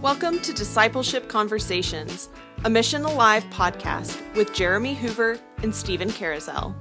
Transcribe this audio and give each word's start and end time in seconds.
Welcome 0.00 0.38
to 0.42 0.52
Discipleship 0.52 1.28
Conversations, 1.28 2.28
a 2.64 2.70
Mission 2.70 3.02
Alive 3.02 3.42
podcast 3.50 4.22
with 4.36 4.54
Jeremy 4.54 4.94
Hoover 4.94 5.40
and 5.64 5.74
Stephen 5.74 6.12
Carousel. 6.12 6.72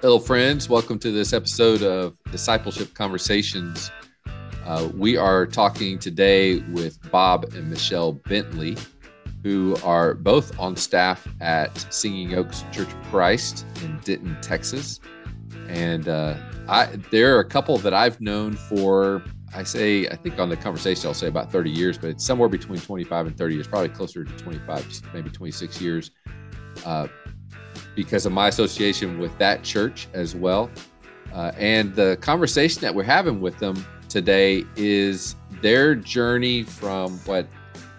Hello, 0.00 0.18
friends. 0.18 0.68
Welcome 0.68 0.98
to 0.98 1.12
this 1.12 1.32
episode 1.32 1.84
of 1.84 2.18
Discipleship 2.32 2.92
Conversations. 2.92 3.92
Uh, 4.64 4.88
we 4.96 5.16
are 5.16 5.46
talking 5.46 6.00
today 6.00 6.58
with 6.72 6.98
Bob 7.12 7.44
and 7.54 7.70
Michelle 7.70 8.14
Bentley, 8.14 8.76
who 9.44 9.76
are 9.84 10.14
both 10.14 10.58
on 10.58 10.74
staff 10.74 11.28
at 11.40 11.86
Singing 11.94 12.34
Oaks 12.34 12.64
Church 12.72 12.92
of 12.92 13.02
Christ 13.04 13.64
in 13.84 14.00
Denton, 14.00 14.36
Texas. 14.42 14.98
And 15.68 16.08
uh, 16.08 16.36
I, 16.68 16.86
there 17.10 17.36
are 17.36 17.40
a 17.40 17.44
couple 17.44 17.78
that 17.78 17.94
I've 17.94 18.20
known 18.20 18.54
for, 18.54 19.22
I 19.54 19.62
say, 19.62 20.06
I 20.08 20.16
think 20.16 20.38
on 20.38 20.48
the 20.48 20.56
conversation, 20.56 21.08
I'll 21.08 21.14
say 21.14 21.28
about 21.28 21.50
30 21.50 21.70
years, 21.70 21.98
but 21.98 22.10
it's 22.10 22.24
somewhere 22.24 22.48
between 22.48 22.80
25 22.80 23.26
and 23.26 23.36
30 23.36 23.54
years, 23.54 23.66
probably 23.66 23.88
closer 23.90 24.24
to 24.24 24.32
25, 24.36 25.02
maybe 25.12 25.30
26 25.30 25.80
years, 25.80 26.10
uh, 26.84 27.08
because 27.94 28.26
of 28.26 28.32
my 28.32 28.48
association 28.48 29.18
with 29.18 29.36
that 29.38 29.62
church 29.62 30.08
as 30.12 30.34
well. 30.34 30.70
Uh, 31.32 31.52
and 31.56 31.94
the 31.94 32.16
conversation 32.20 32.80
that 32.80 32.94
we're 32.94 33.02
having 33.02 33.40
with 33.40 33.58
them 33.58 33.84
today 34.08 34.64
is 34.76 35.36
their 35.60 35.94
journey 35.94 36.62
from 36.62 37.18
what 37.20 37.46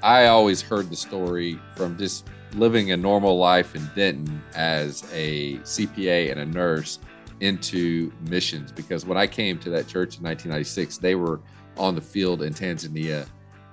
I 0.02 0.28
always 0.28 0.62
heard 0.62 0.90
the 0.90 0.96
story 0.96 1.60
from 1.76 1.98
just 1.98 2.28
living 2.54 2.92
a 2.92 2.98
normal 2.98 3.38
life 3.38 3.76
in 3.76 3.90
Denton 3.96 4.42
as 4.56 5.04
a 5.14 5.58
CPA 5.58 6.32
and 6.32 6.40
a 6.40 6.46
nurse 6.46 7.00
into 7.40 8.12
missions 8.22 8.72
because 8.72 9.06
when 9.06 9.18
I 9.18 9.28
came 9.28 9.60
to 9.60 9.70
that 9.72 9.88
church 9.88 10.18
in 10.18 10.24
1996, 10.24 10.98
they 10.98 11.16
were 11.16 11.40
on 11.78 11.96
the 11.96 12.02
field 12.02 12.42
in 12.42 12.54
Tanzania, 12.54 13.28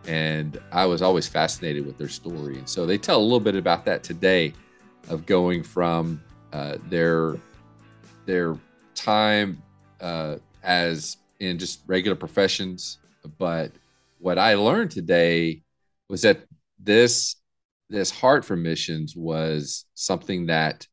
and 0.06 0.60
I 0.72 0.84
was 0.86 1.02
always 1.02 1.26
fascinated 1.26 1.86
with 1.86 1.96
their 1.96 2.08
story. 2.08 2.58
And 2.58 2.68
so 2.68 2.84
they 2.86 2.98
tell 2.98 3.18
a 3.18 3.22
little 3.22 3.40
bit 3.40 3.56
about 3.56 3.84
that 3.86 4.02
today, 4.02 4.52
of 5.08 5.26
going 5.26 5.62
from 5.62 6.22
uh, 6.52 6.76
their 6.88 7.36
their 8.26 8.56
time 8.94 9.62
uh, 10.00 10.36
as 10.62 11.18
in 11.40 11.58
just 11.58 11.80
regular 11.86 12.16
professions, 12.16 12.98
but 13.38 13.72
what 14.18 14.38
I 14.38 14.54
learned 14.54 14.90
today 14.90 15.62
was 16.08 16.22
that 16.22 16.44
this 16.78 17.36
this 17.90 18.10
heart 18.10 18.44
for 18.44 18.56
missions 18.56 19.14
was 19.14 19.84
something 19.94 20.46
that 20.46 20.86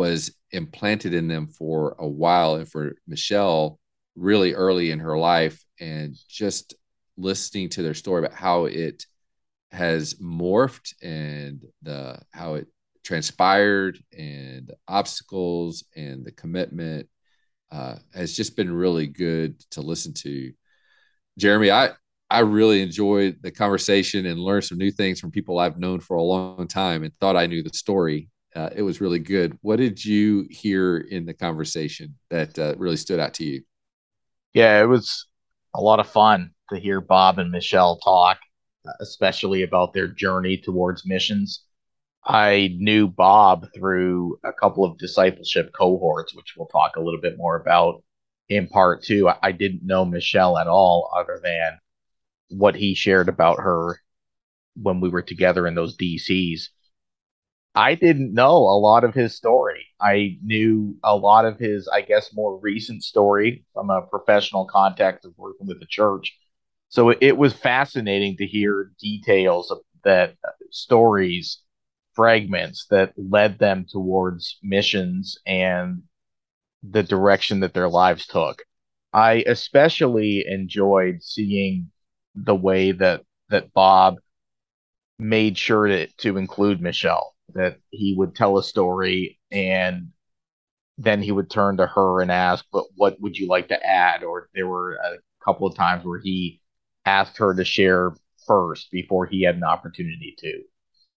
was 0.00 0.34
implanted 0.50 1.12
in 1.12 1.28
them 1.28 1.46
for 1.46 1.94
a 1.98 2.08
while 2.08 2.54
and 2.54 2.66
for 2.66 2.96
Michelle 3.06 3.78
really 4.16 4.54
early 4.54 4.90
in 4.90 4.98
her 4.98 5.18
life 5.18 5.62
and 5.78 6.16
just 6.26 6.72
listening 7.18 7.68
to 7.68 7.82
their 7.82 7.92
story 7.92 8.24
about 8.24 8.32
how 8.32 8.64
it 8.64 9.04
has 9.72 10.14
morphed 10.14 10.94
and 11.02 11.66
the 11.82 12.18
how 12.32 12.54
it 12.54 12.66
transpired 13.04 14.02
and 14.16 14.72
obstacles 14.88 15.84
and 15.94 16.24
the 16.24 16.32
commitment 16.32 17.06
uh, 17.70 17.96
has 18.14 18.34
just 18.34 18.56
been 18.56 18.72
really 18.72 19.06
good 19.06 19.60
to 19.70 19.82
listen 19.82 20.14
to. 20.14 20.50
Jeremy, 21.38 21.70
I 21.70 21.90
I 22.30 22.38
really 22.40 22.80
enjoyed 22.80 23.36
the 23.42 23.50
conversation 23.50 24.24
and 24.24 24.40
learned 24.40 24.64
some 24.64 24.78
new 24.78 24.92
things 24.92 25.20
from 25.20 25.30
people 25.30 25.58
I've 25.58 25.78
known 25.78 26.00
for 26.00 26.16
a 26.16 26.22
long 26.22 26.66
time 26.68 27.04
and 27.04 27.12
thought 27.20 27.36
I 27.36 27.48
knew 27.48 27.62
the 27.62 27.74
story 27.74 28.30
uh, 28.54 28.70
it 28.74 28.82
was 28.82 29.00
really 29.00 29.18
good. 29.18 29.56
What 29.62 29.76
did 29.76 30.04
you 30.04 30.46
hear 30.50 30.98
in 30.98 31.26
the 31.26 31.34
conversation 31.34 32.16
that 32.30 32.58
uh, 32.58 32.74
really 32.76 32.96
stood 32.96 33.20
out 33.20 33.34
to 33.34 33.44
you? 33.44 33.62
Yeah, 34.54 34.80
it 34.80 34.86
was 34.86 35.26
a 35.74 35.80
lot 35.80 36.00
of 36.00 36.08
fun 36.08 36.50
to 36.70 36.78
hear 36.80 37.00
Bob 37.00 37.38
and 37.38 37.50
Michelle 37.50 37.98
talk, 37.98 38.38
especially 39.00 39.62
about 39.62 39.92
their 39.92 40.08
journey 40.08 40.56
towards 40.56 41.06
missions. 41.06 41.64
I 42.24 42.76
knew 42.78 43.08
Bob 43.08 43.66
through 43.74 44.38
a 44.44 44.52
couple 44.52 44.84
of 44.84 44.98
discipleship 44.98 45.72
cohorts, 45.72 46.34
which 46.34 46.54
we'll 46.56 46.66
talk 46.66 46.96
a 46.96 47.00
little 47.00 47.20
bit 47.20 47.38
more 47.38 47.56
about 47.56 48.02
in 48.48 48.66
part 48.68 49.02
two. 49.02 49.30
I 49.42 49.52
didn't 49.52 49.86
know 49.86 50.04
Michelle 50.04 50.58
at 50.58 50.66
all, 50.66 51.10
other 51.16 51.40
than 51.42 51.78
what 52.50 52.74
he 52.74 52.94
shared 52.94 53.28
about 53.28 53.60
her 53.60 54.00
when 54.74 55.00
we 55.00 55.08
were 55.08 55.22
together 55.22 55.66
in 55.66 55.74
those 55.74 55.96
DCs. 55.96 56.68
I 57.74 57.94
didn't 57.94 58.34
know 58.34 58.56
a 58.56 58.78
lot 58.78 59.04
of 59.04 59.14
his 59.14 59.36
story. 59.36 59.86
I 60.00 60.38
knew 60.42 60.96
a 61.04 61.14
lot 61.14 61.44
of 61.44 61.58
his, 61.58 61.88
I 61.88 62.00
guess, 62.00 62.34
more 62.34 62.58
recent 62.58 63.04
story 63.04 63.64
from 63.72 63.90
a 63.90 64.02
professional 64.02 64.66
context 64.66 65.24
of 65.24 65.34
working 65.36 65.66
with 65.68 65.78
the 65.78 65.86
church. 65.86 66.36
So 66.88 67.10
it, 67.10 67.36
was 67.36 67.52
fascinating 67.52 68.36
to 68.38 68.46
hear 68.46 68.90
details 68.98 69.70
of 69.70 69.78
that 70.02 70.36
uh, 70.44 70.50
stories, 70.70 71.62
fragments 72.14 72.86
that 72.90 73.12
led 73.16 73.58
them 73.60 73.86
towards 73.88 74.58
missions 74.62 75.38
and 75.46 76.02
the 76.82 77.04
direction 77.04 77.60
that 77.60 77.74
their 77.74 77.88
lives 77.88 78.26
took. 78.26 78.64
I 79.12 79.44
especially 79.46 80.44
enjoyed 80.48 81.22
seeing 81.22 81.90
the 82.34 82.54
way 82.54 82.92
that 82.92 83.22
that 83.50 83.72
Bob 83.72 84.16
made 85.18 85.58
sure 85.58 85.86
to, 85.86 86.06
to 86.06 86.36
include 86.36 86.80
Michelle 86.80 87.34
that 87.54 87.78
he 87.90 88.14
would 88.14 88.34
tell 88.34 88.58
a 88.58 88.62
story 88.62 89.38
and 89.50 90.08
then 90.98 91.22
he 91.22 91.32
would 91.32 91.50
turn 91.50 91.78
to 91.78 91.86
her 91.86 92.20
and 92.20 92.30
ask, 92.30 92.64
"But 92.72 92.86
what 92.96 93.20
would 93.20 93.36
you 93.38 93.48
like 93.48 93.68
to 93.68 93.86
add?" 93.86 94.22
Or 94.24 94.48
there 94.54 94.66
were 94.68 94.94
a 94.96 95.18
couple 95.44 95.66
of 95.66 95.74
times 95.76 96.04
where 96.04 96.20
he 96.20 96.60
asked 97.06 97.38
her 97.38 97.54
to 97.54 97.64
share 97.64 98.12
first 98.46 98.90
before 98.90 99.26
he 99.26 99.42
had 99.42 99.56
an 99.56 99.64
opportunity 99.64 100.34
to, 100.38 100.62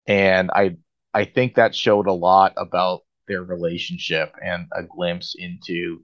and 0.07 0.51
I 0.51 0.77
I 1.13 1.25
think 1.25 1.55
that 1.55 1.75
showed 1.75 2.07
a 2.07 2.13
lot 2.13 2.53
about 2.57 3.01
their 3.27 3.43
relationship 3.43 4.35
and 4.43 4.67
a 4.73 4.83
glimpse 4.83 5.35
into 5.37 6.03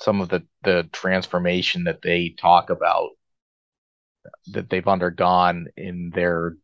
some 0.00 0.20
of 0.20 0.28
the 0.28 0.46
the 0.62 0.88
transformation 0.92 1.84
that 1.84 2.02
they 2.02 2.30
talk 2.30 2.70
about 2.70 3.10
that 4.48 4.70
they've 4.70 4.88
undergone 4.88 5.68
in 5.76 6.10
their 6.14 6.56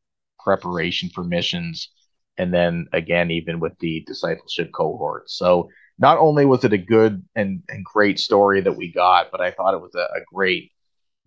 preparation 0.43 1.11
for 1.11 1.25
missions 1.25 1.91
and 2.39 2.53
then 2.53 2.87
again 2.93 3.31
even 3.31 3.61
with 3.61 3.79
the 3.79 4.03
discipleship 4.07 4.71
cohort. 4.73 5.31
So 5.31 5.71
not 5.99 6.19
only 6.19 6.47
was 6.47 6.65
it 6.65 6.73
a 6.73 6.79
good 6.79 7.23
and, 7.35 7.63
and 7.69 7.85
great 7.85 8.19
story 8.19 8.61
that 8.63 8.77
we 8.77 8.91
got 8.91 9.31
but 9.31 9.41
i 9.43 9.51
thought 9.51 9.75
it 9.75 9.83
was 9.83 9.95
a, 9.95 9.99
a 9.99 10.25
great 10.33 10.73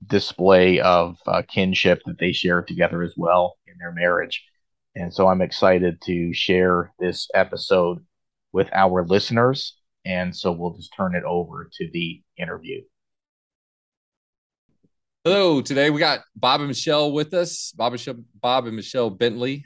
display 0.07 0.79
of 0.79 1.17
uh, 1.27 1.41
kinship 1.47 2.01
that 2.05 2.19
they 2.19 2.31
shared 2.31 2.67
together 2.67 3.03
as 3.03 3.13
well 3.15 3.57
in 3.67 3.77
their 3.77 3.91
marriage. 3.91 4.43
And 4.95 5.13
so 5.13 5.27
i'm 5.27 5.41
excited 5.41 6.01
to 6.03 6.33
share 6.33 6.91
this 6.99 7.29
episode 7.33 8.05
with 8.51 8.69
our 8.73 9.05
listeners. 9.05 9.77
And 10.05 10.35
so 10.35 10.51
we'll 10.51 10.75
just 10.75 10.93
turn 10.95 11.15
it 11.15 11.23
over 11.23 11.69
to 11.73 11.89
the 11.91 12.21
interview. 12.37 12.81
Hello, 15.23 15.61
today 15.61 15.89
we 15.89 15.99
got 15.99 16.19
Bob 16.35 16.59
and 16.59 16.67
Michelle 16.67 17.13
with 17.13 17.33
us. 17.33 17.71
Bob 17.75 17.87
and, 17.87 17.93
Michelle, 17.93 18.23
Bob 18.41 18.67
and 18.67 18.75
Michelle 18.75 19.09
Bentley 19.09 19.63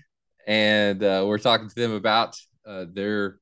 and 0.47 1.03
uh, 1.03 1.25
we're 1.27 1.37
talking 1.37 1.67
to 1.67 1.75
them 1.75 1.91
about 1.91 2.35
uh, 2.65 2.85
their 2.91 3.37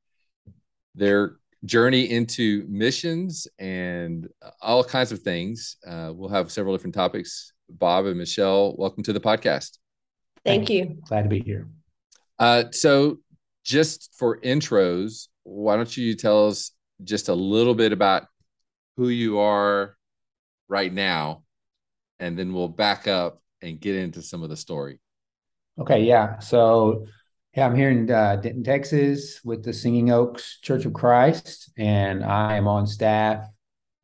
their 0.96 1.38
journey 1.64 2.10
into 2.12 2.66
missions 2.68 3.48
and 3.60 4.28
all 4.62 4.84
kinds 4.84 5.12
of 5.12 5.20
things. 5.20 5.78
Uh, 5.88 6.12
we'll 6.14 6.30
have 6.30 6.52
several 6.52 6.76
different 6.76 6.96
topics. 6.96 7.54
Bob 7.70 8.06
and 8.06 8.18
Michelle, 8.18 8.76
welcome 8.78 9.04
to 9.04 9.14
the 9.14 9.20
podcast. 9.20 9.78
Thank 10.44 10.70
you. 10.70 10.98
Glad 11.08 11.24
to 11.24 11.30
be 11.30 11.40
here. 11.40 11.68
Uh, 12.38 12.66
so, 12.72 13.20
just 13.64 14.12
for 14.18 14.40
intros, 14.42 15.28
why 15.44 15.76
don't 15.76 15.96
you 15.96 16.16
tell 16.16 16.48
us 16.48 16.72
just 17.04 17.30
a 17.30 17.34
little 17.34 17.74
bit 17.74 17.92
about 17.92 18.28
who 18.98 19.10
you 19.10 19.40
are 19.40 19.98
right 20.68 20.94
now, 20.94 21.44
and 22.20 22.38
then 22.38 22.54
we'll 22.54 22.68
back 22.68 23.08
up 23.08 23.42
and 23.62 23.80
get 23.80 23.96
into 23.96 24.22
some 24.22 24.44
of 24.44 24.50
the 24.50 24.58
story. 24.58 25.00
Okay, 25.80 26.04
yeah. 26.04 26.40
So, 26.40 27.06
yeah, 27.56 27.66
I'm 27.66 27.76
here 27.76 27.90
in 27.90 28.10
uh, 28.10 28.38
Denton, 28.38 28.64
Texas, 28.64 29.42
with 29.44 29.64
the 29.64 29.74
Singing 29.74 30.10
Oaks 30.10 30.60
Church 30.62 30.86
of 30.86 30.94
Christ, 30.94 31.70
and 31.78 32.24
I 32.24 32.56
am 32.56 32.68
on 32.68 32.88
staff 32.88 33.46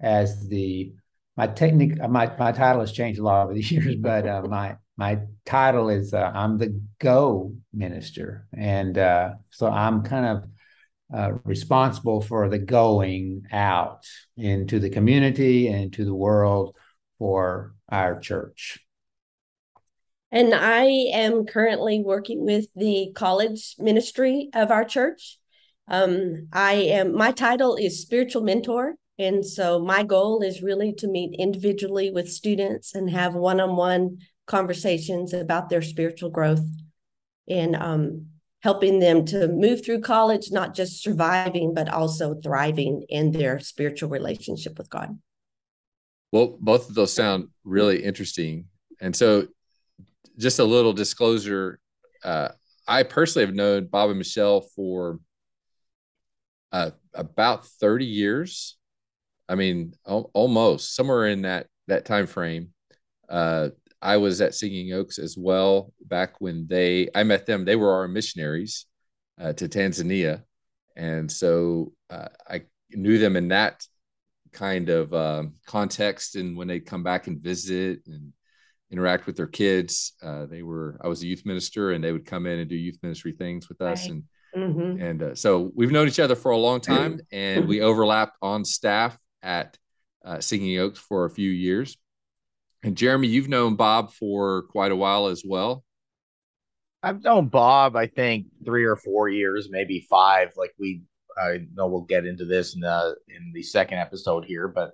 as 0.02 0.48
the 0.50 0.94
my 1.38 1.48
technique. 1.48 1.98
My 1.98 2.32
my 2.38 2.52
title 2.52 2.82
has 2.82 2.92
changed 2.92 3.20
a 3.20 3.24
lot 3.24 3.46
over 3.46 3.54
the 3.54 3.62
years, 3.70 3.96
but 3.96 4.28
uh, 4.28 4.42
my 4.44 4.76
my 4.98 5.20
title 5.46 5.90
is 5.90 6.14
uh, 6.14 6.32
I'm 6.34 6.58
the 6.58 6.82
Go 7.00 7.56
Minister, 7.74 8.48
and 8.54 8.98
uh, 8.98 9.36
so 9.50 9.68
I'm 9.68 10.04
kind 10.04 10.26
of 10.26 10.44
uh, 11.18 11.38
responsible 11.46 12.22
for 12.22 12.50
the 12.50 12.60
going 12.60 13.44
out 13.52 14.06
into 14.36 14.80
the 14.80 14.90
community 14.90 15.70
and 15.70 15.94
to 15.94 16.04
the 16.04 16.16
world 16.16 16.76
for 17.18 17.76
our 17.90 18.20
church. 18.20 18.80
And 20.32 20.54
I 20.56 20.86
am 21.14 21.46
currently 21.46 22.02
working 22.02 22.46
with 22.46 22.68
the 22.76 23.12
college 23.16 23.76
ministry 23.78 24.50
of 24.54 24.72
our 24.72 24.86
church. 24.86 25.38
Um, 25.88 26.48
I 26.54 26.74
am 26.74 27.14
my 27.14 27.32
title 27.34 27.76
is 27.76 28.02
spiritual 28.02 28.42
mentor, 28.42 28.96
And 29.22 29.46
so 29.46 29.80
my 29.80 30.04
goal 30.04 30.42
is 30.42 30.64
really 30.64 30.94
to 30.94 31.08
meet 31.08 31.36
individually 31.38 32.10
with 32.10 32.32
students 32.32 32.96
and 32.96 33.10
have 33.10 33.36
one-on-one 33.36 34.18
conversations 34.48 35.32
about 35.32 35.70
their 35.70 35.84
spiritual 35.84 36.32
growth 36.32 36.66
and 37.48 37.76
um, 37.76 38.28
helping 38.64 39.00
them 39.00 39.26
to 39.26 39.48
move 39.48 39.86
through 39.86 40.02
college, 40.02 40.52
not 40.52 40.74
just 40.74 41.04
surviving, 41.04 41.74
but 41.74 41.88
also 41.88 42.34
thriving 42.36 43.06
in 43.10 43.32
their 43.32 43.60
spiritual 43.60 44.10
relationship 44.10 44.78
with 44.78 44.90
God. 44.90 45.20
Well, 46.32 46.58
both 46.60 46.90
of 46.90 46.96
those 46.96 47.14
sound 47.14 47.50
really 47.64 48.04
interesting. 48.04 48.66
And 49.00 49.16
so, 49.16 49.48
just 50.42 50.60
a 50.60 50.64
little 50.64 50.94
disclosure 50.94 51.80
uh, 52.24 52.50
I 52.88 53.04
personally 53.04 53.46
have 53.46 53.56
known 53.56 53.88
Bob 53.88 54.10
and 54.10 54.18
Michelle 54.18 54.62
for 54.62 55.20
uh, 56.72 56.92
about 57.14 57.66
30 57.66 58.06
years. 58.06 58.78
I 59.48 59.56
mean, 59.56 59.94
al- 60.08 60.32
almost 60.34 60.96
somewhere 60.96 61.28
in 61.28 61.44
that 61.44 61.68
that 61.88 62.06
time 62.06 62.28
frame. 62.28 62.70
Uh, 63.30 63.70
I 64.02 64.18
was 64.18 64.42
at 64.42 64.56
Singing 64.56 64.94
Oaks 64.94 65.20
as 65.20 65.38
well 65.38 65.94
back 66.02 66.42
when 66.42 66.68
they 66.68 67.10
I 67.14 67.24
met 67.24 67.46
them. 67.46 67.66
They 67.66 67.76
were 67.76 67.94
our 67.94 68.08
missionaries 68.08 68.86
uh, 69.40 69.54
to 69.54 69.70
Tanzania, 69.70 70.44
and 70.96 71.32
so 71.32 71.94
uh, 72.10 72.30
I 72.50 72.64
knew 72.92 73.20
them 73.20 73.36
in 73.36 73.50
that 73.50 73.86
kind 74.52 74.90
of 74.90 75.14
um, 75.14 75.54
context. 75.66 76.36
And 76.36 76.58
when 76.58 76.68
they 76.68 76.80
come 76.80 77.04
back 77.04 77.28
and 77.28 77.40
visit 77.40 78.02
and 78.08 78.34
interact 78.92 79.26
with 79.26 79.38
their 79.38 79.48
kids, 79.48 80.14
uh, 80.22 80.46
they 80.46 80.62
were 80.62 81.00
I 81.02 81.08
was 81.08 81.24
a 81.24 81.28
youth 81.28 81.46
minister, 81.46 81.92
and 81.92 82.04
they 82.04 82.12
would 82.12 82.26
come 82.26 82.46
in 82.46 82.60
and 82.60 82.70
do 82.70 82.76
youth 82.76 82.98
ministry 83.02 83.32
things 83.32 83.70
with 83.70 83.82
us. 83.82 84.04
Right. 84.04 84.12
And 84.12 84.24
Mm-hmm. 84.56 85.02
and 85.02 85.24
uh, 85.24 85.36
so 85.36 85.72
we've 85.76 85.92
known 85.92 86.10
each 86.10 86.20
other 86.20 86.36
for 86.36 86.52
a 86.52 86.58
long 86.58 86.82
time, 86.82 87.22
and 87.32 87.68
we 87.68 87.82
overlapped 87.82 88.38
on 88.42 88.66
staff 88.66 89.18
at 89.42 89.78
uh, 90.26 90.42
Singing 90.42 90.78
Oaks 90.78 91.00
for 91.00 91.26
a 91.26 91.30
few 91.30 91.50
years. 91.50 91.98
And 92.84 92.98
Jeremy, 92.98 93.28
you've 93.28 93.48
known 93.48 93.76
Bob 93.76 94.12
for 94.12 94.64
quite 94.64 94.92
a 94.92 94.96
while 94.96 95.28
as 95.28 95.44
well. 95.46 95.86
I've 97.04 97.24
known 97.24 97.48
Bob, 97.48 97.96
I 97.96 98.08
think 98.08 98.48
three 98.66 98.84
or 98.84 98.96
four 98.96 99.30
years, 99.30 99.70
maybe 99.72 100.06
five. 100.10 100.52
Like 100.58 100.74
we, 100.78 101.04
I 101.38 101.60
know 101.74 101.88
we'll 101.88 102.02
get 102.02 102.26
into 102.26 102.46
this 102.46 102.76
in 102.76 102.82
the 102.82 103.16
in 103.30 103.52
the 103.54 103.64
second 103.64 104.00
episode 104.00 104.46
here, 104.46 104.68
but 104.68 104.92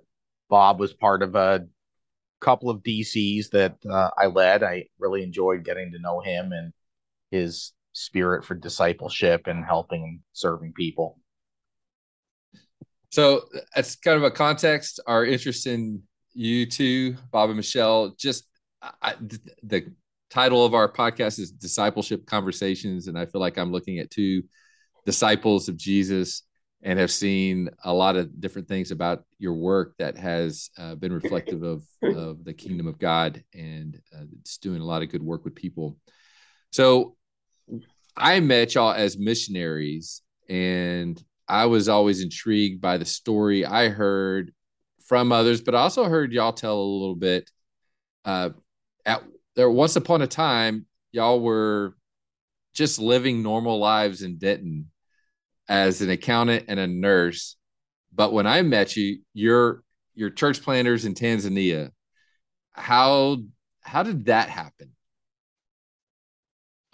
Bob 0.48 0.78
was 0.78 0.92
part 0.94 1.22
of 1.22 1.34
a 1.34 1.66
couple 2.40 2.70
of 2.70 2.82
DCs 2.82 3.50
that 3.50 3.76
uh, 3.90 4.10
I 4.16 4.26
led. 4.26 4.62
I 4.62 4.86
really 4.98 5.22
enjoyed 5.22 5.64
getting 5.64 5.92
to 5.92 5.98
know 5.98 6.20
him 6.20 6.52
and 6.52 6.72
his 7.30 7.72
spirit 7.92 8.44
for 8.44 8.54
discipleship 8.54 9.46
and 9.46 9.64
helping 9.64 10.02
and 10.02 10.20
serving 10.32 10.72
people. 10.72 11.18
So 13.10 13.42
that's 13.74 13.96
kind 13.96 14.16
of 14.16 14.22
a 14.22 14.30
context. 14.30 15.00
Our 15.06 15.24
interest 15.24 15.66
in 15.66 16.02
you 16.34 16.66
two, 16.66 17.16
Bob 17.32 17.50
and 17.50 17.56
Michelle. 17.56 18.14
Just 18.18 18.44
I, 19.02 19.14
the 19.62 19.92
title 20.30 20.64
of 20.64 20.74
our 20.74 20.90
podcast 20.90 21.38
is 21.38 21.50
Discipleship 21.50 22.26
Conversations, 22.26 23.08
and 23.08 23.18
I 23.18 23.26
feel 23.26 23.40
like 23.40 23.58
I'm 23.58 23.72
looking 23.72 23.98
at 23.98 24.10
two 24.10 24.42
disciples 25.06 25.68
of 25.68 25.76
Jesus 25.76 26.42
and 26.82 26.98
have 26.98 27.10
seen 27.10 27.68
a 27.84 27.92
lot 27.92 28.16
of 28.16 28.40
different 28.40 28.68
things 28.68 28.90
about 28.90 29.24
your 29.38 29.54
work 29.54 29.94
that 29.98 30.16
has 30.16 30.70
uh, 30.78 30.94
been 30.94 31.12
reflective 31.22 31.62
of 31.62 31.84
of 32.02 32.44
the 32.44 32.54
kingdom 32.54 32.86
of 32.86 32.98
God 32.98 33.42
and 33.52 34.00
uh, 34.14 34.24
it's 34.40 34.58
doing 34.58 34.80
a 34.80 34.84
lot 34.84 35.02
of 35.02 35.10
good 35.10 35.22
work 35.22 35.44
with 35.44 35.54
people. 35.54 35.98
So 36.70 37.16
I 38.16 38.40
met 38.40 38.74
y'all 38.74 38.92
as 38.92 39.16
missionaries, 39.16 40.22
and 40.48 41.22
I 41.46 41.66
was 41.66 41.88
always 41.88 42.20
intrigued 42.20 42.80
by 42.80 42.98
the 42.98 43.04
story 43.04 43.64
I 43.64 43.88
heard 43.88 44.52
from 45.06 45.32
others, 45.32 45.60
but 45.60 45.74
I 45.74 45.80
also 45.80 46.04
heard 46.04 46.32
y'all 46.32 46.52
tell 46.52 46.78
a 46.78 46.82
little 46.82 47.14
bit. 47.14 47.50
Uh, 48.24 48.50
at 49.06 49.22
there, 49.54 49.70
once 49.70 49.96
upon 49.96 50.22
a 50.22 50.26
time, 50.26 50.86
y'all 51.12 51.40
were 51.40 51.96
just 52.74 52.98
living 52.98 53.42
normal 53.42 53.78
lives 53.78 54.22
in 54.22 54.38
Denton 54.38 54.90
as 55.68 56.00
an 56.00 56.10
accountant 56.10 56.64
and 56.68 56.80
a 56.80 56.86
nurse. 56.86 57.56
But 58.14 58.32
when 58.32 58.46
I 58.46 58.62
met 58.62 58.96
you, 58.96 59.20
you're 59.34 59.82
you're 60.14 60.30
church 60.30 60.62
planters 60.62 61.04
in 61.04 61.14
Tanzania. 61.14 61.90
How 62.72 63.38
how 63.80 64.02
did 64.02 64.26
that 64.26 64.48
happen? 64.48 64.92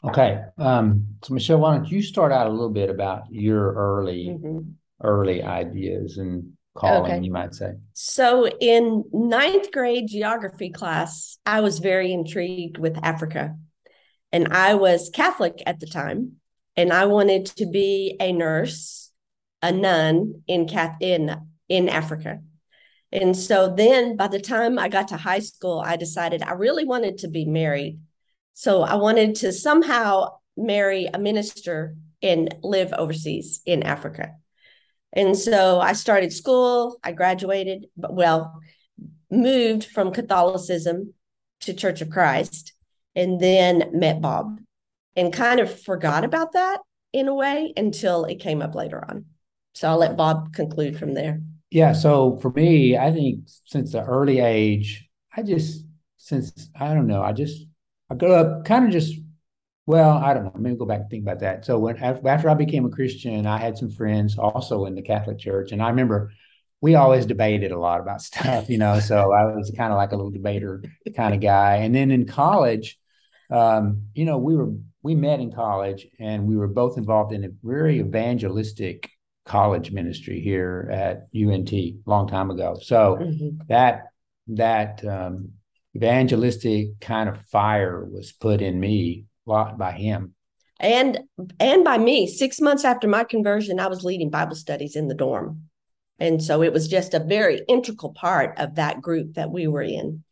Okay. 0.04 0.42
Um, 0.58 1.06
so 1.22 1.32
Michelle, 1.32 1.60
why 1.60 1.74
don't 1.74 1.90
you 1.90 2.02
start 2.02 2.30
out 2.30 2.46
a 2.46 2.50
little 2.50 2.70
bit 2.70 2.90
about 2.90 3.22
your 3.30 3.72
early 3.72 4.28
Mhm. 4.28 4.74
early 5.02 5.42
ideas 5.42 6.18
and 6.18 6.52
calling, 6.74 7.12
Okay. 7.14 7.24
you 7.24 7.32
might 7.32 7.54
say. 7.54 7.74
So 7.94 8.46
in 8.46 9.04
ninth 9.12 9.70
grade 9.72 10.08
geography 10.08 10.70
class, 10.70 11.38
I 11.46 11.60
was 11.60 11.78
very 11.78 12.12
intrigued 12.12 12.78
with 12.78 12.98
Africa. 13.02 13.56
And 14.32 14.48
I 14.48 14.74
was 14.74 15.10
Catholic 15.10 15.62
at 15.66 15.80
the 15.80 15.86
time, 15.86 16.40
and 16.76 16.92
I 16.92 17.06
wanted 17.06 17.46
to 17.46 17.66
be 17.66 18.16
a 18.20 18.32
nurse, 18.32 19.10
a 19.62 19.72
nun 19.72 20.42
in 20.46 20.68
in 21.00 21.36
in 21.68 21.88
Africa. 21.88 22.40
And 23.12 23.36
so 23.36 23.72
then 23.74 24.16
by 24.16 24.28
the 24.28 24.40
time 24.40 24.78
I 24.78 24.88
got 24.88 25.08
to 25.08 25.16
high 25.16 25.38
school, 25.38 25.80
I 25.84 25.96
decided 25.96 26.42
I 26.42 26.52
really 26.52 26.84
wanted 26.84 27.18
to 27.18 27.28
be 27.28 27.44
married. 27.44 28.00
So 28.54 28.82
I 28.82 28.96
wanted 28.96 29.36
to 29.36 29.52
somehow 29.52 30.38
marry 30.56 31.06
a 31.06 31.18
minister 31.18 31.96
and 32.22 32.54
live 32.62 32.92
overseas 32.92 33.60
in 33.66 33.82
Africa. 33.82 34.32
And 35.12 35.36
so 35.36 35.78
I 35.78 35.92
started 35.92 36.32
school, 36.32 36.98
I 37.04 37.12
graduated, 37.12 37.86
but 37.96 38.14
well, 38.14 38.60
moved 39.30 39.84
from 39.84 40.12
Catholicism 40.12 41.14
to 41.60 41.74
Church 41.74 42.00
of 42.00 42.10
Christ, 42.10 42.72
and 43.14 43.40
then 43.40 43.90
met 43.92 44.20
Bob 44.20 44.58
and 45.16 45.32
kind 45.32 45.60
of 45.60 45.82
forgot 45.82 46.24
about 46.24 46.52
that 46.52 46.80
in 47.12 47.28
a 47.28 47.34
way 47.34 47.72
until 47.76 48.24
it 48.24 48.40
came 48.40 48.60
up 48.60 48.74
later 48.74 49.04
on. 49.04 49.26
So 49.74 49.88
I'll 49.88 49.98
let 49.98 50.16
Bob 50.16 50.52
conclude 50.54 50.98
from 50.98 51.14
there. 51.14 51.40
Yeah, 51.70 51.92
so 51.92 52.38
for 52.40 52.50
me, 52.50 52.96
I 52.96 53.10
think 53.10 53.48
since 53.64 53.92
the 53.92 54.04
early 54.04 54.38
age, 54.40 55.08
I 55.36 55.42
just 55.42 55.84
since 56.16 56.70
I 56.78 56.94
don't 56.94 57.06
know, 57.06 57.22
I 57.22 57.32
just 57.32 57.66
I 58.10 58.14
grew 58.14 58.32
up 58.32 58.64
kind 58.64 58.84
of 58.84 58.92
just 58.92 59.14
well, 59.86 60.16
I 60.16 60.32
don't 60.32 60.44
know. 60.44 60.52
Maybe 60.56 60.76
go 60.76 60.86
back 60.86 61.00
and 61.00 61.10
think 61.10 61.24
about 61.24 61.40
that. 61.40 61.64
So 61.64 61.78
when 61.78 61.98
after 61.98 62.48
I 62.48 62.54
became 62.54 62.86
a 62.86 62.90
Christian, 62.90 63.46
I 63.46 63.58
had 63.58 63.76
some 63.76 63.90
friends 63.90 64.38
also 64.38 64.86
in 64.86 64.94
the 64.94 65.02
Catholic 65.02 65.38
Church, 65.38 65.72
and 65.72 65.82
I 65.82 65.88
remember 65.88 66.32
we 66.80 66.94
always 66.96 67.26
debated 67.26 67.72
a 67.72 67.78
lot 67.78 68.00
about 68.00 68.22
stuff, 68.30 68.68
you 68.70 68.78
know. 68.78 69.00
So 69.00 69.32
I 69.32 69.44
was 69.54 69.72
kind 69.76 69.92
of 69.92 69.96
like 69.96 70.12
a 70.12 70.16
little 70.16 70.30
debater 70.30 70.84
kind 71.16 71.34
of 71.34 71.40
guy. 71.40 71.76
And 71.76 71.94
then 71.94 72.10
in 72.10 72.26
college, 72.26 72.98
um, 73.50 74.02
you 74.14 74.24
know, 74.24 74.38
we 74.38 74.56
were 74.56 74.72
we 75.04 75.14
met 75.14 75.38
in 75.38 75.52
college, 75.52 76.08
and 76.18 76.48
we 76.48 76.56
were 76.56 76.66
both 76.66 76.96
involved 76.96 77.32
in 77.32 77.44
a 77.44 77.50
very 77.62 78.00
evangelistic 78.00 79.10
college 79.44 79.92
ministry 79.92 80.40
here 80.40 80.88
at 80.90 81.28
UNT 81.34 81.72
a 81.72 81.94
long 82.06 82.26
time 82.26 82.50
ago. 82.50 82.76
So 82.82 83.18
Mhm. 83.20 83.66
that 83.68 84.08
that 84.48 85.04
um, 85.04 85.52
evangelistic 85.94 87.00
kind 87.00 87.28
of 87.28 87.40
fire 87.46 88.04
was 88.04 88.32
put 88.32 88.60
in 88.62 88.80
me 88.80 89.26
a 89.46 89.50
lot 89.50 89.78
by 89.78 89.92
him. 89.92 90.34
And 90.80 91.20
and 91.60 91.84
by 91.84 91.98
me, 91.98 92.26
six 92.26 92.60
months 92.60 92.84
after 92.84 93.06
my 93.06 93.24
conversion, 93.24 93.78
I 93.78 93.88
was 93.88 94.04
leading 94.04 94.30
Bible 94.30 94.56
studies 94.56 94.96
in 94.96 95.08
the 95.08 95.14
dorm. 95.14 95.68
And 96.18 96.42
so 96.42 96.62
it 96.62 96.72
was 96.72 96.88
just 96.88 97.12
a 97.12 97.18
very 97.18 97.60
integral 97.68 98.12
part 98.12 98.58
of 98.58 98.76
that 98.76 99.02
group 99.02 99.34
that 99.34 99.50
we 99.50 99.66
were 99.66 99.82
in. 99.82 100.24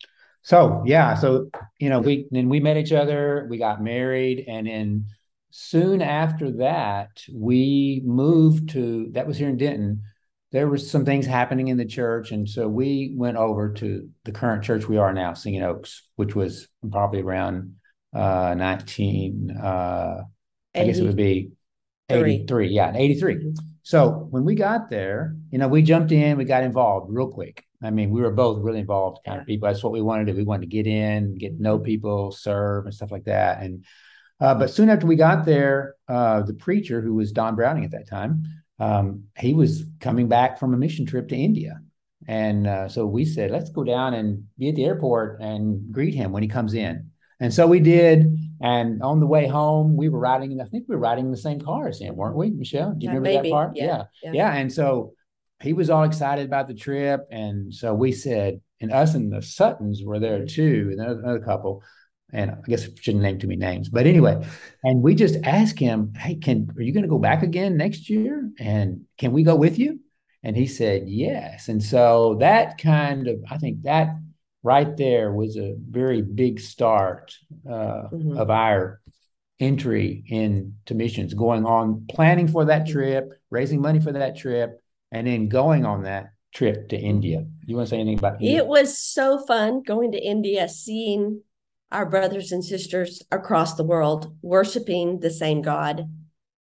So 0.43 0.83
yeah, 0.85 1.15
so 1.15 1.49
you 1.79 1.89
know, 1.89 2.01
we 2.01 2.27
then 2.31 2.49
we 2.49 2.61
met 2.61 2.77
each 2.77 2.93
other, 2.93 3.47
we 3.49 3.59
got 3.59 3.83
married, 3.83 4.45
and 4.49 4.67
then 4.67 5.07
soon 5.51 6.03
after 6.03 6.51
that, 6.59 7.23
we 7.33 8.03
moved 8.05 8.71
to 8.71 9.09
that 9.13 9.27
was 9.27 9.37
here 9.39 9.49
in 9.49 9.57
Denton. 9.57 10.03
There 10.51 10.69
was 10.69 10.91
some 10.91 11.05
things 11.05 11.25
happening 11.27 11.69
in 11.69 11.79
the 11.79 11.87
church, 11.87 12.31
and 12.33 12.49
so 12.49 12.69
we 12.69 13.15
went 13.17 13.37
over 13.39 13.73
to 13.75 14.09
the 14.25 14.33
current 14.33 14.65
church 14.65 14.87
we 14.89 14.99
are 14.99 15.13
now, 15.15 15.33
Singing 15.35 15.63
Oaks, 15.63 16.03
which 16.17 16.35
was 16.35 16.69
probably 16.91 17.21
around 17.23 17.77
uh 18.15 18.55
19 18.59 19.51
uh 19.53 20.19
I 20.75 20.85
guess 20.85 20.99
it 20.99 21.05
would 21.05 21.17
be 21.17 21.53
83. 22.11 22.35
83. 22.35 22.69
Yeah, 22.69 22.93
83. 22.95 23.35
Mhm. 23.37 23.59
So 23.83 24.29
when 24.31 24.45
we 24.45 24.55
got 24.55 24.91
there, 24.91 25.37
you 25.51 25.59
know, 25.59 25.69
we 25.69 25.83
jumped 25.83 26.13
in, 26.13 26.37
we 26.37 26.45
got 26.45 26.63
involved 26.63 27.11
real 27.13 27.29
quick. 27.29 27.65
I 27.83 27.91
mean, 27.91 28.11
we 28.11 28.21
were 28.21 28.31
both 28.31 28.63
really 28.63 28.81
involved 28.81 29.19
kind 29.25 29.41
of 29.41 29.47
people. 29.47 29.69
That's 29.69 29.83
what 29.83 29.93
we 29.93 30.01
wanted 30.01 30.27
to 30.27 30.33
do. 30.33 30.39
We 30.39 30.45
wanted 30.45 30.63
to 30.63 30.77
get 30.77 30.87
in, 30.87 31.37
get 31.37 31.59
know 31.59 31.79
people, 31.79 32.33
serve, 32.33 32.87
and 32.87 32.95
stuff 32.95 33.11
like 33.11 33.25
that. 33.25 33.63
And 33.63 33.85
uh, 34.41 34.55
but 34.55 34.71
soon 34.71 34.91
after 34.91 35.07
we 35.07 35.17
got 35.17 35.45
there, 35.45 35.95
uh, 36.09 36.43
the 36.43 36.55
preacher 36.55 37.01
who 37.01 37.15
was 37.15 37.33
Don 37.33 37.55
Browning 37.55 37.85
at 37.85 37.93
that 37.93 38.09
time, 38.09 38.45
um, 38.79 39.25
he 39.39 39.55
was 39.55 39.85
coming 40.01 40.29
back 40.29 40.59
from 40.59 40.75
a 40.75 40.77
mission 40.77 41.07
trip 41.07 41.29
to 41.29 41.37
India. 41.37 41.81
And 42.27 42.67
uh, 42.67 42.89
so 42.89 43.07
we 43.07 43.25
said, 43.25 43.51
let's 43.51 43.71
go 43.71 43.85
down 43.85 44.15
and 44.15 44.45
be 44.59 44.69
at 44.69 44.75
the 44.75 44.85
airport 44.85 45.41
and 45.41 45.93
greet 45.93 46.15
him 46.15 46.33
when 46.33 46.43
he 46.43 46.49
comes 46.49 46.75
in. 46.75 47.11
And 47.41 47.53
so 47.53 47.67
we 47.67 47.81
did. 47.81 48.37
And 48.61 49.03
on 49.03 49.19
the 49.19 49.27
way 49.27 49.49
home, 49.49 49.97
we 49.97 50.09
were 50.09 50.21
riding, 50.21 50.53
in, 50.53 50.61
I 50.61 50.65
think 50.65 50.85
we 50.89 50.95
were 50.95 51.01
riding 51.01 51.27
in 51.27 51.31
the 51.33 51.37
same 51.37 51.61
car 51.61 51.89
as 51.89 52.01
him, 52.01 52.15
weren't 52.15 52.37
we, 52.37 52.51
Michelle? 52.51 52.93
Do 52.93 53.05
you 53.05 53.11
Yeah, 53.11 53.17
remember 53.17 53.37
maybe. 53.37 53.49
that 53.49 53.55
part? 53.55 53.77
Yeah, 53.77 53.85
yeah. 53.85 54.05
yeah. 54.23 54.31
Yeah. 54.33 54.55
And 54.55 54.73
so 54.73 55.15
he 55.63 55.73
was 55.73 55.91
all 55.91 56.05
excited 56.05 56.47
about 56.47 56.69
the 56.69 56.75
trip. 56.75 57.27
And 57.31 57.73
so 57.73 57.95
we 57.95 58.13
said, 58.13 58.61
and 58.81 58.93
us 58.93 59.15
and 59.15 59.33
the 59.33 59.43
Suttons 59.43 60.03
were 60.05 60.19
there 60.19 60.45
too, 60.45 60.89
and 60.91 61.01
another 61.01 61.41
couple. 61.41 61.83
And 62.33 62.51
I 62.51 62.57
guess 62.67 62.85
I 62.85 62.89
shouldn't 62.99 63.23
name 63.23 63.39
too 63.39 63.47
many 63.47 63.59
names, 63.59 63.91
but 63.91 64.07
anyway, 64.07 64.43
and 64.83 65.03
we 65.03 65.15
just 65.15 65.37
asked 65.45 65.79
him, 65.79 66.15
Hey, 66.17 66.37
can 66.37 66.69
are 66.77 66.83
you 66.83 66.93
going 66.93 67.03
to 67.03 67.09
go 67.09 67.19
back 67.19 67.43
again 67.43 67.77
next 67.77 68.09
year? 68.09 68.51
And 68.59 69.03
can 69.19 69.33
we 69.33 69.43
go 69.43 69.55
with 69.55 69.79
you? 69.79 70.01
And 70.43 70.57
he 70.57 70.67
said, 70.67 71.09
Yes. 71.09 71.69
And 71.69 71.83
so 71.83 72.37
that 72.41 72.79
kind 72.79 73.29
of, 73.29 73.37
I 73.51 73.59
think 73.59 73.83
that 73.83 74.17
right 74.63 74.97
there 74.97 75.33
was 75.33 75.57
a 75.57 75.75
very 75.79 76.23
big 76.23 76.59
start 76.61 77.35
uh, 77.69 78.09
mm-hmm. 78.11 78.39
of 78.39 78.51
our 78.51 79.01
entry 79.61 80.25
into 80.27 80.95
missions, 80.95 81.35
going 81.35 81.67
on, 81.67 82.07
planning 82.11 82.49
for 82.49 82.65
that 82.65 82.87
trip, 82.87 83.33
raising 83.51 83.81
money 83.81 84.01
for 84.01 84.13
that 84.13 84.37
trip, 84.37 84.82
and 85.13 85.27
then 85.27 85.49
going 85.49 85.85
on 85.85 86.03
that 86.03 86.33
trip 86.53 86.89
to 86.89 86.99
India. 86.99 87.45
You 87.67 87.77
want 87.77 87.89
to 87.89 87.91
say 87.91 88.01
anything 88.01 88.19
about 88.19 88.41
India? 88.41 88.59
It 88.59 88.67
was 88.67 88.99
so 88.99 89.39
fun 89.39 89.83
going 89.83 90.13
to 90.13 90.19
India, 90.19 90.69
seeing 90.69 91.43
our 91.93 92.07
brothers 92.07 92.51
and 92.51 92.65
sisters 92.65 93.23
across 93.31 93.75
the 93.75 93.85
world 93.85 94.37
worshiping 94.43 95.21
the 95.21 95.31
same 95.31 95.63
God, 95.63 96.11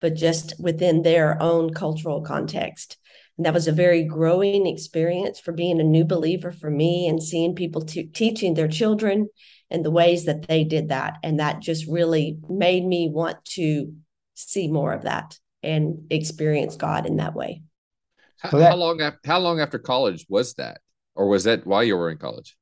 but 0.02 0.16
just 0.16 0.54
within 0.60 1.02
their 1.02 1.42
own 1.42 1.74
cultural 1.74 2.22
context. 2.22 2.98
And 3.38 3.46
that 3.46 3.54
was 3.54 3.68
a 3.68 3.74
very 3.74 4.04
growing 4.04 4.66
experience 4.66 5.40
for 5.40 5.52
being 5.52 5.80
a 5.80 5.84
new 5.84 6.06
believer 6.06 6.52
for 6.52 6.70
me 6.70 7.08
and 7.08 7.22
seeing 7.22 7.56
people 7.56 7.82
t- 7.82 8.08
teaching 8.08 8.54
their 8.54 8.68
children 8.68 9.30
and 9.70 9.84
the 9.84 9.92
ways 9.92 10.26
that 10.26 10.48
they 10.48 10.64
did 10.64 10.90
that. 10.90 11.18
And 11.24 11.40
that 11.40 11.62
just 11.62 11.86
really 11.88 12.38
made 12.50 12.86
me 12.86 13.10
want 13.10 13.44
to 13.56 13.94
see 14.34 14.70
more 14.70 14.94
of 14.94 15.04
that 15.04 15.38
and 15.62 16.08
experience 16.10 16.78
God 16.78 17.06
in 17.06 17.18
that 17.18 17.36
way. 17.36 17.62
How, 18.40 18.58
that, 18.58 18.72
how 18.72 18.76
long 18.76 19.02
after 19.02 19.20
how 19.26 19.40
long 19.40 19.60
after 19.60 19.80
college 19.80 20.26
was 20.30 20.54
that? 20.56 20.82
Or 21.16 21.28
was 21.28 21.44
that 21.44 21.68
while 21.68 21.84
you 21.84 21.98
were 21.98 22.10
in 22.10 22.18
college? 22.18 22.56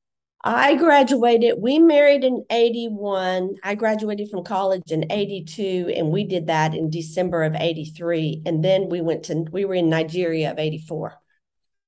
I 0.44 0.76
graduated, 0.76 1.56
we 1.58 1.78
married 1.78 2.22
in 2.22 2.44
81. 2.50 3.56
I 3.64 3.74
graduated 3.74 4.30
from 4.30 4.44
college 4.44 4.90
in 4.90 5.10
82, 5.10 5.92
and 5.96 6.10
we 6.10 6.24
did 6.24 6.46
that 6.46 6.74
in 6.74 6.90
December 6.90 7.42
of 7.42 7.54
83. 7.56 8.42
And 8.46 8.64
then 8.64 8.88
we 8.88 9.00
went 9.00 9.24
to, 9.24 9.44
we 9.50 9.64
were 9.64 9.74
in 9.74 9.90
Nigeria 9.90 10.52
of 10.52 10.58
84. 10.58 11.14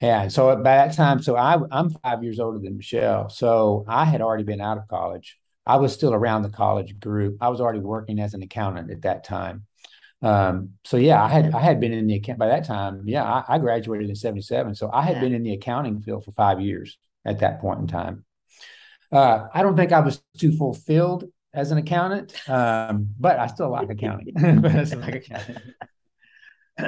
Yeah. 0.00 0.28
So 0.28 0.54
by 0.56 0.76
that 0.76 0.94
time, 0.94 1.23
so 1.23 1.37
I, 1.37 1.59
I'm 1.70 1.90
five 1.90 2.25
years 2.25 2.40
older 2.40 2.59
than 2.59 2.76
Michelle. 2.76 3.28
So 3.28 3.85
I 3.87 4.04
had 4.04 4.20
already 4.20 4.44
been 4.44 4.61
out 4.61 4.78
of 4.78 4.88
college. 4.88 5.38
I 5.66 5.76
was 5.76 5.92
still 5.92 6.14
around 6.14 6.42
the 6.42 6.49
college 6.49 6.99
group. 6.99 7.37
I 7.40 7.50
was 7.50 7.61
already 7.61 7.80
working 7.80 8.18
as 8.18 8.35
an 8.35 8.42
accountant 8.42 8.90
at 8.90 9.02
that 9.02 9.25
time. 9.25 9.66
Um, 10.23 10.71
so 10.85 10.97
yeah, 10.97 11.23
I 11.23 11.29
had 11.29 11.55
I 11.55 11.61
had 11.61 11.81
been 11.81 11.93
in 11.93 12.07
the 12.07 12.15
account 12.15 12.39
by 12.39 12.49
that 12.49 12.65
time. 12.65 13.05
Yeah, 13.07 13.25
I, 13.25 13.45
I 13.49 13.59
graduated 13.59 14.09
in 14.09 14.17
'77, 14.17 14.75
so 14.75 14.91
I 14.93 15.03
had 15.03 15.17
yeah. 15.17 15.21
been 15.21 15.35
in 15.35 15.43
the 15.43 15.55
accounting 15.55 16.00
field 16.00 16.25
for 16.25 16.33
five 16.33 16.61
years 16.61 16.99
at 17.25 17.41
that 17.41 17.61
point 17.61 17.81
in 17.81 17.87
time. 17.87 18.25
Uh, 19.11 19.49
I 19.53 19.62
don't 19.62 19.77
think 19.77 19.93
I 19.93 20.00
was 20.00 20.23
too 20.39 20.53
fulfilled 20.57 21.25
as 21.53 21.71
an 21.71 21.79
accountant, 21.79 22.35
um, 22.49 23.09
but 23.19 23.39
I 23.39 23.47
still 23.47 23.71
like 23.71 23.91
accounting. 23.91 24.35
I 24.65 24.85
still 24.85 25.00
like 25.00 25.17
accounting. 25.17 25.57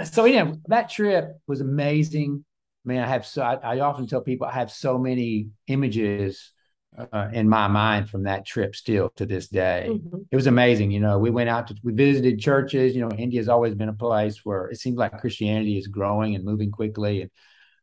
so 0.05 0.25
yeah, 0.27 0.53
that 0.69 0.91
trip 0.91 1.39
was 1.47 1.61
amazing. 1.61 2.45
I 2.85 2.89
mean, 2.89 2.99
I 2.99 3.07
have 3.07 3.27
so 3.27 3.43
I, 3.43 3.55
I 3.55 3.81
often 3.81 4.07
tell 4.07 4.21
people 4.21 4.47
I 4.47 4.53
have 4.53 4.71
so 4.71 4.99
many 4.99 5.49
images 5.69 6.53
uh, 6.97 7.29
in 7.33 7.49
my 7.49 7.69
mind 7.69 8.11
from 8.11 8.25
that 8.25 8.45
trip 8.45 8.77
still 8.77 9.11
to 9.17 9.27
this 9.27 9.49
day. 9.49 9.89
Mm-hmm. 9.91 10.19
It 10.31 10.37
was 10.37 10.47
amazing. 10.47 10.91
You 10.91 11.01
know, 11.01 11.19
we 11.19 11.31
went 11.31 11.49
out 11.49 11.69
to, 11.69 11.77
we 11.83 11.93
visited 11.93 12.39
churches. 12.39 12.95
You 12.95 13.03
know, 13.03 13.11
India's 13.17 13.49
always 13.49 13.75
been 13.75 13.89
a 13.89 13.95
place 13.95 14.45
where 14.45 14.67
it 14.67 14.79
seems 14.79 14.99
like 14.99 15.21
Christianity 15.21 15.79
is 15.79 15.87
growing 15.87 16.35
and 16.35 16.45
moving 16.45 16.71
quickly. 16.71 17.23
And 17.23 17.31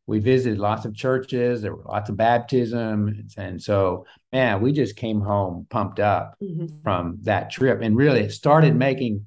we 0.06 0.18
visited 0.18 0.58
lots 0.58 0.84
of 0.84 0.94
churches. 0.94 1.62
There 1.62 1.74
were 1.74 1.84
lots 1.84 2.10
of 2.10 2.16
baptisms, 2.16 3.34
and 3.36 3.62
so 3.62 4.06
man, 4.32 4.60
we 4.60 4.72
just 4.72 4.96
came 4.96 5.20
home 5.20 5.68
pumped 5.70 6.00
up 6.00 6.34
mm-hmm. 6.42 6.66
from 6.82 7.18
that 7.22 7.50
trip, 7.50 7.80
and 7.80 7.96
really 7.96 8.22
it 8.22 8.32
started 8.32 8.74
making 8.74 9.26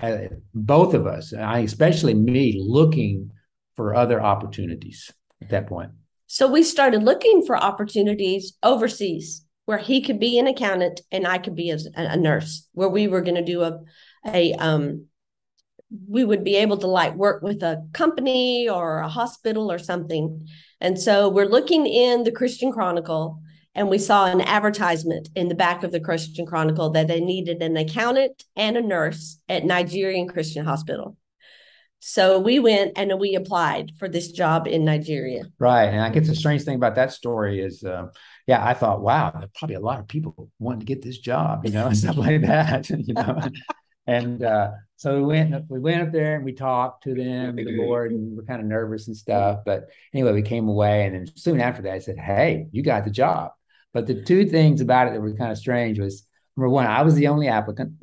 uh, 0.00 0.28
both 0.54 0.94
of 0.94 1.08
us, 1.08 1.34
I 1.34 1.60
especially 1.60 2.14
me, 2.14 2.56
looking 2.60 3.32
for 3.74 3.94
other 3.94 4.20
opportunities 4.20 5.10
at 5.42 5.48
that 5.50 5.66
point. 5.66 5.90
So 6.26 6.50
we 6.50 6.62
started 6.62 7.02
looking 7.02 7.44
for 7.46 7.56
opportunities 7.56 8.54
overseas 8.62 9.44
where 9.66 9.78
he 9.78 10.02
could 10.02 10.20
be 10.20 10.38
an 10.38 10.46
accountant 10.46 11.00
and 11.10 11.26
I 11.26 11.38
could 11.38 11.54
be 11.54 11.70
a, 11.70 11.78
a 11.96 12.16
nurse, 12.16 12.68
where 12.72 12.88
we 12.88 13.08
were 13.08 13.22
going 13.22 13.36
to 13.36 13.44
do 13.44 13.62
a 13.62 13.80
a 14.26 14.54
um 14.54 15.06
we 16.08 16.24
would 16.24 16.42
be 16.42 16.56
able 16.56 16.76
to 16.78 16.86
like 16.86 17.14
work 17.14 17.42
with 17.42 17.62
a 17.62 17.86
company 17.92 18.68
or 18.68 18.98
a 18.98 19.08
hospital 19.08 19.70
or 19.70 19.78
something. 19.78 20.46
And 20.80 20.98
so 20.98 21.28
we're 21.28 21.44
looking 21.44 21.86
in 21.86 22.24
the 22.24 22.32
Christian 22.32 22.72
Chronicle 22.72 23.40
and 23.76 23.88
we 23.88 23.98
saw 23.98 24.26
an 24.26 24.40
advertisement 24.40 25.28
in 25.36 25.48
the 25.48 25.54
back 25.54 25.84
of 25.84 25.92
the 25.92 26.00
Christian 26.00 26.46
Chronicle 26.46 26.90
that 26.90 27.08
they 27.08 27.20
needed 27.20 27.62
an 27.62 27.76
accountant 27.76 28.42
and 28.56 28.76
a 28.76 28.82
nurse 28.82 29.38
at 29.48 29.64
Nigerian 29.64 30.26
Christian 30.28 30.64
Hospital. 30.64 31.16
So 32.06 32.38
we 32.38 32.58
went 32.58 32.92
and 32.96 33.18
we 33.18 33.34
applied 33.34 33.92
for 33.98 34.10
this 34.10 34.30
job 34.30 34.68
in 34.68 34.84
Nigeria. 34.84 35.44
Right. 35.58 35.86
And 35.86 36.02
I 36.02 36.10
guess 36.10 36.26
the 36.26 36.36
strange 36.36 36.62
thing 36.62 36.74
about 36.74 36.96
that 36.96 37.12
story 37.12 37.62
is, 37.62 37.82
uh, 37.82 38.08
yeah, 38.46 38.62
I 38.62 38.74
thought, 38.74 39.00
wow, 39.00 39.32
probably 39.54 39.76
a 39.76 39.80
lot 39.80 40.00
of 40.00 40.06
people 40.06 40.50
wanting 40.58 40.80
to 40.80 40.84
get 40.84 41.00
this 41.00 41.16
job, 41.16 41.64
you 41.64 41.72
know, 41.72 41.86
and 41.86 41.96
stuff 42.04 42.18
like 42.18 42.42
that, 42.42 42.90
you 42.90 43.14
know. 43.14 43.40
and 44.06 44.44
uh, 44.44 44.72
so 44.96 45.16
we 45.16 45.22
went 45.22 45.64
we 45.70 45.80
went 45.80 46.02
up 46.02 46.12
there 46.12 46.36
and 46.36 46.44
we 46.44 46.52
talked 46.52 47.04
to 47.04 47.14
them, 47.14 47.56
the 47.56 47.74
board, 47.74 48.12
and 48.12 48.36
we're 48.36 48.44
kind 48.44 48.60
of 48.60 48.66
nervous 48.66 49.08
and 49.08 49.16
stuff. 49.16 49.60
But 49.64 49.88
anyway, 50.12 50.34
we 50.34 50.42
came 50.42 50.68
away, 50.68 51.06
and 51.06 51.14
then 51.14 51.26
soon 51.34 51.58
after 51.58 51.80
that, 51.80 51.94
I 51.94 52.00
said, 52.00 52.18
"Hey, 52.18 52.66
you 52.70 52.82
got 52.82 53.04
the 53.04 53.10
job." 53.10 53.52
But 53.94 54.06
the 54.06 54.22
two 54.22 54.44
things 54.44 54.82
about 54.82 55.08
it 55.08 55.14
that 55.14 55.22
were 55.22 55.32
kind 55.32 55.52
of 55.52 55.56
strange 55.56 55.98
was 55.98 56.26
number 56.56 56.68
one, 56.68 56.86
I 56.86 57.02
was 57.02 57.14
the 57.14 57.28
only 57.28 57.48
applicant, 57.48 57.94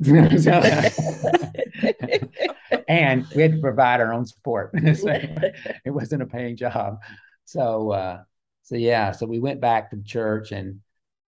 and 2.92 3.26
we 3.34 3.42
had 3.42 3.52
to 3.52 3.60
provide 3.60 4.00
our 4.00 4.12
own 4.12 4.26
support. 4.26 4.70
so 4.94 5.08
it 5.08 5.90
wasn't 5.90 6.22
a 6.22 6.26
paying 6.26 6.56
job. 6.56 6.98
So, 7.44 7.90
uh, 7.90 8.22
so 8.62 8.76
yeah, 8.76 9.12
so 9.12 9.26
we 9.26 9.38
went 9.38 9.60
back 9.60 9.90
to 9.90 10.02
church, 10.02 10.52
and 10.52 10.80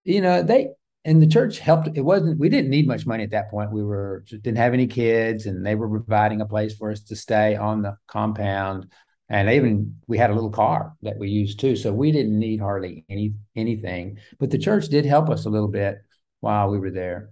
you 0.03 0.21
know 0.21 0.43
they 0.43 0.69
and 1.03 1.21
the 1.21 1.27
church 1.27 1.59
helped. 1.59 1.89
It 1.95 2.01
wasn't 2.01 2.39
we 2.39 2.49
didn't 2.49 2.69
need 2.69 2.87
much 2.87 3.05
money 3.05 3.23
at 3.23 3.31
that 3.31 3.49
point. 3.49 3.71
We 3.71 3.83
were 3.83 4.23
didn't 4.29 4.57
have 4.57 4.73
any 4.73 4.87
kids, 4.87 5.45
and 5.47 5.65
they 5.65 5.75
were 5.75 5.89
providing 5.89 6.41
a 6.41 6.45
place 6.45 6.75
for 6.75 6.91
us 6.91 7.01
to 7.05 7.15
stay 7.15 7.55
on 7.55 7.81
the 7.81 7.97
compound. 8.07 8.91
And 9.27 9.49
even 9.49 9.95
we 10.05 10.19
had 10.19 10.29
a 10.29 10.35
little 10.35 10.51
car 10.51 10.93
that 11.01 11.17
we 11.17 11.29
used 11.29 11.59
too, 11.59 11.75
so 11.75 11.91
we 11.91 12.11
didn't 12.11 12.37
need 12.37 12.59
hardly 12.59 13.05
any 13.09 13.33
anything. 13.55 14.19
But 14.39 14.51
the 14.51 14.59
church 14.59 14.87
did 14.89 15.05
help 15.05 15.29
us 15.29 15.45
a 15.45 15.49
little 15.49 15.67
bit 15.67 15.97
while 16.41 16.69
we 16.69 16.77
were 16.77 16.91
there, 16.91 17.31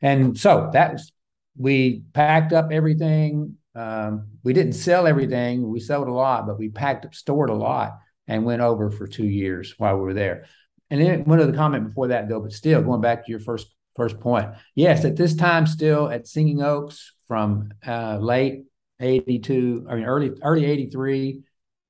and 0.00 0.38
so 0.38 0.70
that 0.72 0.92
was 0.92 1.12
we 1.56 2.02
packed 2.12 2.52
up 2.52 2.70
everything. 2.72 3.56
Um, 3.74 4.28
we 4.42 4.52
didn't 4.52 4.74
sell 4.74 5.06
everything; 5.06 5.68
we 5.68 5.80
sold 5.80 6.08
a 6.08 6.12
lot, 6.12 6.46
but 6.46 6.58
we 6.58 6.68
packed 6.68 7.04
up, 7.04 7.14
stored 7.14 7.50
a 7.50 7.54
lot, 7.54 7.98
and 8.26 8.44
went 8.44 8.62
over 8.62 8.90
for 8.90 9.06
two 9.06 9.26
years 9.26 9.74
while 9.78 9.96
we 9.96 10.02
were 10.02 10.14
there. 10.14 10.46
And 10.90 11.00
then 11.00 11.24
one 11.24 11.40
other 11.40 11.52
comment 11.52 11.88
before 11.88 12.08
that, 12.08 12.28
though, 12.28 12.40
but 12.40 12.52
still 12.52 12.82
going 12.82 13.00
back 13.00 13.24
to 13.24 13.30
your 13.30 13.40
first 13.40 13.66
first 13.96 14.20
point. 14.20 14.50
Yes, 14.74 15.04
at 15.04 15.16
this 15.16 15.34
time, 15.34 15.66
still 15.66 16.08
at 16.08 16.26
Singing 16.26 16.62
Oaks 16.62 17.14
from 17.26 17.70
uh, 17.86 18.18
late 18.18 18.64
'82, 19.00 19.86
I 19.88 19.94
mean 19.96 20.04
early 20.04 20.32
early 20.42 20.64
'83 20.66 21.42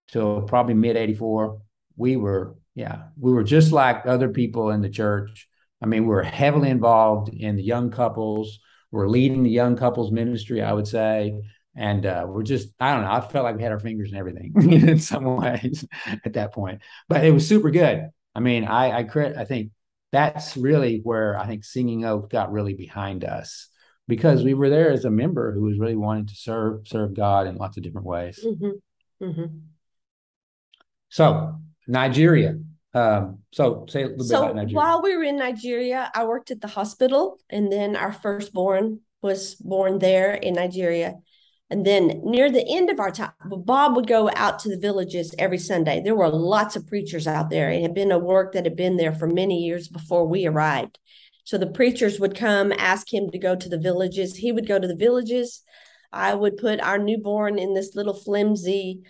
till 0.09 0.43
probably 0.43 0.75
mid 0.75 0.97
'84, 0.97 1.61
we 1.97 2.17
were 2.17 2.57
yeah 2.75 3.05
we 3.19 3.33
were 3.33 3.45
just 3.45 3.73
like 3.73 4.07
other 4.07 4.29
people 4.29 4.71
in 4.71 4.81
the 4.81 4.89
church. 4.89 5.49
I 5.83 5.87
mean, 5.87 6.05
we 6.05 6.09
were 6.09 6.23
heavily 6.23 6.71
involved 6.71 7.29
in 7.29 7.57
the 7.57 7.63
young 7.63 7.91
couples. 7.91 8.61
We're 8.91 9.09
leading 9.09 9.43
the 9.43 9.51
young 9.51 9.77
couples 9.77 10.13
ministry, 10.13 10.63
I 10.63 10.73
would 10.73 10.87
say. 10.87 11.43
And 11.77 12.07
uh, 12.07 12.25
we're 12.29 12.45
just, 12.45 12.69
I 12.79 12.93
don't 12.93 13.03
know, 13.03 13.11
I 13.11 13.21
felt 13.21 13.45
like 13.45 13.57
we 13.57 13.63
had 13.63 13.73
our 13.73 13.81
fingers 13.81 14.13
in 14.13 14.17
everything 14.17 14.53
in 14.73 14.99
some 14.99 15.25
ways 15.37 15.85
at 16.25 16.35
that 16.35 16.53
point. 16.53 16.83
But 17.09 17.25
it 17.25 17.33
was 17.33 17.49
super 17.49 17.71
good. 17.71 18.09
I 18.35 18.41
mean, 18.41 18.65
I 18.65 18.99
I 18.99 19.03
credit. 19.05 19.37
I 19.37 19.45
think 19.45 19.71
that's 20.13 20.57
really 20.57 21.01
where 21.03 21.39
I 21.39 21.47
think 21.47 21.65
Singing 21.65 22.05
Oak 22.05 22.31
got 22.31 22.53
really 22.53 22.75
behind 22.75 23.25
us 23.25 23.69
because 24.07 24.45
we 24.45 24.55
were 24.55 24.71
there 24.71 24.91
as 24.91 25.05
a 25.05 25.11
member 25.11 25.53
who 25.53 25.63
was 25.63 25.79
really 25.79 25.97
wanting 25.97 26.27
to 26.27 26.35
serve 26.35 26.87
serve 26.87 27.15
God 27.15 27.47
in 27.47 27.57
lots 27.57 27.77
of 27.77 27.83
different 27.83 28.07
ways. 28.07 28.45
Mm-hmm. 28.45 29.25
Mm-hmm. 29.25 29.57
So 31.09 31.61
Nigeria. 31.87 32.59
Um, 32.93 33.39
so 33.53 33.87
say 33.89 34.05
a 34.05 34.07
little 34.07 34.25
so 34.25 34.41
bit 34.41 34.45
about 34.45 34.57
Nigeria. 34.57 34.77
While 34.77 35.03
we 35.03 35.17
were 35.17 35.25
in 35.25 35.37
Nigeria, 35.37 36.13
I 36.15 36.25
worked 36.25 36.53
at 36.53 36.61
the 36.61 36.69
hospital, 36.69 37.39
and 37.51 37.73
then 37.73 37.97
our 37.97 38.13
firstborn 38.13 39.01
was 39.21 39.57
born 39.57 39.99
there 39.99 40.35
in 40.35 40.55
Nigeria. 40.55 41.15
And 41.75 41.85
then 41.85 42.21
near 42.23 42.53
the 42.53 42.65
end 42.69 42.89
of 42.89 43.01
our 43.01 43.11
time, 43.11 43.33
Bob 43.45 43.97
would 43.97 44.07
go 44.07 44.31
out 44.37 44.61
to 44.61 44.69
the 44.69 44.79
villages 44.79 45.35
every 45.41 45.59
Sunday. 45.59 46.01
There 46.01 46.15
were 46.15 46.29
lots 46.29 46.77
of 46.77 46.87
preachers 46.87 47.27
out 47.27 47.51
there. 47.51 47.69
It 47.69 47.83
had 47.83 47.95
been 47.95 48.13
a 48.13 48.19
work 48.19 48.53
that 48.53 48.65
had 48.65 48.77
been 48.77 48.97
there 48.97 49.13
for 49.13 49.27
many 49.27 49.59
years 49.59 49.89
before 49.89 50.25
we 50.25 50.47
arrived. 50.47 51.01
So 51.43 51.59
the 51.59 51.67
preachers 51.67 52.21
would 52.21 52.37
come, 52.37 52.73
ask 52.79 53.13
him 53.13 53.29
to 53.33 53.41
go 53.41 53.57
to 53.57 53.69
the 53.69 53.77
villages. 53.77 54.37
He 54.37 54.53
would 54.53 54.69
go 54.69 54.79
to 54.79 54.87
the 54.87 54.95
villages. 54.95 55.63
I 56.13 56.35
would 56.35 56.59
put 56.59 56.79
our 56.79 56.97
newborn 56.97 57.59
in 57.59 57.75
this 57.75 57.97
little 57.97 58.15
flimsy 58.15 59.03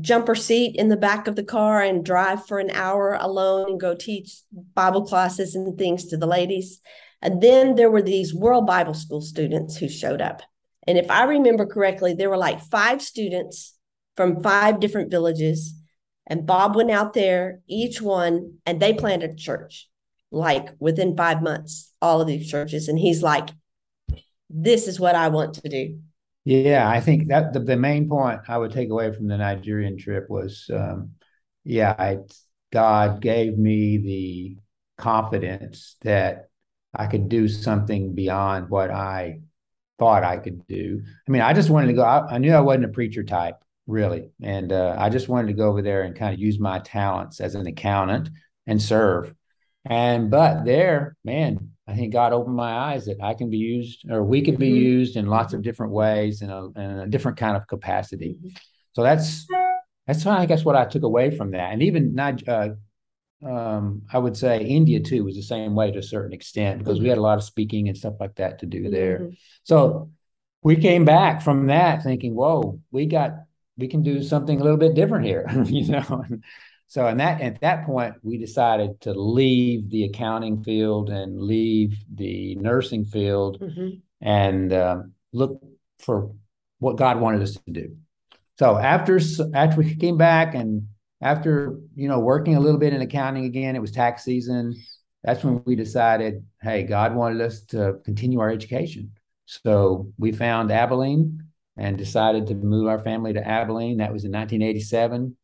jumper 0.00 0.34
seat 0.34 0.74
in 0.74 0.88
the 0.88 0.96
back 0.96 1.28
of 1.28 1.36
the 1.36 1.44
car 1.44 1.82
and 1.82 2.04
drive 2.04 2.44
for 2.48 2.58
an 2.58 2.70
hour 2.72 3.16
alone 3.20 3.70
and 3.70 3.80
go 3.80 3.94
teach 3.94 4.40
Bible 4.74 5.06
classes 5.06 5.54
and 5.54 5.78
things 5.78 6.06
to 6.06 6.16
the 6.16 6.26
ladies. 6.26 6.80
And 7.20 7.40
then 7.40 7.76
there 7.76 7.92
were 7.92 8.02
these 8.02 8.34
World 8.34 8.66
Bible 8.66 8.94
School 8.94 9.20
students 9.20 9.76
who 9.76 9.88
showed 9.88 10.20
up. 10.20 10.42
And 10.86 10.98
if 10.98 11.10
I 11.10 11.24
remember 11.24 11.66
correctly, 11.66 12.14
there 12.14 12.30
were 12.30 12.36
like 12.36 12.60
five 12.60 13.00
students 13.02 13.74
from 14.16 14.42
five 14.42 14.80
different 14.80 15.10
villages. 15.10 15.74
And 16.26 16.46
Bob 16.46 16.76
went 16.76 16.90
out 16.90 17.14
there, 17.14 17.60
each 17.68 18.00
one, 18.00 18.58
and 18.66 18.80
they 18.80 18.92
planted 18.92 19.30
a 19.30 19.34
church 19.34 19.88
like 20.30 20.70
within 20.78 21.16
five 21.16 21.42
months, 21.42 21.92
all 22.00 22.20
of 22.20 22.26
these 22.26 22.50
churches. 22.50 22.88
And 22.88 22.98
he's 22.98 23.22
like, 23.22 23.50
this 24.48 24.88
is 24.88 24.98
what 24.98 25.14
I 25.14 25.28
want 25.28 25.54
to 25.54 25.68
do. 25.68 25.98
Yeah, 26.44 26.88
I 26.88 27.00
think 27.00 27.28
that 27.28 27.52
the, 27.52 27.60
the 27.60 27.76
main 27.76 28.08
point 28.08 28.40
I 28.48 28.58
would 28.58 28.72
take 28.72 28.90
away 28.90 29.12
from 29.12 29.28
the 29.28 29.36
Nigerian 29.36 29.96
trip 29.96 30.28
was, 30.28 30.68
um, 30.72 31.12
yeah, 31.64 31.94
I, 31.96 32.18
God 32.72 33.20
gave 33.20 33.56
me 33.56 33.98
the 33.98 34.56
confidence 34.98 35.96
that 36.02 36.48
I 36.94 37.06
could 37.06 37.28
do 37.28 37.48
something 37.48 38.14
beyond 38.14 38.70
what 38.70 38.90
I 38.90 39.40
thought 39.98 40.24
I 40.24 40.36
could 40.36 40.66
do. 40.66 41.02
I 41.26 41.30
mean, 41.30 41.42
I 41.42 41.52
just 41.52 41.70
wanted 41.70 41.88
to 41.88 41.92
go. 41.94 42.02
I, 42.02 42.34
I 42.34 42.38
knew 42.38 42.52
I 42.52 42.60
wasn't 42.60 42.86
a 42.86 42.88
preacher 42.88 43.22
type, 43.22 43.56
really, 43.86 44.30
and 44.42 44.72
uh, 44.72 44.96
I 44.98 45.08
just 45.08 45.28
wanted 45.28 45.48
to 45.48 45.52
go 45.54 45.68
over 45.68 45.82
there 45.82 46.02
and 46.02 46.16
kind 46.16 46.34
of 46.34 46.40
use 46.40 46.58
my 46.58 46.78
talents 46.80 47.40
as 47.40 47.54
an 47.54 47.66
accountant 47.66 48.30
and 48.66 48.80
serve. 48.80 49.34
And 49.84 50.30
but 50.30 50.64
there, 50.64 51.16
man, 51.24 51.70
I 51.86 51.94
think 51.94 52.12
God 52.12 52.32
opened 52.32 52.56
my 52.56 52.72
eyes 52.72 53.06
that 53.06 53.22
I 53.22 53.34
can 53.34 53.50
be 53.50 53.58
used, 53.58 54.08
or 54.10 54.22
we 54.22 54.42
could 54.42 54.58
be 54.58 54.68
mm-hmm. 54.68 54.76
used 54.76 55.16
in 55.16 55.26
lots 55.26 55.52
of 55.52 55.62
different 55.62 55.92
ways 55.92 56.42
in 56.42 56.50
a, 56.50 56.66
in 56.70 56.98
a 57.00 57.06
different 57.06 57.38
kind 57.38 57.56
of 57.56 57.66
capacity. 57.66 58.36
Mm-hmm. 58.38 58.56
So 58.92 59.02
that's 59.02 59.46
that's 60.06 60.26
I 60.26 60.46
guess 60.46 60.64
what 60.64 60.76
I 60.76 60.84
took 60.84 61.02
away 61.02 61.36
from 61.36 61.52
that, 61.52 61.72
and 61.72 61.82
even 61.82 62.14
not. 62.14 62.46
Uh, 62.46 62.70
um, 63.44 64.02
I 64.12 64.18
would 64.18 64.36
say 64.36 64.62
India 64.62 65.00
too 65.00 65.24
was 65.24 65.34
the 65.34 65.42
same 65.42 65.74
way 65.74 65.90
to 65.90 65.98
a 65.98 66.02
certain 66.02 66.32
extent 66.32 66.78
because 66.78 67.00
we 67.00 67.08
had 67.08 67.18
a 67.18 67.22
lot 67.22 67.38
of 67.38 67.44
speaking 67.44 67.88
and 67.88 67.96
stuff 67.96 68.14
like 68.20 68.36
that 68.36 68.60
to 68.60 68.66
do 68.66 68.88
there. 68.90 69.18
Mm-hmm. 69.18 69.34
So 69.64 70.10
we 70.62 70.76
came 70.76 71.04
back 71.04 71.42
from 71.42 71.66
that 71.66 72.02
thinking, 72.02 72.34
"Whoa, 72.34 72.80
we 72.90 73.06
got 73.06 73.32
we 73.76 73.88
can 73.88 74.02
do 74.02 74.22
something 74.22 74.60
a 74.60 74.62
little 74.62 74.78
bit 74.78 74.94
different 74.94 75.26
here," 75.26 75.46
you 75.66 75.88
know. 75.88 76.24
so 76.86 77.06
and 77.06 77.20
that 77.20 77.40
at 77.40 77.60
that 77.62 77.84
point 77.84 78.14
we 78.22 78.38
decided 78.38 79.00
to 79.02 79.12
leave 79.12 79.90
the 79.90 80.04
accounting 80.04 80.62
field 80.62 81.10
and 81.10 81.40
leave 81.40 81.96
the 82.14 82.54
nursing 82.56 83.04
field 83.04 83.60
mm-hmm. 83.60 83.96
and 84.20 84.72
um, 84.72 85.12
look 85.32 85.60
for 85.98 86.32
what 86.78 86.96
God 86.96 87.20
wanted 87.20 87.42
us 87.42 87.54
to 87.54 87.72
do. 87.72 87.96
So 88.58 88.76
after 88.76 89.18
after 89.54 89.80
we 89.80 89.96
came 89.96 90.16
back 90.16 90.54
and 90.54 90.88
after 91.22 91.78
you 91.94 92.08
know 92.08 92.18
working 92.18 92.56
a 92.56 92.60
little 92.60 92.78
bit 92.78 92.92
in 92.92 93.00
accounting 93.00 93.44
again, 93.44 93.76
it 93.76 93.80
was 93.80 93.92
tax 93.92 94.24
season. 94.24 94.74
That's 95.24 95.44
when 95.44 95.62
we 95.64 95.76
decided, 95.76 96.44
hey, 96.60 96.82
God 96.82 97.14
wanted 97.14 97.40
us 97.40 97.62
to 97.66 98.00
continue 98.04 98.40
our 98.40 98.50
education. 98.50 99.12
So 99.46 100.12
we 100.18 100.32
found 100.32 100.72
Abilene 100.72 101.44
and 101.76 101.96
decided 101.96 102.48
to 102.48 102.54
move 102.54 102.88
our 102.88 102.98
family 102.98 103.32
to 103.32 103.46
Abilene. 103.46 103.98
That 103.98 104.12
was 104.12 104.24
in 104.24 104.32
1987, 104.32 105.36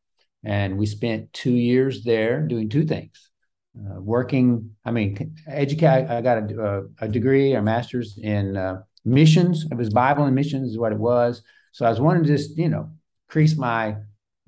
and 0.44 0.76
we 0.76 0.86
spent 0.86 1.32
two 1.32 1.52
years 1.52 2.02
there 2.04 2.40
doing 2.42 2.68
two 2.68 2.84
things. 2.84 3.30
Uh, 3.78 4.00
working, 4.00 4.72
I 4.84 4.90
mean, 4.90 5.36
educate. 5.46 6.08
I 6.08 6.20
got 6.20 6.50
a, 6.50 6.60
a, 7.00 7.04
a 7.06 7.08
degree, 7.08 7.52
a 7.52 7.62
master's 7.62 8.18
in 8.20 8.56
uh, 8.56 8.82
missions. 9.04 9.66
It 9.70 9.76
was 9.76 9.90
Bible 9.90 10.24
and 10.24 10.34
missions, 10.34 10.72
is 10.72 10.78
what 10.78 10.90
it 10.90 10.98
was. 10.98 11.42
So 11.70 11.86
I 11.86 11.90
was 11.90 12.00
wanting 12.00 12.24
to 12.24 12.28
just, 12.28 12.58
you 12.58 12.68
know, 12.68 12.90
increase 13.28 13.56
my 13.56 13.96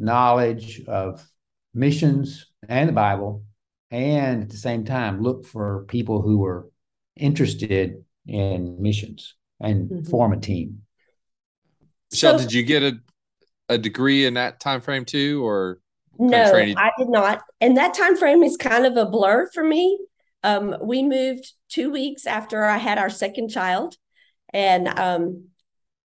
knowledge 0.01 0.83
of 0.87 1.25
missions 1.75 2.47
and 2.69 2.89
the 2.89 2.93
Bible, 2.93 3.45
and 3.91 4.43
at 4.43 4.51
the 4.51 4.57
same 4.57 4.85
time 4.85 5.23
look 5.23 5.47
for 5.47 5.85
people 5.89 6.23
who 6.23 6.39
were 6.39 6.69
interested 7.17 8.05
in 8.27 8.81
missions 8.81 9.37
and 9.61 9.91
mm-hmm. 9.91 10.11
form 10.11 10.33
a 10.33 10.39
team. 10.39 10.83
Michelle, 12.11 12.39
so, 12.39 12.45
did 12.45 12.53
you 12.53 12.63
get 12.63 12.83
a, 12.83 12.99
a 13.69 13.79
degree 13.79 14.27
in 14.27 14.35
that 14.35 14.59
time 14.59 14.81
frame 14.81 15.05
too, 15.05 15.47
or 15.47 15.81
no? 16.19 16.43
I 16.43 16.91
did 16.99 17.09
not. 17.09 17.43
And 17.61 17.77
that 17.77 17.95
time 17.95 18.17
frame 18.17 18.43
is 18.43 18.57
kind 18.57 18.87
of 18.87 18.97
a 18.97 19.07
blur 19.07 19.49
for 19.53 19.63
me. 19.63 19.99
Um, 20.43 20.77
we 20.81 21.03
moved 21.03 21.53
two 21.69 21.91
weeks 21.91 22.27
after 22.27 22.65
I 22.65 22.79
had 22.79 22.99
our 22.99 23.11
second 23.11 23.51
child, 23.51 23.97
and 24.53 24.89
um, 24.89 25.49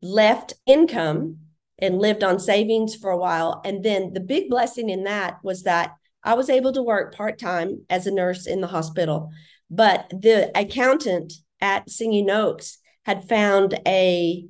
left 0.01 0.53
income 0.65 1.37
and 1.79 1.99
lived 1.99 2.23
on 2.23 2.39
savings 2.39 2.95
for 2.95 3.11
a 3.11 3.17
while. 3.17 3.61
And 3.65 3.83
then 3.83 4.13
the 4.13 4.19
big 4.19 4.49
blessing 4.49 4.89
in 4.89 5.03
that 5.03 5.37
was 5.43 5.63
that 5.63 5.95
I 6.23 6.33
was 6.33 6.49
able 6.49 6.73
to 6.73 6.81
work 6.81 7.15
part 7.15 7.37
time 7.37 7.85
as 7.89 8.07
a 8.07 8.11
nurse 8.11 8.47
in 8.47 8.61
the 8.61 8.67
hospital. 8.67 9.29
But 9.69 10.09
the 10.09 10.51
accountant 10.57 11.33
at 11.61 11.89
Singing 11.89 12.29
Oaks 12.29 12.79
had 13.05 13.27
found 13.27 13.79
a 13.87 14.45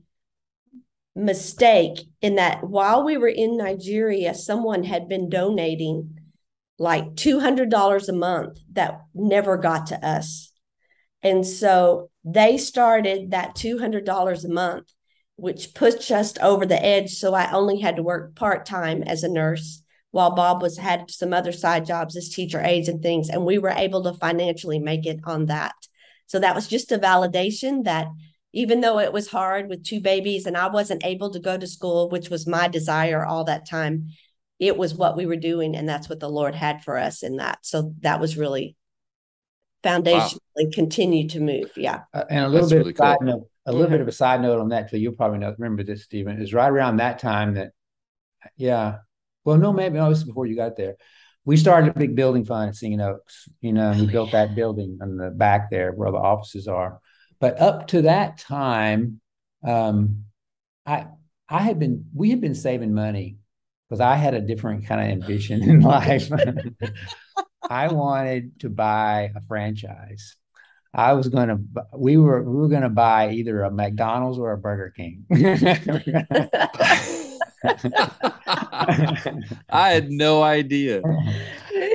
mistake 1.15 1.99
in 2.21 2.35
that 2.35 2.63
while 2.63 3.03
we 3.03 3.17
were 3.17 3.27
in 3.27 3.57
Nigeria, 3.57 4.33
someone 4.33 4.83
had 4.83 5.07
been 5.07 5.29
donating 5.29 6.19
like 6.77 7.15
$200 7.15 8.09
a 8.09 8.13
month 8.13 8.59
that 8.73 9.01
never 9.13 9.57
got 9.57 9.87
to 9.87 10.05
us. 10.05 10.51
And 11.23 11.45
so 11.45 12.09
they 12.23 12.57
started 12.57 13.31
that 13.31 13.55
$200 13.55 14.43
a 14.43 14.49
month 14.49 14.91
which 15.37 15.73
pushed 15.73 16.11
us 16.11 16.33
over 16.41 16.65
the 16.65 16.83
edge. 16.83 17.15
So 17.15 17.33
I 17.33 17.51
only 17.51 17.79
had 17.79 17.97
to 17.97 18.03
work 18.03 18.35
part 18.35 18.65
time 18.65 19.03
as 19.03 19.23
a 19.23 19.29
nurse 19.29 19.81
while 20.11 20.33
Bob 20.33 20.61
was 20.61 20.77
had 20.77 21.11
some 21.11 21.33
other 21.33 21.51
side 21.51 21.85
jobs 21.85 22.15
as 22.15 22.29
teacher 22.29 22.61
aides 22.61 22.87
and 22.87 23.01
things. 23.01 23.29
And 23.29 23.45
we 23.45 23.57
were 23.57 23.69
able 23.69 24.03
to 24.03 24.13
financially 24.13 24.79
make 24.79 25.05
it 25.05 25.19
on 25.25 25.47
that. 25.47 25.75
So 26.27 26.39
that 26.39 26.55
was 26.55 26.67
just 26.67 26.91
a 26.91 26.97
validation 26.97 27.83
that 27.83 28.07
even 28.53 28.79
though 28.79 28.99
it 28.99 29.11
was 29.11 29.27
hard 29.27 29.67
with 29.67 29.83
two 29.83 29.99
babies 29.99 30.45
and 30.45 30.55
I 30.55 30.69
wasn't 30.69 31.05
able 31.05 31.31
to 31.31 31.39
go 31.39 31.57
to 31.57 31.67
school, 31.67 32.09
which 32.09 32.29
was 32.29 32.47
my 32.47 32.69
desire 32.69 33.25
all 33.25 33.43
that 33.43 33.67
time, 33.67 34.07
it 34.57 34.77
was 34.77 34.95
what 34.95 35.17
we 35.17 35.25
were 35.25 35.35
doing. 35.35 35.75
And 35.75 35.87
that's 35.87 36.07
what 36.07 36.21
the 36.21 36.29
Lord 36.29 36.55
had 36.55 36.81
for 36.81 36.97
us 36.97 37.21
in 37.21 37.35
that. 37.35 37.59
So 37.63 37.93
that 37.99 38.21
was 38.21 38.37
really 38.37 38.77
foundationally 39.83 40.39
wow. 40.55 40.69
continue 40.73 41.27
to 41.27 41.41
move. 41.41 41.71
Yeah. 41.75 42.03
Uh, 42.13 42.23
and 42.29 42.45
a 42.45 42.47
little 42.47 42.61
that's 42.61 42.71
bit 42.71 42.77
really 42.77 42.91
of 42.91 42.97
side 42.97 43.17
cool. 43.19 43.27
note 43.27 43.49
a 43.65 43.71
little 43.71 43.89
bit 43.89 44.01
of 44.01 44.07
a 44.07 44.11
side 44.11 44.41
note 44.41 44.59
on 44.59 44.69
that, 44.69 44.89
so 44.89 44.97
you'll 44.97 45.15
probably 45.15 45.39
know, 45.39 45.53
remember 45.57 45.83
this, 45.83 46.03
Stephen, 46.03 46.41
is 46.41 46.53
right 46.53 46.69
around 46.69 46.97
that 46.97 47.19
time 47.19 47.55
that, 47.55 47.71
yeah, 48.57 48.97
well, 49.43 49.57
no, 49.57 49.73
maybe 49.73 49.97
no, 49.97 50.09
this 50.09 50.19
is 50.19 50.23
before 50.23 50.45
you 50.45 50.55
got 50.55 50.75
there. 50.75 50.95
We 51.45 51.57
started 51.57 51.95
a 51.95 51.99
big 51.99 52.15
building 52.15 52.45
fund 52.45 52.69
at 52.69 52.75
Singing 52.75 53.01
Oaks, 53.01 53.47
you 53.61 53.73
know, 53.73 53.91
we 53.91 54.03
oh, 54.03 54.07
built 54.07 54.33
yeah. 54.33 54.45
that 54.45 54.55
building 54.55 54.99
on 55.01 55.17
the 55.17 55.29
back 55.29 55.69
there 55.69 55.91
where 55.91 56.11
the 56.11 56.17
offices 56.17 56.67
are. 56.67 56.99
But 57.39 57.59
up 57.59 57.87
to 57.87 58.03
that 58.03 58.37
time, 58.37 59.19
um, 59.63 60.25
I 60.85 61.07
I 61.49 61.61
had 61.61 61.79
been 61.79 62.05
we 62.13 62.29
had 62.29 62.41
been 62.41 62.55
saving 62.55 62.93
money 62.93 63.37
because 63.87 64.01
I 64.01 64.15
had 64.15 64.33
a 64.33 64.41
different 64.41 64.87
kind 64.87 65.01
of 65.01 65.21
ambition 65.21 65.63
in 65.69 65.81
life. 65.81 66.29
I 67.69 67.87
wanted 67.91 68.59
to 68.61 68.69
buy 68.69 69.31
a 69.35 69.41
franchise. 69.41 70.35
I 70.95 71.13
was 71.13 71.27
going 71.27 71.49
to, 71.49 71.59
we 71.97 72.17
were, 72.17 72.41
we 72.41 72.55
were 72.55 72.69
going 72.69 72.81
to 72.81 72.89
buy 72.89 73.31
either 73.31 73.63
a 73.63 73.71
McDonald's 73.71 74.39
or 74.39 74.53
a 74.53 74.57
Burger 74.57 74.93
King. 74.95 75.25
I 79.69 79.69
had 79.69 80.09
no 80.09 80.43
idea. 80.43 81.01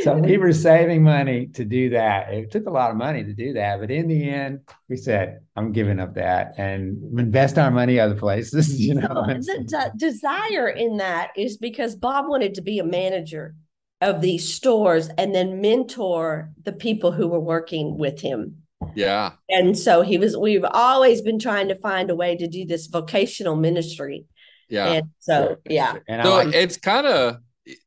So 0.03 0.17
we 0.17 0.39
were 0.39 0.53
saving 0.53 1.03
money 1.03 1.47
to 1.55 1.65
do 1.65 1.91
that. 1.91 2.33
It 2.33 2.51
took 2.51 2.67
a 2.67 2.71
lot 2.71 2.91
of 2.91 2.97
money 2.97 3.25
to 3.25 3.33
do 3.33 3.53
that, 3.55 3.81
but 3.81 3.91
in 3.91 4.09
the 4.09 4.29
end, 4.29 4.61
we 4.89 4.97
said, 4.97 5.41
"I'm 5.57 5.73
giving 5.73 6.01
up 6.01 6.15
that 6.15 6.55
and 6.59 7.19
invest 7.19 7.59
our 7.59 7.71
money 7.71 8.01
other 8.01 8.15
places." 8.15 8.81
You 8.91 8.95
know, 8.95 9.25
the 9.27 9.65
de- 9.67 9.93
desire 9.97 10.69
in 10.69 10.97
that 10.97 11.31
is 11.37 11.57
because 11.57 11.95
Bob 11.95 12.29
wanted 12.29 12.55
to 12.55 12.63
be 12.63 12.79
a 12.79 12.85
manager 12.85 13.55
of 14.01 14.23
these 14.23 14.53
stores 14.53 15.11
and 15.19 15.35
then 15.35 15.61
mentor 15.61 16.51
the 16.63 16.73
people 16.73 17.13
who 17.13 17.29
were 17.29 17.41
working 17.41 17.99
with 17.99 18.21
him. 18.21 18.63
Yeah. 18.95 19.33
And 19.49 19.79
so 19.79 20.03
he 20.03 20.19
was, 20.19 20.37
we've 20.37 20.65
always 20.65 21.23
been 21.23 21.39
trying 21.39 21.69
to 21.69 21.75
find 21.77 22.11
a 22.11 22.17
way 22.17 22.37
to 22.37 22.47
do 22.47 22.65
this 22.65 22.87
vocational 22.87 23.57
ministry. 23.57 24.27
Yeah. 24.69 24.93
And 24.93 25.11
so, 25.19 25.57
yeah. 25.69 25.97
And 26.09 26.23
so 26.23 26.35
like- 26.37 26.55
it's 26.55 26.77
kind 26.77 27.07
of 27.07 27.39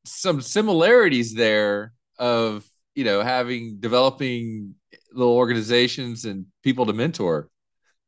some 0.06 0.42
similarities 0.42 1.34
there 1.34 1.94
of, 2.18 2.66
you 2.96 3.04
know, 3.04 3.22
having 3.22 3.78
developing 3.80 4.76
little 5.12 5.36
organizations 5.36 6.26
and 6.26 6.46
people 6.64 6.86
to 6.86 6.94
mentor. 6.94 7.50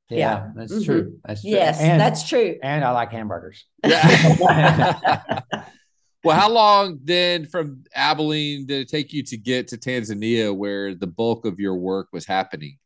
Yeah, 0.10 0.17
yeah. 0.17 0.52
that's 0.56 0.74
mm-hmm. 0.74 0.84
true. 0.84 1.19
That's 1.26 1.41
true. 1.41 1.50
Yes, 1.50 1.80
and, 1.82 2.00
that's 2.00 2.30
true. 2.30 2.58
And 2.62 2.84
I 2.84 2.91
like 2.91 3.12
hamburgers. 3.12 3.65
Yeah. 3.84 5.41
well, 6.26 6.40
how 6.40 6.50
long 6.50 7.00
then 7.04 7.46
from 7.46 7.84
Abilene 7.94 8.66
did 8.66 8.82
it 8.82 8.90
take 8.90 9.14
you 9.14 9.24
to 9.24 9.38
get 9.38 9.68
to 9.70 9.78
Tanzania 9.78 10.56
where 10.56 10.96
the 10.96 11.08
bulk 11.08 11.46
of 11.46 11.60
your 11.60 11.76
work 11.76 12.10
was 12.12 12.26
happening? 12.26 12.78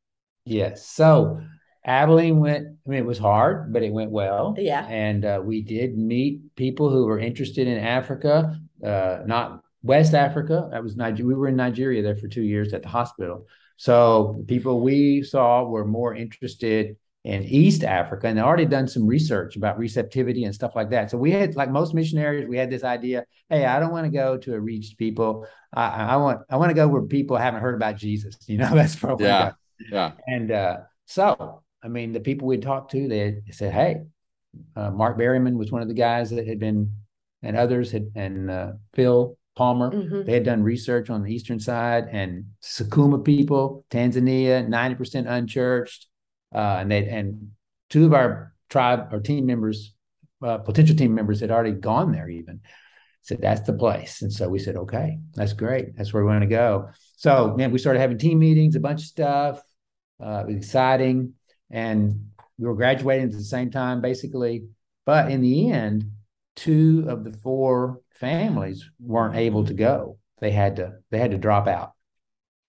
Yes. 0.46 0.88
So 0.88 1.42
Abilene 1.86 2.40
went, 2.40 2.68
I 2.68 2.90
mean, 2.90 3.00
it 3.00 3.06
was 3.06 3.20
hard, 3.20 3.72
but 3.72 3.84
it 3.84 3.92
went 3.92 4.12
well. 4.12 4.56
Yeah. 4.58 4.86
And 4.88 5.26
uh, 5.26 5.42
we 5.44 5.62
did 5.62 5.98
meet 5.98 6.56
people 6.56 6.90
who 6.90 7.06
were 7.06 7.20
interested 7.20 7.68
in 7.68 7.78
Africa, 7.78 8.60
uh, 8.84 9.20
not 9.26 9.62
West 9.82 10.14
Africa. 10.14 10.70
That 10.72 10.84
was 10.84 10.98
Nigeria. 10.98 11.28
We 11.28 11.36
were 11.36 11.48
in 11.48 11.56
Nigeria 11.56 12.02
there 12.04 12.16
for 12.16 12.28
two 12.28 12.44
years 12.44 12.74
at 12.74 12.84
the 12.84 12.90
hospital. 12.90 13.48
So 13.78 14.36
the 14.40 14.44
people 14.44 14.82
we 14.82 15.24
saw 15.24 15.64
were 15.64 15.86
more 15.86 16.14
interested 16.14 16.98
in 17.30 17.44
East 17.44 17.84
Africa 17.84 18.28
and 18.28 18.38
they 18.38 18.42
already 18.42 18.66
done 18.66 18.88
some 18.88 19.06
research 19.06 19.56
about 19.56 19.78
receptivity 19.78 20.46
and 20.46 20.56
stuff 20.56 20.76
like 20.76 20.90
that. 20.90 21.12
So 21.12 21.18
we 21.18 21.30
had, 21.30 21.56
like 21.56 21.70
most 21.70 21.94
missionaries, 21.94 22.48
we 22.48 22.58
had 22.58 22.72
this 22.72 22.84
idea: 22.84 23.24
Hey, 23.50 23.66
I 23.66 23.80
don't 23.80 23.92
want 23.92 24.06
to 24.06 24.12
go 24.12 24.36
to 24.38 24.56
a 24.56 24.60
reached 24.60 24.98
people. 24.98 25.46
I, 25.72 26.14
I 26.14 26.16
want 26.16 26.42
I 26.50 26.58
want 26.58 26.72
to 26.72 26.74
go 26.74 26.88
where 26.88 27.04
people 27.04 27.38
haven't 27.38 27.62
heard 27.62 27.76
about 27.76 27.98
Jesus. 27.98 28.36
You 28.48 28.58
know, 28.58 28.74
that's 28.74 28.96
probably 28.96 29.28
yeah, 29.28 29.52
yeah. 29.92 30.14
And 30.26 30.52
uh, 30.52 30.78
so, 31.06 31.62
I 31.84 31.88
mean, 31.88 32.14
the 32.14 32.20
people 32.20 32.48
we 32.48 32.58
talked 32.58 32.92
to, 32.92 33.08
they 33.08 33.42
said, 33.52 33.74
"Hey, 33.74 33.98
uh, 34.76 34.90
Mark 34.90 35.20
Berryman 35.20 35.56
was 35.56 35.72
one 35.72 35.84
of 35.84 35.88
the 35.88 35.94
guys 35.94 36.32
that 36.32 36.48
had 36.48 36.60
been, 36.60 36.92
and 37.44 37.56
others 37.56 37.92
had, 37.92 38.12
and 38.16 38.50
uh, 38.50 38.72
Phil 38.96 39.38
Palmer. 39.56 39.92
Mhm. 39.92 40.26
They 40.26 40.34
had 40.34 40.46
done 40.46 40.64
research 40.64 41.12
on 41.12 41.22
the 41.22 41.32
eastern 41.32 41.60
side 41.60 42.08
and 42.12 42.46
Sukuma 42.64 43.24
people, 43.24 43.86
Tanzania, 43.92 44.68
ninety 44.68 44.96
percent 44.96 45.28
unchurched, 45.28 46.08
uh, 46.54 46.78
and 46.80 46.92
they 46.92 47.08
and 47.08 47.52
two 47.90 48.06
of 48.06 48.14
our 48.14 48.54
tribe 48.70 49.14
or 49.14 49.20
team 49.20 49.46
members, 49.46 49.94
uh, 50.44 50.58
potential 50.60 50.96
team 50.96 51.14
members, 51.14 51.40
had 51.40 51.52
already 51.52 51.72
gone 51.72 52.12
there. 52.12 52.30
Even 52.30 52.62
said 53.22 53.42
that's 53.42 53.62
the 53.62 53.74
place, 53.74 54.22
and 54.22 54.32
so 54.32 54.48
we 54.48 54.60
said, 54.60 54.76
okay, 54.76 55.20
that's 55.36 55.54
great, 55.54 55.96
that's 55.96 56.14
where 56.14 56.24
we 56.24 56.30
want 56.30 56.42
to 56.42 56.48
go. 56.48 56.90
So 57.18 57.56
man, 57.58 57.72
we 57.72 57.80
started 57.80 58.00
having 58.00 58.18
team 58.18 58.40
meetings, 58.40 58.76
a 58.76 58.80
bunch 58.80 59.02
of 59.02 59.08
stuff. 59.08 59.62
Uh, 60.22 60.44
exciting, 60.50 61.34
and 61.72 62.32
we 62.58 62.68
were 62.68 62.76
graduating 62.76 63.28
at 63.28 63.32
the 63.32 63.42
same 63.42 63.72
time, 63.72 64.02
basically. 64.02 64.66
But 65.06 65.32
in 65.32 65.42
the 65.42 65.72
end, 65.72 66.12
two 66.58 67.06
of 67.08 67.24
the 67.24 67.32
four 67.32 68.02
families 68.12 68.90
weren't 69.00 69.38
able 69.38 69.64
to 69.66 69.74
go. 69.74 70.18
They 70.40 70.52
had 70.52 70.76
to 70.76 70.96
they 71.10 71.20
had 71.20 71.32
to 71.32 71.38
drop 71.38 71.68
out, 71.68 71.94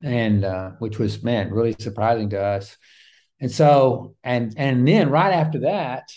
and 0.00 0.44
uh, 0.44 0.70
which 0.78 0.98
was 0.98 1.24
man 1.24 1.50
really 1.50 1.74
surprising 1.78 2.30
to 2.30 2.40
us. 2.40 2.76
And 3.40 3.50
so 3.50 4.14
and 4.22 4.54
and 4.56 4.86
then 4.86 5.10
right 5.10 5.32
after 5.32 5.60
that, 5.60 6.10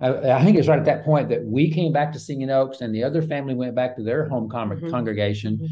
I, 0.00 0.08
I 0.32 0.44
think 0.44 0.54
it 0.56 0.60
was 0.60 0.68
right 0.68 0.78
at 0.78 0.86
that 0.86 1.04
point 1.04 1.28
that 1.28 1.44
we 1.44 1.70
came 1.70 1.92
back 1.92 2.12
to 2.12 2.18
Singing 2.18 2.50
Oaks, 2.50 2.80
and 2.80 2.94
the 2.94 3.04
other 3.04 3.22
family 3.22 3.54
went 3.54 3.74
back 3.74 3.96
to 3.96 4.02
their 4.02 4.28
home 4.28 4.48
con- 4.48 4.70
Mhm. 4.80 4.90
congregation. 4.90 5.58
Mhm. 5.58 5.68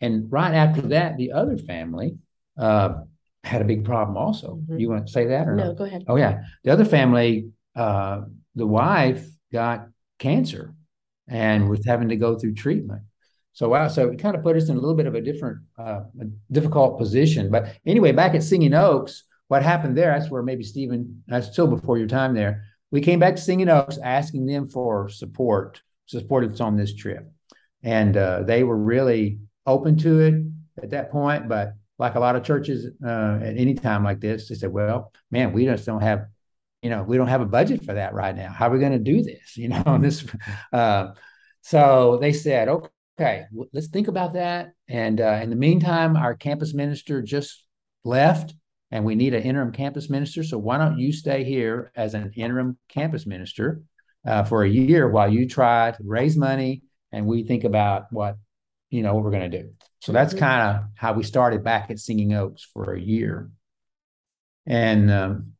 And 0.00 0.32
right 0.32 0.54
after 0.54 0.82
that, 0.82 1.16
the 1.16 1.32
other 1.32 1.56
family 1.58 2.16
uh, 2.56 3.00
had 3.42 3.60
a 3.60 3.64
big 3.64 3.84
problem. 3.84 4.16
Also, 4.16 4.60
Mhm. 4.68 4.78
you 4.80 4.88
want 4.88 5.06
to 5.06 5.12
say 5.12 5.26
that 5.26 5.48
or 5.48 5.56
No, 5.56 5.66
not? 5.68 5.76
go 5.76 5.84
ahead. 5.84 6.04
Oh 6.06 6.16
yeah, 6.16 6.42
the 6.62 6.70
other 6.70 6.84
family, 6.84 7.50
uh, 7.74 8.22
the 8.54 8.66
wife 8.66 9.28
got 9.52 9.88
cancer 10.20 10.72
and 11.26 11.68
was 11.68 11.84
having 11.84 12.10
to 12.10 12.16
go 12.16 12.36
through 12.38 12.54
treatment. 12.54 13.02
So 13.54 13.68
wow, 13.68 13.88
so 13.88 14.08
it 14.10 14.18
kind 14.20 14.36
of 14.36 14.42
put 14.44 14.56
us 14.56 14.68
in 14.68 14.76
a 14.76 14.80
little 14.80 14.94
bit 14.96 15.06
of 15.06 15.14
a 15.16 15.20
different, 15.20 15.58
uh, 15.78 16.02
difficult 16.50 16.96
position. 16.98 17.50
But 17.50 17.76
anyway, 17.84 18.12
back 18.12 18.34
at 18.36 18.42
Singing 18.44 18.74
Oaks, 18.74 19.24
what 19.48 19.62
happened 19.62 19.96
there? 19.96 20.18
That's 20.18 20.30
where 20.30 20.42
maybe 20.42 20.64
Stephen. 20.64 21.22
That's 21.26 21.52
still 21.52 21.66
before 21.66 21.98
your 21.98 22.08
time 22.08 22.34
there. 22.34 22.64
We 22.90 23.00
came 23.00 23.18
back 23.18 23.36
to 23.36 23.42
Singing 23.42 23.68
Oaks, 23.68 23.98
asking 23.98 24.46
them 24.46 24.68
for 24.68 25.08
support, 25.08 25.82
support 26.06 26.44
us 26.44 26.60
on 26.60 26.76
this 26.76 26.94
trip, 26.94 27.30
and 27.82 28.16
uh, 28.16 28.42
they 28.44 28.62
were 28.64 28.76
really 28.76 29.40
open 29.66 29.96
to 29.98 30.20
it 30.20 30.34
at 30.82 30.90
that 30.90 31.10
point. 31.10 31.48
But 31.48 31.74
like 31.98 32.14
a 32.14 32.20
lot 32.20 32.36
of 32.36 32.44
churches 32.44 32.86
uh, 33.04 33.38
at 33.42 33.56
any 33.56 33.74
time 33.74 34.04
like 34.04 34.20
this, 34.20 34.48
they 34.48 34.54
said, 34.54 34.72
"Well, 34.72 35.12
man, 35.30 35.52
we 35.52 35.64
just 35.64 35.86
don't 35.86 36.02
have, 36.02 36.26
you 36.82 36.90
know, 36.90 37.02
we 37.02 37.16
don't 37.16 37.28
have 37.28 37.40
a 37.40 37.46
budget 37.46 37.84
for 37.84 37.94
that 37.94 38.14
right 38.14 38.34
now. 38.34 38.50
How 38.52 38.68
are 38.68 38.72
we 38.72 38.78
going 38.80 38.92
to 38.92 38.98
do 38.98 39.22
this? 39.22 39.56
You 39.56 39.68
know, 39.68 39.98
this." 40.00 40.26
Uh, 40.72 41.08
so 41.62 42.18
they 42.20 42.32
said, 42.32 42.68
"Okay, 42.68 43.44
w- 43.50 43.70
let's 43.72 43.88
think 43.88 44.08
about 44.08 44.34
that." 44.34 44.72
And 44.88 45.20
uh, 45.20 45.40
in 45.42 45.50
the 45.50 45.56
meantime, 45.56 46.16
our 46.16 46.34
campus 46.34 46.74
minister 46.74 47.22
just 47.22 47.64
left, 48.04 48.54
and 48.94 49.04
we 49.04 49.16
need 49.16 49.34
an 49.34 49.42
interim 49.42 49.72
campus 49.72 50.08
minister. 50.08 50.44
So 50.44 50.56
why 50.56 50.78
don't 50.78 51.00
you 51.00 51.12
stay 51.12 51.42
here 51.42 51.90
as 51.96 52.14
an 52.14 52.30
interim 52.36 52.78
campus 52.88 53.26
minister 53.26 53.82
uh, 54.24 54.44
for 54.44 54.62
a 54.62 54.68
year 54.68 55.08
while 55.08 55.28
you 55.30 55.48
try 55.48 55.90
to 55.90 56.02
raise 56.04 56.36
money 56.36 56.84
and 57.10 57.26
we 57.26 57.42
think 57.42 57.64
about 57.64 58.06
what 58.12 58.38
you 58.90 59.02
know 59.02 59.12
what 59.14 59.24
we're 59.24 59.32
going 59.32 59.50
to 59.50 59.62
do. 59.62 59.70
So 59.98 60.12
that's 60.12 60.32
Mhm. 60.32 60.38
kind 60.38 60.62
of 60.68 60.84
how 60.94 61.12
we 61.12 61.24
started 61.24 61.64
back 61.64 61.90
at 61.90 61.98
Singing 61.98 62.34
Oaks 62.34 62.62
for 62.72 62.94
a 62.94 63.00
year. 63.00 63.50
And 64.66 65.10
um, 65.10 65.52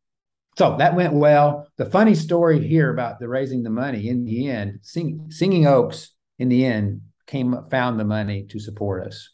so 0.57 0.77
that 0.77 0.95
went 0.95 1.15
well. 1.15 1.67
The 1.77 1.87
funny 1.87 2.15
story 2.15 2.65
here 2.65 2.93
about 2.93 3.19
the 3.19 3.29
raising 3.29 3.65
the 3.65 3.71
money 3.71 4.09
in 4.09 4.25
the 4.25 4.49
end, 4.49 4.79
Sing, 4.83 5.27
Singing 5.31 5.67
Oaks 5.67 6.13
in 6.39 6.49
the 6.49 6.65
end 6.65 7.01
came 7.27 7.57
found 7.69 7.99
the 7.99 8.05
money 8.05 8.45
to 8.51 8.61
support 8.61 9.05
us. 9.09 9.29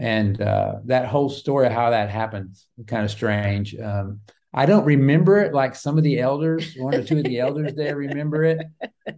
And 0.00 0.40
uh, 0.40 0.76
that 0.86 1.08
whole 1.08 1.28
story 1.28 1.66
of 1.66 1.72
how 1.74 1.90
that 1.90 2.08
happened, 2.08 2.56
kind 2.86 3.04
of 3.04 3.10
strange. 3.10 3.76
Um, 3.78 4.20
I 4.54 4.64
don't 4.64 4.86
remember 4.86 5.38
it 5.40 5.52
like 5.52 5.74
some 5.74 5.98
of 5.98 6.04
the 6.04 6.20
elders, 6.20 6.74
one 6.78 6.94
or 6.94 7.04
two 7.04 7.18
of 7.18 7.24
the 7.24 7.38
elders 7.38 7.74
there 7.74 7.96
remember 7.96 8.42
it. 8.44 8.66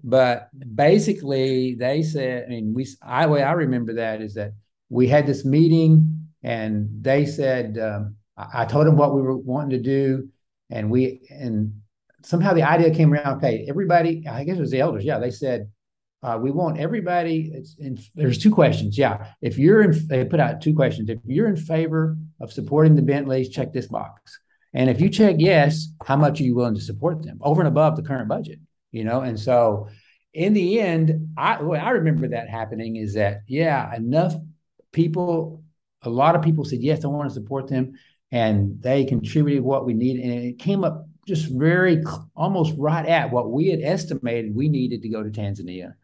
But 0.02 0.48
basically, 0.74 1.76
they 1.76 2.02
said, 2.02 2.46
I 2.46 2.48
mean, 2.48 2.74
we, 2.74 2.88
I, 3.00 3.26
way 3.26 3.44
I 3.44 3.52
remember 3.52 3.94
that 3.94 4.20
is 4.20 4.34
that 4.34 4.54
we 4.90 5.06
had 5.06 5.24
this 5.24 5.44
meeting 5.44 6.26
and 6.42 6.88
they 7.00 7.26
said, 7.26 7.78
um, 7.78 8.16
I, 8.36 8.62
I 8.62 8.64
told 8.64 8.88
them 8.88 8.96
what 8.96 9.14
we 9.14 9.22
were 9.22 9.36
wanting 9.36 9.70
to 9.70 9.78
do. 9.78 10.28
And 10.68 10.90
we, 10.90 11.20
and 11.30 11.80
somehow 12.24 12.54
the 12.54 12.64
idea 12.64 12.92
came 12.92 13.12
around, 13.12 13.36
okay, 13.36 13.66
everybody, 13.68 14.26
I 14.28 14.42
guess 14.42 14.58
it 14.58 14.60
was 14.60 14.72
the 14.72 14.80
elders. 14.80 15.04
Yeah. 15.04 15.20
They 15.20 15.30
said, 15.30 15.70
uh, 16.22 16.38
we 16.40 16.50
want 16.50 16.78
everybody. 16.78 17.52
In, 17.78 17.98
there's 18.14 18.38
two 18.38 18.50
questions. 18.50 18.96
Yeah. 18.96 19.26
If 19.40 19.58
you're 19.58 19.82
in, 19.82 20.06
they 20.08 20.24
put 20.24 20.40
out 20.40 20.60
two 20.60 20.74
questions. 20.74 21.08
If 21.08 21.18
you're 21.24 21.48
in 21.48 21.56
favor 21.56 22.16
of 22.40 22.52
supporting 22.52 22.94
the 22.94 23.02
Bentleys, 23.02 23.48
check 23.48 23.72
this 23.72 23.86
box. 23.88 24.38
And 24.72 24.88
if 24.88 25.00
you 25.00 25.08
check 25.08 25.36
yes, 25.38 25.88
how 26.04 26.16
much 26.16 26.40
are 26.40 26.44
you 26.44 26.54
willing 26.54 26.76
to 26.76 26.80
support 26.80 27.22
them 27.22 27.38
over 27.42 27.60
and 27.60 27.68
above 27.68 27.96
the 27.96 28.02
current 28.02 28.28
budget? 28.28 28.58
You 28.90 29.04
know, 29.04 29.20
and 29.20 29.38
so 29.38 29.88
in 30.32 30.54
the 30.54 30.80
end, 30.80 31.34
I 31.36 31.54
I 31.56 31.90
remember 31.90 32.28
that 32.28 32.48
happening 32.48 32.96
is 32.96 33.14
that 33.14 33.40
yeah, 33.48 33.94
enough 33.94 34.34
people, 34.92 35.62
a 36.02 36.10
lot 36.10 36.36
of 36.36 36.42
people 36.42 36.64
said 36.64 36.80
yes, 36.80 37.04
I 37.04 37.08
want 37.08 37.28
to 37.28 37.34
support 37.34 37.68
them, 37.68 37.94
and 38.30 38.80
they 38.80 39.04
contributed 39.04 39.62
what 39.62 39.84
we 39.84 39.94
needed, 39.94 40.22
and 40.22 40.32
it 40.44 40.58
came 40.58 40.84
up 40.84 41.06
just 41.26 41.46
very 41.46 42.02
almost 42.34 42.74
right 42.78 43.06
at 43.06 43.30
what 43.30 43.50
we 43.50 43.68
had 43.68 43.80
estimated 43.82 44.54
we 44.54 44.68
needed 44.68 45.02
to 45.02 45.08
go 45.08 45.22
to 45.22 45.30
Tanzania. 45.30 45.94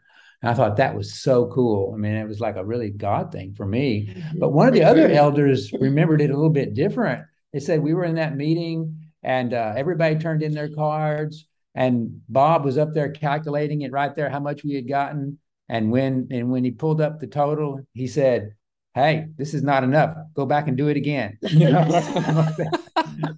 And 0.42 0.50
I 0.50 0.54
thought 0.54 0.76
that 0.76 0.94
was 0.94 1.14
so 1.20 1.46
cool. 1.46 1.92
I 1.94 1.98
mean, 1.98 2.14
it 2.14 2.28
was 2.28 2.40
like 2.40 2.56
a 2.56 2.64
really 2.64 2.90
God 2.90 3.32
thing 3.32 3.54
for 3.54 3.66
me. 3.66 4.14
But 4.36 4.50
one 4.50 4.68
of 4.68 4.74
the 4.74 4.84
other 4.84 5.08
elders 5.08 5.72
remembered 5.80 6.20
it 6.20 6.30
a 6.30 6.34
little 6.34 6.50
bit 6.50 6.74
different. 6.74 7.24
They 7.52 7.60
said 7.60 7.82
we 7.82 7.94
were 7.94 8.04
in 8.04 8.16
that 8.16 8.36
meeting 8.36 9.08
and 9.22 9.52
uh, 9.52 9.72
everybody 9.76 10.16
turned 10.16 10.42
in 10.42 10.54
their 10.54 10.68
cards, 10.68 11.46
and 11.74 12.20
Bob 12.28 12.64
was 12.64 12.78
up 12.78 12.94
there 12.94 13.10
calculating 13.10 13.82
it 13.82 13.92
right 13.92 14.14
there 14.14 14.30
how 14.30 14.40
much 14.40 14.64
we 14.64 14.74
had 14.74 14.88
gotten. 14.88 15.38
And 15.68 15.90
when 15.90 16.28
and 16.30 16.50
when 16.50 16.64
he 16.64 16.70
pulled 16.70 17.00
up 17.00 17.20
the 17.20 17.26
total, 17.26 17.80
he 17.92 18.06
said, 18.06 18.54
"Hey, 18.94 19.26
this 19.36 19.54
is 19.54 19.62
not 19.62 19.84
enough. 19.84 20.16
Go 20.34 20.46
back 20.46 20.68
and 20.68 20.76
do 20.76 20.88
it 20.88 20.96
again. 20.96 21.38
You 21.50 21.70
know, 21.72 21.84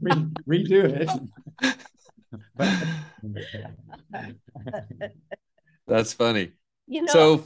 Re- 0.00 0.30
redo 0.48 0.84
it." 0.84 1.08
That's 5.86 6.12
funny. 6.12 6.52
You 6.90 7.02
know, 7.02 7.12
So, 7.12 7.44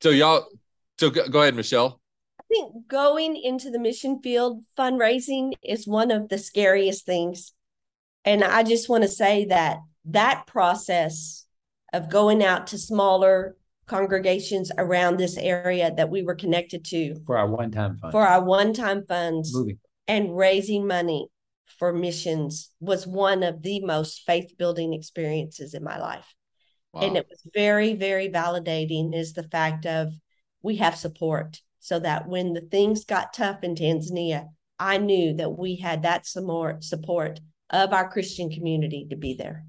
so 0.00 0.10
y'all, 0.10 0.46
so 1.00 1.10
go, 1.10 1.26
go 1.28 1.42
ahead, 1.42 1.56
Michelle. 1.56 2.00
I 2.38 2.44
think 2.48 2.86
going 2.86 3.36
into 3.36 3.68
the 3.68 3.80
mission 3.80 4.22
field 4.22 4.62
fundraising 4.78 5.54
is 5.62 5.88
one 5.88 6.12
of 6.12 6.28
the 6.28 6.38
scariest 6.38 7.04
things. 7.04 7.52
And 8.24 8.44
I 8.44 8.62
just 8.62 8.88
want 8.88 9.02
to 9.02 9.08
say 9.08 9.46
that 9.46 9.78
that 10.04 10.46
process 10.46 11.46
of 11.92 12.10
going 12.10 12.44
out 12.44 12.68
to 12.68 12.78
smaller 12.78 13.56
congregations 13.86 14.70
around 14.78 15.16
this 15.16 15.36
area 15.36 15.92
that 15.96 16.08
we 16.08 16.22
were 16.22 16.36
connected 16.36 16.84
to 16.84 17.16
for 17.26 17.36
our 17.36 17.48
one-time 17.48 17.96
fund. 17.96 18.12
for 18.12 18.24
our 18.24 18.44
one 18.44 18.72
time 18.72 19.04
funds 19.04 19.52
moving. 19.52 19.80
and 20.06 20.36
raising 20.36 20.86
money 20.86 21.26
for 21.76 21.92
missions 21.92 22.70
was 22.78 23.04
one 23.04 23.42
of 23.42 23.62
the 23.62 23.80
most 23.80 24.22
faith 24.26 24.56
building 24.56 24.94
experiences 24.94 25.74
in 25.74 25.82
my 25.82 25.98
life. 25.98 26.36
Wow. 26.92 27.02
And 27.02 27.16
it 27.16 27.26
was 27.28 27.42
very, 27.54 27.94
very 27.94 28.28
validating 28.28 29.14
is 29.14 29.32
the 29.32 29.44
fact 29.44 29.86
of 29.86 30.12
we 30.62 30.76
have 30.76 30.96
support 30.96 31.60
so 31.78 31.98
that 32.00 32.28
when 32.28 32.52
the 32.52 32.60
things 32.60 33.04
got 33.04 33.32
tough 33.32 33.62
in 33.62 33.74
Tanzania, 33.74 34.48
I 34.78 34.98
knew 34.98 35.34
that 35.36 35.50
we 35.58 35.76
had 35.76 36.02
that 36.02 36.26
support 36.26 36.84
support 36.84 37.40
of 37.70 37.92
our 37.92 38.10
Christian 38.10 38.50
community 38.50 39.06
to 39.10 39.16
be 39.16 39.34
there. 39.34 39.64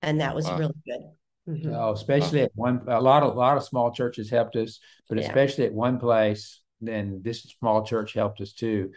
And 0.00 0.20
that 0.20 0.34
was 0.34 0.46
Wow. 0.46 0.58
really 0.58 0.74
good. 0.86 1.10
Mhm. 1.48 1.74
Oh, 1.74 1.92
especially 1.92 2.42
at 2.42 2.52
one, 2.54 2.82
a 2.86 3.00
lot 3.00 3.22
of, 3.22 3.34
a 3.34 3.38
lot 3.38 3.56
of 3.56 3.64
small 3.64 3.92
churches 3.92 4.30
helped 4.30 4.56
us, 4.56 4.78
but 5.08 5.18
Yeah. 5.18 5.28
especially 5.28 5.66
at 5.66 5.74
one 5.74 5.98
place, 5.98 6.60
then 6.80 7.20
this 7.22 7.42
small 7.58 7.84
church 7.84 8.12
helped 8.14 8.40
us 8.40 8.52
too. 8.52 8.92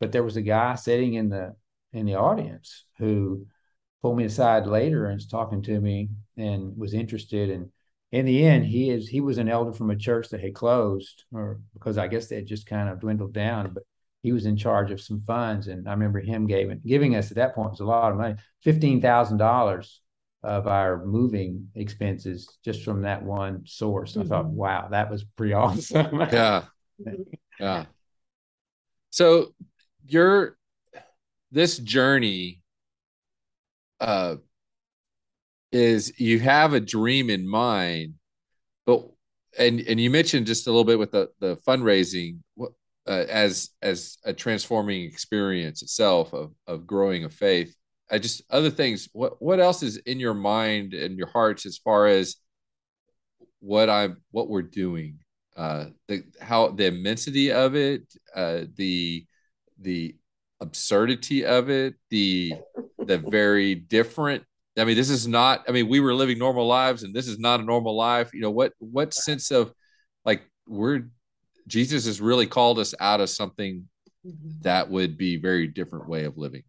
But 0.00 0.12
there 0.12 0.22
was 0.24 0.36
a 0.36 0.42
guy 0.42 0.74
sitting 0.76 1.14
in 1.14 1.28
the, 1.28 1.54
in 1.92 2.06
the 2.06 2.14
audience 2.14 2.84
who 2.98 3.46
pulled 4.02 4.16
me 4.16 4.24
aside 4.24 4.66
later 4.66 5.06
and 5.06 5.16
was 5.16 5.26
talking 5.26 5.62
to 5.62 5.80
me 5.80 6.08
and 6.36 6.76
was 6.76 6.94
interested. 6.94 7.50
And 7.50 7.70
in 8.12 8.26
the 8.26 8.44
end, 8.44 8.66
he 8.66 8.90
is 8.90 9.08
he 9.08 9.20
was 9.20 9.38
an 9.38 9.48
elder 9.48 9.72
from 9.72 9.90
a 9.90 9.96
church 9.96 10.28
that 10.30 10.40
had 10.40 10.54
closed, 10.54 11.24
or 11.32 11.60
because 11.74 11.98
I 11.98 12.08
guess 12.08 12.26
they 12.26 12.36
had 12.36 12.46
just 12.46 12.66
kind 12.66 12.88
of 12.88 13.00
dwindled 13.00 13.32
down. 13.32 13.72
But 13.72 13.84
he 14.22 14.32
was 14.32 14.46
in 14.46 14.56
charge 14.56 14.90
of 14.90 15.00
some 15.00 15.22
funds, 15.26 15.68
and 15.68 15.88
I 15.88 15.92
remember 15.92 16.20
him 16.20 16.46
giving 16.46 16.80
giving 16.84 17.14
us 17.14 17.30
at 17.30 17.36
that 17.36 17.54
point 17.54 17.70
was 17.70 17.80
a 17.80 17.84
lot 17.84 18.10
of 18.10 18.18
money, 18.18 18.34
fifteen 18.62 19.00
thousand 19.00 19.38
dollars 19.38 20.00
of 20.42 20.66
our 20.66 21.04
moving 21.04 21.68
expenses 21.74 22.58
just 22.64 22.82
from 22.82 23.02
that 23.02 23.22
one 23.22 23.62
source. 23.66 24.12
Mm-hmm. 24.12 24.22
I 24.22 24.24
thought, 24.24 24.46
mm-hmm. 24.46 24.56
wow, 24.56 24.88
that 24.90 25.10
was 25.10 25.24
pretty 25.36 25.52
awesome. 25.54 26.20
yeah, 26.32 26.64
yeah. 27.60 27.84
So 29.10 29.54
your 30.06 30.56
this 31.52 31.78
journey 31.78 32.59
uh 34.00 34.36
is 35.72 36.18
you 36.18 36.40
have 36.40 36.72
a 36.72 36.80
dream 36.80 37.30
in 37.30 37.48
mind 37.48 38.14
but 38.86 39.06
and 39.58 39.80
and 39.80 40.00
you 40.00 40.10
mentioned 40.10 40.46
just 40.46 40.66
a 40.66 40.70
little 40.70 40.84
bit 40.84 40.98
with 40.98 41.12
the 41.12 41.28
the 41.40 41.56
fundraising 41.66 42.38
uh, 43.06 43.24
as 43.28 43.70
as 43.82 44.18
a 44.24 44.32
transforming 44.32 45.04
experience 45.04 45.82
itself 45.82 46.32
of 46.32 46.52
of 46.66 46.86
growing 46.86 47.24
a 47.24 47.30
faith. 47.30 47.74
I 48.10 48.18
just 48.18 48.42
other 48.50 48.70
things 48.70 49.08
what 49.12 49.40
what 49.40 49.60
else 49.60 49.82
is 49.82 49.96
in 49.98 50.20
your 50.20 50.34
mind 50.34 50.94
and 50.94 51.16
your 51.16 51.28
hearts 51.28 51.66
as 51.66 51.78
far 51.78 52.06
as 52.06 52.36
what 53.60 53.90
i'm 53.90 54.22
what 54.30 54.48
we're 54.48 54.62
doing? 54.62 55.18
Uh 55.56 55.86
the 56.08 56.22
how 56.40 56.68
the 56.68 56.86
immensity 56.86 57.52
of 57.52 57.74
it 57.74 58.02
uh 58.34 58.62
the 58.76 59.26
the 59.80 60.14
absurdity 60.60 61.44
of 61.44 61.70
it, 61.70 61.94
the 62.10 62.52
the 63.06 63.18
very 63.18 63.74
different. 63.74 64.44
I 64.78 64.84
mean, 64.84 64.96
this 64.96 65.10
is 65.10 65.26
not. 65.26 65.64
I 65.68 65.72
mean, 65.72 65.88
we 65.88 66.00
were 66.00 66.14
living 66.14 66.38
normal 66.38 66.66
lives, 66.66 67.02
and 67.02 67.14
this 67.14 67.28
is 67.28 67.38
not 67.38 67.60
a 67.60 67.64
normal 67.64 67.96
life. 67.96 68.32
You 68.32 68.40
know 68.40 68.50
what? 68.50 68.72
What 68.78 69.12
sense 69.12 69.50
of 69.50 69.72
like 70.24 70.42
we're 70.66 71.08
Jesus 71.66 72.06
has 72.06 72.20
really 72.20 72.46
called 72.46 72.78
us 72.78 72.94
out 73.00 73.20
of 73.20 73.30
something 73.30 73.88
mm-hmm. 74.26 74.60
that 74.62 74.90
would 74.90 75.16
be 75.16 75.36
very 75.36 75.66
different 75.66 76.08
way 76.08 76.24
of 76.24 76.36
living. 76.36 76.62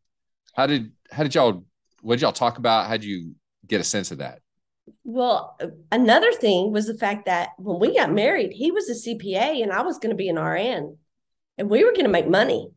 How 0.54 0.67
did 0.67 0.91
how 1.12 1.24
did 1.24 1.36
y'all 1.36 1.65
what 2.02 2.15
did 2.15 2.22
y'all 2.22 2.32
talk 2.32 2.58
about? 2.58 2.88
How 2.88 2.94
did 2.94 3.06
you 3.06 3.36
get 3.65 3.82
a 3.82 3.86
sense 3.86 4.12
of 4.12 4.20
that? 4.20 4.39
Well, 5.04 5.58
another 5.91 6.32
thing 6.32 6.72
was 6.72 6.88
the 6.88 6.98
fact 6.98 7.26
that 7.26 7.50
when 7.58 7.80
we 7.80 7.96
got 7.96 8.12
married, 8.12 8.52
he 8.52 8.72
was 8.72 8.89
a 8.89 9.10
CPA 9.10 9.62
and 9.62 9.72
I 9.72 9.84
was 9.84 9.98
going 10.00 10.10
to 10.10 10.15
be 10.15 10.30
an 10.30 10.39
RN, 10.39 10.98
and 11.58 11.70
we 11.70 11.84
were 11.84 11.91
going 11.91 12.06
to 12.06 12.10
make 12.10 12.28
money. 12.28 12.72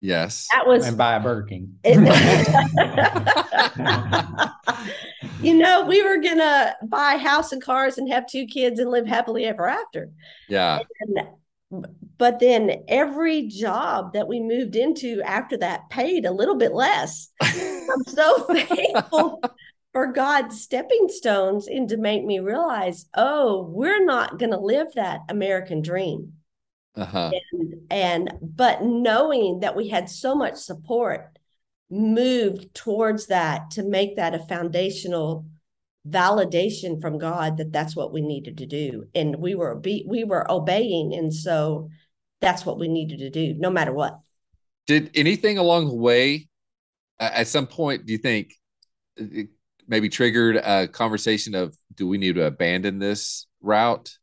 Yes. 0.00 0.48
That 0.52 0.66
was 0.66 0.86
and 0.86 0.96
buy 0.96 1.16
a 1.16 1.20
Burger 1.20 1.46
King. 1.46 1.76
you 5.42 5.54
know, 5.54 5.84
we 5.84 6.02
were 6.02 6.18
gonna 6.18 6.74
buy 6.86 7.14
a 7.14 7.18
house 7.18 7.52
and 7.52 7.62
cars 7.62 7.98
and 7.98 8.10
have 8.10 8.26
two 8.26 8.46
kids 8.46 8.80
and 8.80 8.90
live 8.90 9.06
happily 9.06 9.44
ever 9.44 9.68
after. 9.68 10.10
Yeah. 10.48 10.80
And, 11.00 11.28
but 12.18 12.40
then 12.40 12.82
every 12.88 13.46
job 13.46 14.14
that 14.14 14.26
we 14.26 14.40
moved 14.40 14.74
into 14.76 15.20
after 15.22 15.58
that 15.58 15.90
paid 15.90 16.24
a 16.24 16.32
little 16.32 16.56
bit 16.56 16.72
less. 16.72 17.30
I'm 17.42 18.04
so 18.06 18.44
thankful 18.44 19.42
for 19.92 20.08
God's 20.08 20.60
stepping 20.60 21.08
stones 21.08 21.66
and 21.66 21.88
to 21.88 21.96
make 21.96 22.24
me 22.24 22.40
realize, 22.40 23.06
oh, 23.16 23.62
we're 23.62 24.04
not 24.04 24.38
going 24.38 24.50
to 24.50 24.58
live 24.58 24.88
that 24.94 25.20
American 25.28 25.82
dream. 25.82 26.34
Uh-huh. 26.96 27.30
And, 27.52 27.74
and 27.90 28.32
but 28.42 28.82
knowing 28.82 29.60
that 29.60 29.76
we 29.76 29.88
had 29.88 30.10
so 30.10 30.34
much 30.34 30.56
support 30.56 31.38
moved 31.90 32.74
towards 32.74 33.26
that 33.28 33.70
to 33.72 33.82
make 33.82 34.16
that 34.16 34.34
a 34.34 34.38
foundational 34.38 35.46
validation 36.08 37.00
from 37.00 37.18
God 37.18 37.58
that 37.58 37.72
that's 37.72 37.94
what 37.94 38.12
we 38.12 38.22
needed 38.22 38.58
to 38.58 38.66
do. 38.66 39.06
And 39.14 39.36
we 39.36 39.54
were 39.54 39.74
be, 39.74 40.04
we 40.08 40.24
were 40.24 40.50
obeying. 40.50 41.14
And 41.14 41.32
so 41.32 41.90
that's 42.40 42.64
what 42.64 42.78
we 42.78 42.88
needed 42.88 43.18
to 43.18 43.30
do 43.30 43.54
no 43.58 43.70
matter 43.70 43.92
what. 43.92 44.18
Did 44.86 45.10
anything 45.14 45.58
along 45.58 45.88
the 45.88 45.94
way 45.94 46.48
at 47.20 47.46
some 47.46 47.66
point 47.66 48.06
do 48.06 48.12
you 48.12 48.18
think 48.18 48.54
maybe 49.86 50.08
triggered 50.08 50.56
a 50.56 50.88
conversation 50.88 51.54
of 51.54 51.76
do 51.94 52.08
we 52.08 52.18
need 52.18 52.36
to 52.36 52.46
abandon 52.46 52.98
this 52.98 53.46
route 53.60 54.16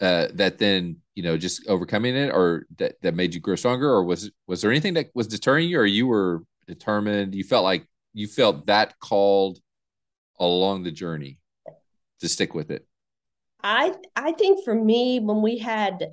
uh, 0.00 0.26
that 0.34 0.58
then 0.58 0.96
you 1.14 1.22
know 1.22 1.36
just 1.36 1.66
overcoming 1.68 2.16
it 2.16 2.30
or 2.30 2.66
that, 2.76 2.94
that 3.02 3.14
made 3.14 3.34
you 3.34 3.40
grow 3.40 3.56
stronger 3.56 3.88
or 3.88 4.04
was 4.04 4.30
was 4.46 4.60
there 4.62 4.70
anything 4.70 4.94
that 4.94 5.10
was 5.14 5.26
deterring 5.26 5.68
you 5.68 5.78
or 5.78 5.86
you 5.86 6.06
were 6.06 6.42
determined 6.66 7.34
you 7.34 7.44
felt 7.44 7.64
like 7.64 7.86
you 8.12 8.26
felt 8.26 8.66
that 8.66 8.98
called 8.98 9.58
along 10.38 10.82
the 10.82 10.90
journey 10.90 11.38
to 12.20 12.28
stick 12.28 12.54
with 12.54 12.70
it? 12.70 12.86
I 13.62 13.94
i 14.16 14.32
think 14.32 14.64
for 14.64 14.74
me 14.74 15.20
when 15.20 15.42
we 15.42 15.58
had 15.58 16.12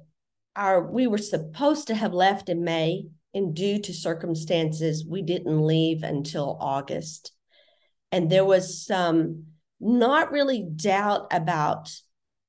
our 0.55 0.81
we 0.81 1.07
were 1.07 1.17
supposed 1.17 1.87
to 1.87 1.95
have 1.95 2.13
left 2.13 2.49
in 2.49 2.63
may 2.63 3.05
and 3.33 3.55
due 3.55 3.79
to 3.79 3.93
circumstances 3.93 5.05
we 5.07 5.21
didn't 5.21 5.65
leave 5.65 6.03
until 6.03 6.57
august. 6.59 7.31
And 8.11 8.29
there 8.29 8.45
was 8.45 8.85
some 8.85 9.45
not 9.79 10.31
really 10.31 10.61
doubt 10.61 11.27
about 11.31 11.89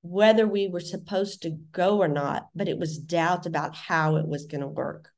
whether 0.03 0.47
we 0.47 0.69
were 0.69 0.81
supposed 0.81 1.43
to 1.43 1.59
go 1.71 1.99
or 1.99 2.09
not, 2.09 2.49
but 2.55 2.69
it 2.69 2.79
was 2.79 2.99
doubt 2.99 3.47
about 3.47 3.75
how 3.75 4.17
it 4.17 4.27
was 4.27 4.47
going 4.47 4.61
to 4.61 4.69
work. 4.69 5.09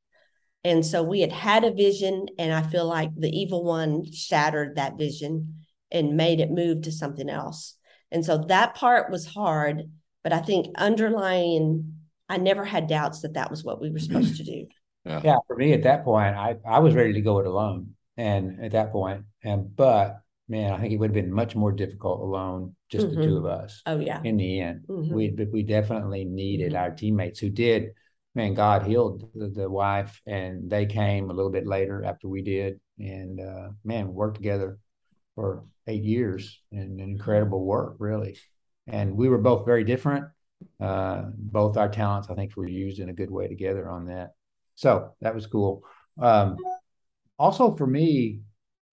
And 0.62 0.84
so 0.84 1.02
we 1.02 1.20
had 1.20 1.32
had 1.32 1.64
a 1.64 1.72
vision, 1.72 2.26
and 2.38 2.52
I 2.52 2.62
feel 2.62 2.86
like 2.86 3.10
the 3.16 3.30
evil 3.30 3.64
one 3.64 4.10
shattered 4.12 4.76
that 4.76 4.96
vision 4.98 5.64
and 5.90 6.16
made 6.16 6.40
it 6.40 6.50
move 6.50 6.82
to 6.82 6.92
something 6.92 7.28
else. 7.28 7.76
And 8.10 8.24
so 8.24 8.38
that 8.48 8.74
part 8.74 9.10
was 9.10 9.26
hard, 9.26 9.82
but 10.22 10.32
I 10.32 10.38
think 10.38 10.68
underlying, 10.76 11.96
I 12.28 12.38
never 12.38 12.64
had 12.64 12.86
doubts 12.86 13.20
that 13.20 13.34
that 13.34 13.50
was 13.50 13.64
what 13.64 13.80
we 13.80 13.90
were 13.90 13.98
mm-hmm. 13.98 14.06
supposed 14.06 14.36
to 14.36 14.44
do. 14.44 14.66
Yeah. 15.04 15.20
yeah, 15.22 15.36
for 15.46 15.56
me 15.56 15.74
at 15.74 15.82
that 15.82 16.04
point, 16.04 16.34
I 16.34 16.56
I 16.66 16.78
was 16.78 16.94
ready 16.94 17.12
to 17.12 17.20
go 17.20 17.38
it 17.38 17.46
alone, 17.46 17.94
and 18.16 18.64
at 18.64 18.72
that 18.72 18.90
point, 18.90 19.24
and 19.42 19.76
but 19.76 20.20
man, 20.48 20.72
I 20.72 20.78
think 20.78 20.94
it 20.94 20.96
would 20.96 21.14
have 21.14 21.24
been 21.24 21.32
much 21.32 21.54
more 21.54 21.72
difficult 21.72 22.20
alone, 22.20 22.74
just 22.94 23.06
mm-hmm. 23.08 23.20
the 23.20 23.26
two 23.26 23.36
of 23.38 23.46
us. 23.46 23.82
Oh 23.86 23.98
yeah. 23.98 24.20
In 24.22 24.36
the 24.36 24.60
end, 24.60 24.84
mm-hmm. 24.88 25.14
we 25.14 25.36
we 25.52 25.62
definitely 25.62 26.24
needed 26.24 26.72
mm-hmm. 26.72 26.82
our 26.82 26.90
teammates 26.90 27.40
who 27.40 27.50
did. 27.50 27.90
Man, 28.36 28.54
God 28.54 28.84
healed 28.84 29.28
the, 29.34 29.48
the, 29.48 29.70
wife, 29.70 30.20
and 30.26 30.68
they 30.68 30.86
came 30.86 31.30
a 31.30 31.32
little 31.32 31.52
bit 31.52 31.68
later 31.68 32.04
after 32.04 32.26
we 32.26 32.42
did, 32.42 32.80
and 32.98 33.40
uh, 33.40 33.68
man, 33.84 34.12
worked 34.12 34.36
together 34.36 34.78
for 35.36 35.62
eight 35.86 36.02
years 36.02 36.60
and 36.72 37.00
incredible 37.00 37.64
work, 37.64 37.94
really. 38.00 38.36
And 38.88 39.16
we 39.16 39.28
were 39.28 39.38
both 39.38 39.64
very 39.64 39.84
different. 39.84 40.24
Uh, 40.80 41.26
both 41.36 41.76
our 41.76 41.88
talents, 41.88 42.28
I 42.28 42.34
think, 42.34 42.56
were 42.56 42.66
used 42.66 42.98
in 42.98 43.08
a 43.08 43.12
good 43.12 43.30
way 43.30 43.46
together 43.46 43.88
on 43.88 44.06
that. 44.06 44.32
So 44.74 45.12
that 45.20 45.32
was 45.32 45.46
cool. 45.46 45.84
Um, 46.20 46.56
also, 47.38 47.76
for 47.76 47.86
me, 47.86 48.40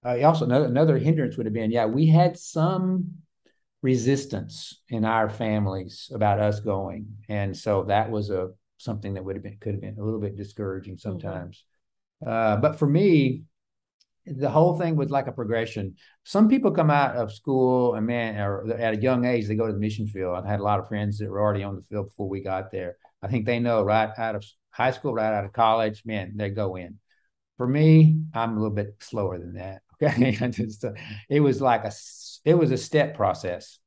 uh, 0.06 0.20
also 0.22 0.46
another, 0.46 0.66
another 0.66 0.98
hindrance 0.98 1.38
would 1.38 1.46
have 1.46 1.54
been 1.54 1.72
yeah 1.72 1.86
we 1.86 2.08
had 2.08 2.38
some 2.38 3.12
resistance 3.82 4.82
in 4.90 5.06
our 5.06 5.30
families 5.30 6.12
about 6.14 6.40
us 6.40 6.60
going. 6.60 7.08
And 7.30 7.56
so 7.56 7.84
that 7.86 8.12
was 8.12 8.30
a 8.30 8.50
something 8.78 9.14
that 9.14 9.24
would 9.24 9.36
have 9.36 9.44
been 9.44 9.58
could 9.60 9.74
have 9.74 9.82
been 9.82 9.98
a 10.00 10.04
little 10.04 10.20
bit 10.20 10.36
discouraging 10.36 10.96
mm-hmm. 10.96 11.10
sometimes. 11.10 11.64
Mm-hmm. 12.24 12.32
uh, 12.32 12.56
but 12.58 12.78
for 12.78 12.88
me 12.88 13.44
the 14.28 14.50
whole 14.50 14.78
thing 14.78 14.96
was 14.96 15.10
like 15.10 15.26
a 15.26 15.32
progression. 15.32 15.96
Some 16.26 16.48
people 16.48 16.70
come 16.70 16.92
out 16.92 17.16
of 17.16 17.34
school 17.34 17.96
and 17.96 18.06
man 18.06 18.40
or 18.40 18.72
at 18.74 18.94
a 18.94 19.02
young 19.02 19.26
age 19.26 19.48
they 19.48 19.56
go 19.56 19.66
to 19.66 19.74
the 19.74 19.80
mission 19.80 20.06
field. 20.06 20.36
I've 20.36 20.46
had 20.46 20.60
a 20.60 20.64
lot 20.64 20.80
of 20.80 20.88
friends 20.88 21.18
that 21.18 21.30
were 21.30 21.42
already 21.42 21.64
on 21.64 21.76
the 21.76 21.82
field 21.90 22.10
before 22.10 22.30
we 22.30 22.42
got 22.42 22.72
there. 22.72 22.98
I 23.24 23.28
think 23.28 23.46
they 23.46 23.60
know 23.60 23.82
right 23.82 24.12
out 24.18 24.36
of 24.36 24.46
high 24.70 24.92
school 24.92 25.14
right 25.14 25.34
out 25.34 25.46
of 25.46 25.54
college 25.54 26.04
man 26.06 26.34
they 26.36 26.50
go 26.50 26.76
in. 26.76 27.00
For 27.58 27.68
me 27.68 28.22
i'm 28.34 28.58
a 28.58 28.60
little 28.60 28.76
bit 28.76 28.96
slower 29.00 29.38
than 29.38 29.54
that 29.54 29.82
Okay, 30.02 30.32
just, 30.50 30.84
uh, 30.84 30.94
it 31.30 31.40
was 31.40 31.62
like 31.62 31.84
a 31.84 31.92
it 32.46 32.56
was 32.56 32.72
a 32.72 32.78
step 32.78 33.16
process, 33.16 33.80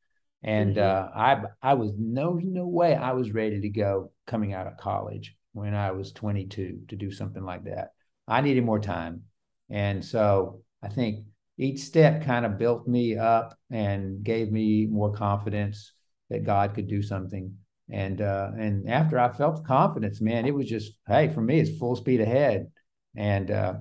and 0.42 0.76
mm-hmm. 0.76 1.16
uh, 1.16 1.20
I 1.20 1.42
I 1.62 1.74
was 1.74 1.92
no 1.98 2.40
no 2.42 2.66
way 2.66 2.94
I 2.94 3.12
was 3.12 3.32
ready 3.32 3.60
to 3.60 3.68
go 3.68 4.12
coming 4.26 4.52
out 4.52 4.66
of 4.66 4.76
college 4.76 5.36
when 5.52 5.74
I 5.74 5.92
was 5.92 6.12
22 6.12 6.82
to 6.88 6.96
do 6.96 7.10
something 7.10 7.44
like 7.44 7.64
that. 7.64 7.90
I 8.26 8.40
needed 8.40 8.64
more 8.64 8.80
time, 8.80 9.22
and 9.70 10.04
so 10.04 10.62
I 10.82 10.88
think 10.88 11.26
each 11.58 11.80
step 11.80 12.24
kind 12.24 12.44
of 12.44 12.58
built 12.58 12.88
me 12.88 13.16
up 13.16 13.56
and 13.70 14.22
gave 14.22 14.50
me 14.50 14.86
more 14.86 15.12
confidence 15.12 15.92
that 16.30 16.44
God 16.44 16.74
could 16.74 16.88
do 16.88 17.02
something. 17.02 17.56
And 17.90 18.20
uh, 18.22 18.50
and 18.58 18.88
after 18.88 19.18
I 19.18 19.30
felt 19.32 19.64
confidence, 19.66 20.20
man, 20.20 20.46
it 20.46 20.54
was 20.54 20.68
just 20.68 20.92
hey 21.06 21.28
for 21.28 21.42
me 21.42 21.60
it's 21.60 21.78
full 21.78 21.96
speed 21.96 22.20
ahead. 22.20 22.70
And 23.16 23.50
uh, 23.50 23.74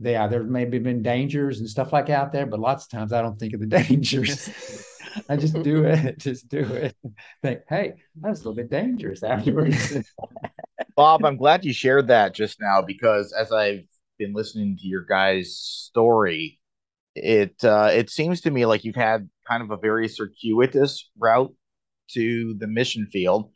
yeah, 0.00 0.26
there 0.26 0.42
maybe 0.42 0.78
been 0.78 1.02
dangers 1.02 1.60
and 1.60 1.68
stuff 1.68 1.92
like 1.92 2.08
out 2.08 2.32
there, 2.32 2.46
but 2.46 2.58
lots 2.58 2.84
of 2.84 2.90
times 2.90 3.12
I 3.12 3.20
don't 3.20 3.38
think 3.38 3.52
of 3.52 3.60
the 3.60 3.66
dangers. 3.82 4.48
I 5.28 5.36
just 5.36 5.62
do 5.62 5.84
it, 5.84 6.18
just 6.18 6.48
do 6.48 6.60
it. 6.60 6.96
Think, 7.42 7.60
hey, 7.68 7.94
that 8.20 8.30
was 8.30 8.40
a 8.40 8.48
little 8.48 8.54
bit 8.54 8.70
dangerous 8.70 9.22
afterwards. 9.22 9.98
Bob, 10.96 11.24
I'm 11.24 11.36
glad 11.36 11.64
you 11.64 11.72
shared 11.72 12.08
that 12.08 12.34
just 12.34 12.60
now 12.60 12.82
because 12.82 13.32
as 13.32 13.52
I've 13.52 13.84
been 14.18 14.32
listening 14.32 14.78
to 14.78 14.86
your 14.86 15.04
guys' 15.04 15.56
story, 15.56 16.58
it 17.14 17.56
uh, 17.64 17.90
it 17.92 18.08
seems 18.08 18.40
to 18.42 18.50
me 18.50 18.66
like 18.66 18.84
you've 18.84 18.94
had 18.94 19.28
kind 19.46 19.62
of 19.62 19.70
a 19.70 19.76
very 19.76 20.08
circuitous 20.08 21.10
route 21.18 21.52
to 22.12 22.54
the 22.58 22.66
mission 22.66 23.06
field, 23.12 23.50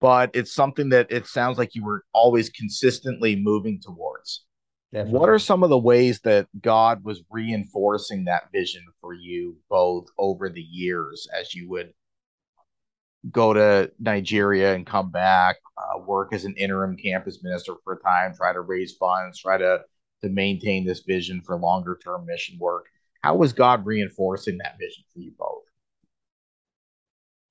but 0.00 0.30
it's 0.34 0.52
something 0.52 0.90
that 0.90 1.10
it 1.10 1.26
sounds 1.26 1.58
like 1.58 1.74
you 1.74 1.84
were 1.84 2.04
always 2.12 2.50
consistently 2.50 3.36
moving 3.36 3.80
towards. 3.80 4.45
Definitely. 4.92 5.18
What 5.18 5.28
are 5.28 5.38
some 5.38 5.62
of 5.62 5.70
the 5.70 5.78
ways 5.78 6.20
that 6.20 6.46
God 6.60 7.04
was 7.04 7.22
reinforcing 7.30 8.24
that 8.24 8.50
vision 8.52 8.84
for 9.00 9.12
you 9.12 9.56
both 9.68 10.06
over 10.16 10.48
the 10.48 10.62
years 10.62 11.28
as 11.38 11.54
you 11.54 11.68
would 11.70 11.92
go 13.30 13.52
to 13.52 13.90
Nigeria 13.98 14.74
and 14.74 14.86
come 14.86 15.10
back, 15.10 15.56
uh, 15.76 15.98
work 15.98 16.32
as 16.32 16.44
an 16.44 16.54
interim 16.56 16.96
campus 16.96 17.42
minister 17.42 17.74
for 17.82 17.94
a 17.94 18.00
time, 18.00 18.34
try 18.34 18.52
to 18.52 18.60
raise 18.60 18.94
funds, 18.94 19.40
try 19.40 19.58
to 19.58 19.80
to 20.22 20.30
maintain 20.30 20.86
this 20.86 21.00
vision 21.00 21.42
for 21.44 21.56
longer 21.58 21.98
term 22.02 22.24
mission 22.24 22.56
work. 22.58 22.86
How 23.22 23.34
was 23.34 23.52
God 23.52 23.84
reinforcing 23.84 24.58
that 24.58 24.78
vision 24.78 25.04
for 25.12 25.18
you 25.20 25.32
both? 25.38 25.64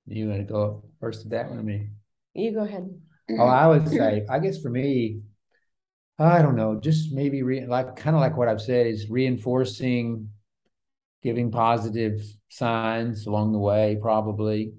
You 0.08 0.30
want 0.30 0.40
to 0.40 0.52
go 0.52 0.84
first 1.00 1.24
to 1.24 1.30
that 1.30 1.50
one, 1.50 1.60
or 1.60 1.64
me? 1.64 1.90
You 2.34 2.54
go 2.54 2.62
ahead. 2.62 2.90
Oh, 3.32 3.46
I 3.46 3.68
would 3.68 3.88
say, 3.90 4.26
I 4.30 4.40
guess 4.40 4.62
for 4.62 4.70
me, 4.70 5.22
I 6.18 6.42
don't 6.42 6.56
know, 6.56 6.80
just 6.80 7.12
maybe 7.12 7.44
re- 7.44 7.66
like 7.66 7.96
kind 7.96 8.16
of 8.16 8.22
like 8.22 8.38
what 8.38 8.48
I've 8.48 8.62
said 8.62 8.88
is 8.88 9.10
reinforcing, 9.10 10.30
giving 11.22 11.52
positive 11.52 12.22
signs 12.50 13.28
along 13.28 13.52
the 13.52 13.60
way, 13.60 13.98
probably 14.02 14.74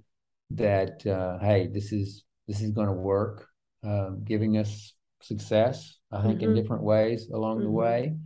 that 0.51 1.07
uh, 1.07 1.38
hey, 1.38 1.66
this 1.66 1.92
is 1.92 2.25
this 2.49 2.62
is 2.62 2.70
going 2.70 2.87
to 2.87 2.92
work, 2.92 3.49
um, 3.85 4.22
giving 4.25 4.57
us 4.57 4.94
success. 5.20 5.99
I 6.11 6.22
think 6.22 6.40
mm-hmm. 6.40 6.51
in 6.51 6.55
different 6.55 6.85
ways 6.85 7.29
along 7.33 7.57
mm-hmm. 7.57 7.64
the 7.66 7.70
way. 7.70 8.16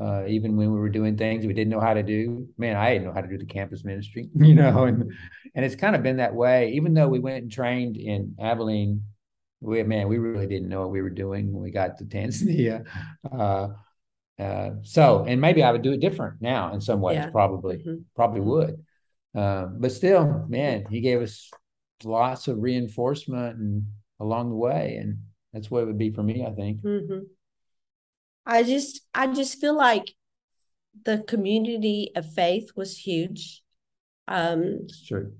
Uh, 0.00 0.24
even 0.26 0.56
when 0.56 0.72
we 0.72 0.78
were 0.78 0.88
doing 0.88 1.18
things 1.18 1.44
we 1.44 1.52
didn't 1.52 1.70
know 1.70 1.80
how 1.80 1.92
to 1.92 2.02
do, 2.02 2.48
man, 2.56 2.76
I 2.76 2.92
didn't 2.92 3.08
know 3.08 3.12
how 3.12 3.20
to 3.20 3.28
do 3.28 3.36
the 3.36 3.44
campus 3.44 3.84
ministry, 3.84 4.30
you 4.36 4.54
know, 4.54 4.84
and 4.84 5.12
and 5.54 5.64
it's 5.64 5.74
kind 5.74 5.96
of 5.96 6.02
been 6.02 6.18
that 6.18 6.34
way. 6.34 6.72
Even 6.72 6.94
though 6.94 7.08
we 7.08 7.18
went 7.18 7.42
and 7.42 7.52
trained 7.52 7.96
in 7.96 8.36
Abilene, 8.40 9.02
we 9.62 9.82
man, 9.84 10.08
we 10.08 10.18
really 10.18 10.46
didn't 10.46 10.68
know 10.68 10.80
what 10.80 10.90
we 10.90 11.02
were 11.02 11.10
doing 11.10 11.52
when 11.52 11.62
we 11.62 11.70
got 11.70 11.98
to 11.98 12.04
Tanzania. 12.04 12.84
Uh, 13.32 13.68
uh, 14.38 14.70
so, 14.82 15.24
and 15.28 15.40
maybe 15.40 15.62
I 15.62 15.70
would 15.70 15.82
do 15.82 15.92
it 15.92 16.00
different 16.00 16.40
now 16.40 16.72
in 16.72 16.80
some 16.80 17.00
ways. 17.00 17.16
Yeah. 17.16 17.30
Probably, 17.30 17.76
mm-hmm. 17.76 18.02
probably 18.16 18.40
would. 18.40 18.84
Um, 19.34 19.76
but 19.78 19.92
still, 19.92 20.46
man, 20.48 20.84
he 20.90 21.00
gave 21.00 21.22
us 21.22 21.50
lots 22.02 22.48
of 22.48 22.60
reinforcement 22.60 23.58
and 23.58 23.84
along 24.18 24.48
the 24.48 24.56
way, 24.56 24.96
and 25.00 25.18
that's 25.52 25.70
what 25.70 25.82
it 25.82 25.86
would 25.86 25.98
be 25.98 26.10
for 26.10 26.22
me. 26.22 26.44
I 26.44 26.50
think. 26.50 26.82
Mm-hmm. 26.82 27.20
I 28.44 28.64
just, 28.64 29.02
I 29.14 29.28
just 29.28 29.60
feel 29.60 29.76
like 29.76 30.12
the 31.04 31.22
community 31.28 32.10
of 32.16 32.32
faith 32.32 32.70
was 32.74 32.98
huge. 32.98 33.62
Um, 34.26 34.80
it's 34.84 35.06
true. 35.06 35.32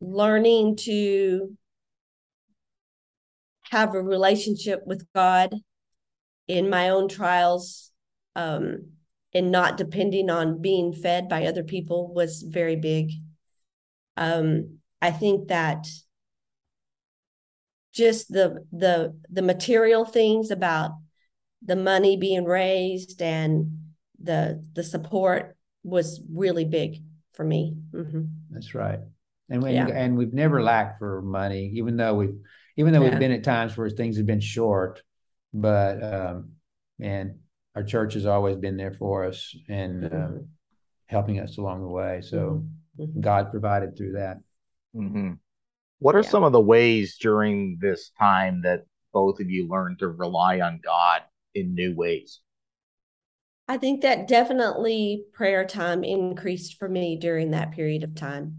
Learning 0.00 0.76
to 0.76 1.56
have 3.70 3.94
a 3.94 4.02
relationship 4.02 4.82
with 4.86 5.06
God 5.14 5.54
in 6.46 6.70
my 6.70 6.88
own 6.88 7.08
trials 7.08 7.90
um, 8.34 8.92
and 9.34 9.50
not 9.50 9.76
depending 9.76 10.30
on 10.30 10.62
being 10.62 10.92
fed 10.92 11.28
by 11.28 11.44
other 11.44 11.62
people 11.62 12.12
was 12.14 12.42
very 12.42 12.76
big. 12.76 13.10
Um, 14.16 14.78
I 15.00 15.10
think 15.10 15.48
that 15.48 15.86
just 17.92 18.32
the 18.32 18.64
the 18.72 19.18
the 19.28 19.42
material 19.42 20.04
things 20.04 20.50
about 20.50 20.92
the 21.62 21.76
money 21.76 22.16
being 22.16 22.44
raised 22.44 23.20
and 23.20 23.92
the 24.20 24.64
the 24.72 24.82
support 24.82 25.56
was 25.82 26.20
really 26.32 26.64
big 26.64 27.02
for 27.32 27.44
me. 27.44 27.76
Mm-hmm. 27.92 28.22
That's 28.50 28.74
right, 28.74 29.00
and 29.50 29.62
when, 29.62 29.74
yeah. 29.74 29.88
and 29.88 30.16
we've 30.16 30.32
never 30.32 30.62
lacked 30.62 30.98
for 30.98 31.22
money, 31.22 31.72
even 31.74 31.96
though 31.96 32.14
we've 32.14 32.38
even 32.78 32.92
though 32.92 33.02
yeah. 33.02 33.10
we've 33.10 33.18
been 33.18 33.32
at 33.32 33.42
times 33.42 33.76
where 33.76 33.90
things 33.90 34.16
have 34.16 34.26
been 34.26 34.40
short, 34.40 35.02
but 35.52 36.02
um, 36.02 36.52
man, 36.98 37.40
our 37.74 37.82
church 37.82 38.14
has 38.14 38.24
always 38.24 38.56
been 38.56 38.76
there 38.76 38.92
for 38.92 39.24
us 39.24 39.54
and 39.68 40.04
mm-hmm. 40.04 40.16
um, 40.16 40.48
helping 41.06 41.40
us 41.40 41.58
along 41.58 41.82
the 41.82 41.88
way. 41.88 42.20
So 42.22 42.64
mm-hmm. 42.98 43.20
God 43.20 43.50
provided 43.50 43.96
through 43.96 44.12
that. 44.12 44.36
Mm-hmm. 44.94 45.32
What 45.98 46.14
are 46.14 46.22
yeah. 46.22 46.30
some 46.30 46.44
of 46.44 46.52
the 46.52 46.60
ways 46.60 47.18
during 47.20 47.78
this 47.80 48.12
time 48.16 48.62
that 48.62 48.84
both 49.12 49.40
of 49.40 49.50
you 49.50 49.66
learned 49.68 49.98
to 49.98 50.08
rely 50.08 50.60
on 50.60 50.80
God 50.82 51.22
in 51.56 51.74
new 51.74 51.96
ways? 51.96 52.40
I 53.66 53.76
think 53.76 54.02
that 54.02 54.28
definitely 54.28 55.24
prayer 55.32 55.66
time 55.66 56.04
increased 56.04 56.78
for 56.78 56.88
me 56.88 57.16
during 57.16 57.50
that 57.50 57.72
period 57.72 58.04
of 58.04 58.14
time. 58.14 58.58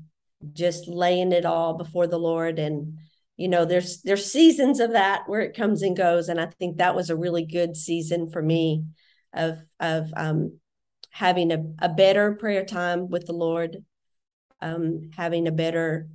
Just 0.51 0.89
laying 0.89 1.31
it 1.31 1.45
all 1.45 1.77
before 1.77 2.05
the 2.05 2.19
Lord 2.19 2.59
and 2.59 2.97
you 3.39 3.47
know 3.47 3.63
there's 3.63 4.01
there's 4.01 4.29
seasons 4.29 4.81
of 4.81 4.91
that 4.91 5.23
where 5.27 5.39
it 5.39 5.55
comes 5.55 5.81
and 5.81 5.95
goes 5.95 6.27
and 6.27 6.41
I 6.41 6.47
think 6.59 6.77
that 6.77 6.93
was 6.95 7.09
a 7.09 7.15
really 7.15 7.45
good 7.45 7.77
season 7.77 8.29
for 8.29 8.41
me 8.41 8.83
of 9.33 9.57
of 9.79 10.11
um 10.17 10.59
having 11.09 11.51
a, 11.53 11.63
a 11.79 11.87
better 11.87 12.33
prayer 12.33 12.65
time 12.65 13.09
with 13.09 13.25
the 13.25 13.33
Lord 13.33 13.77
um 14.61 15.11
having 15.15 15.47
a 15.47 15.53
better 15.53 16.09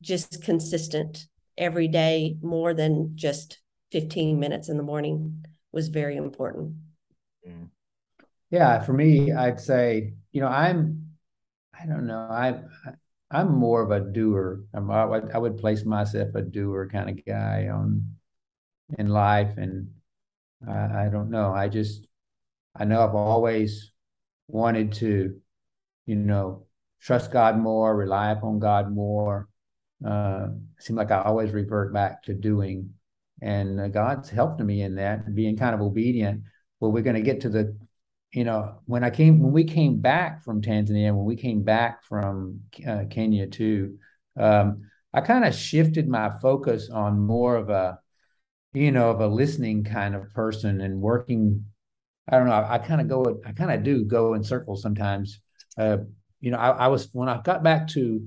just 0.00 0.44
consistent 0.44 1.26
every 1.58 1.88
day 1.88 2.36
more 2.40 2.72
than 2.72 3.16
just 3.16 3.58
15 3.90 4.38
minutes 4.38 4.68
in 4.68 4.76
the 4.76 4.84
morning 4.84 5.44
was 5.72 5.88
very 5.88 6.16
important. 6.16 6.74
Mm. 7.48 7.68
Yeah, 8.50 8.80
for 8.80 8.92
me, 8.92 9.32
I'd 9.32 9.58
say, 9.58 10.14
you 10.30 10.40
know, 10.40 10.46
I'm, 10.46 11.10
I 11.78 11.86
don't 11.86 12.06
know, 12.06 12.28
I, 12.30 12.60
I'm 13.30 13.54
more 13.54 13.82
of 13.82 13.90
a 13.90 14.00
doer. 14.00 14.62
I'm, 14.72 14.90
I, 14.90 15.20
I 15.34 15.38
would 15.38 15.58
place 15.58 15.84
myself 15.84 16.34
a 16.34 16.42
doer 16.42 16.88
kind 16.90 17.10
of 17.10 17.24
guy 17.24 17.68
on 17.72 18.16
in 18.98 19.08
life, 19.08 19.56
and 19.56 19.88
I, 20.66 21.06
I 21.06 21.08
don't 21.10 21.30
know. 21.30 21.52
I 21.52 21.68
just, 21.68 22.06
I 22.76 22.84
know 22.84 23.02
I've 23.02 23.14
always 23.14 23.90
wanted 24.48 24.92
to, 24.92 25.40
you 26.06 26.14
know, 26.14 26.66
trust 27.00 27.32
God 27.32 27.58
more, 27.58 27.96
rely 27.96 28.30
upon 28.30 28.60
God 28.60 28.92
more, 28.92 29.48
uh, 30.06 30.48
like 30.90 31.10
I 31.10 31.22
always 31.22 31.50
revert 31.50 31.92
back 31.92 32.22
to 32.24 32.34
doing. 32.34 32.90
And 33.42 33.80
uh, 33.80 33.88
God's 33.88 34.30
helped 34.30 34.60
me 34.60 34.82
in 34.82 34.94
that, 34.94 35.34
being 35.34 35.56
kind 35.56 35.74
of 35.74 35.80
obedient. 35.80 36.42
Well, 36.80 36.92
we're 36.92 37.02
going 37.02 37.16
to 37.16 37.22
get 37.22 37.40
to 37.42 37.48
the, 37.48 37.76
you 38.32 38.44
know, 38.44 38.80
when 38.86 39.04
I 39.04 39.10
came, 39.10 39.40
when 39.40 39.52
we 39.52 39.64
came 39.64 40.00
back 40.00 40.42
from 40.44 40.60
Tanzania, 40.60 41.14
when 41.14 41.24
we 41.24 41.36
came 41.36 41.62
back 41.62 42.04
from 42.04 42.60
uh, 42.86 43.04
Kenya 43.10 43.46
too, 43.46 43.98
um, 44.38 44.82
I 45.12 45.20
kind 45.22 45.44
of 45.44 45.54
shifted 45.54 46.08
my 46.08 46.30
focus 46.42 46.90
on 46.90 47.18
more 47.18 47.56
of 47.56 47.70
a, 47.70 47.98
you 48.74 48.92
know, 48.92 49.10
of 49.10 49.20
a 49.20 49.26
listening 49.26 49.84
kind 49.84 50.14
of 50.14 50.32
person 50.34 50.80
and 50.80 51.00
working. 51.00 51.64
I 52.28 52.36
don't 52.36 52.48
know. 52.48 52.52
I, 52.52 52.74
I 52.74 52.78
kind 52.78 53.00
of 53.00 53.08
go, 53.08 53.40
I 53.46 53.52
kind 53.52 53.70
of 53.70 53.82
do 53.82 54.04
go 54.04 54.34
in 54.34 54.44
circles 54.44 54.82
sometimes. 54.82 55.40
Uh, 55.78 55.98
you 56.40 56.50
know, 56.50 56.58
I, 56.58 56.70
I 56.70 56.86
was 56.88 57.08
when 57.12 57.28
I 57.28 57.40
got 57.40 57.62
back 57.62 57.88
to 57.88 58.20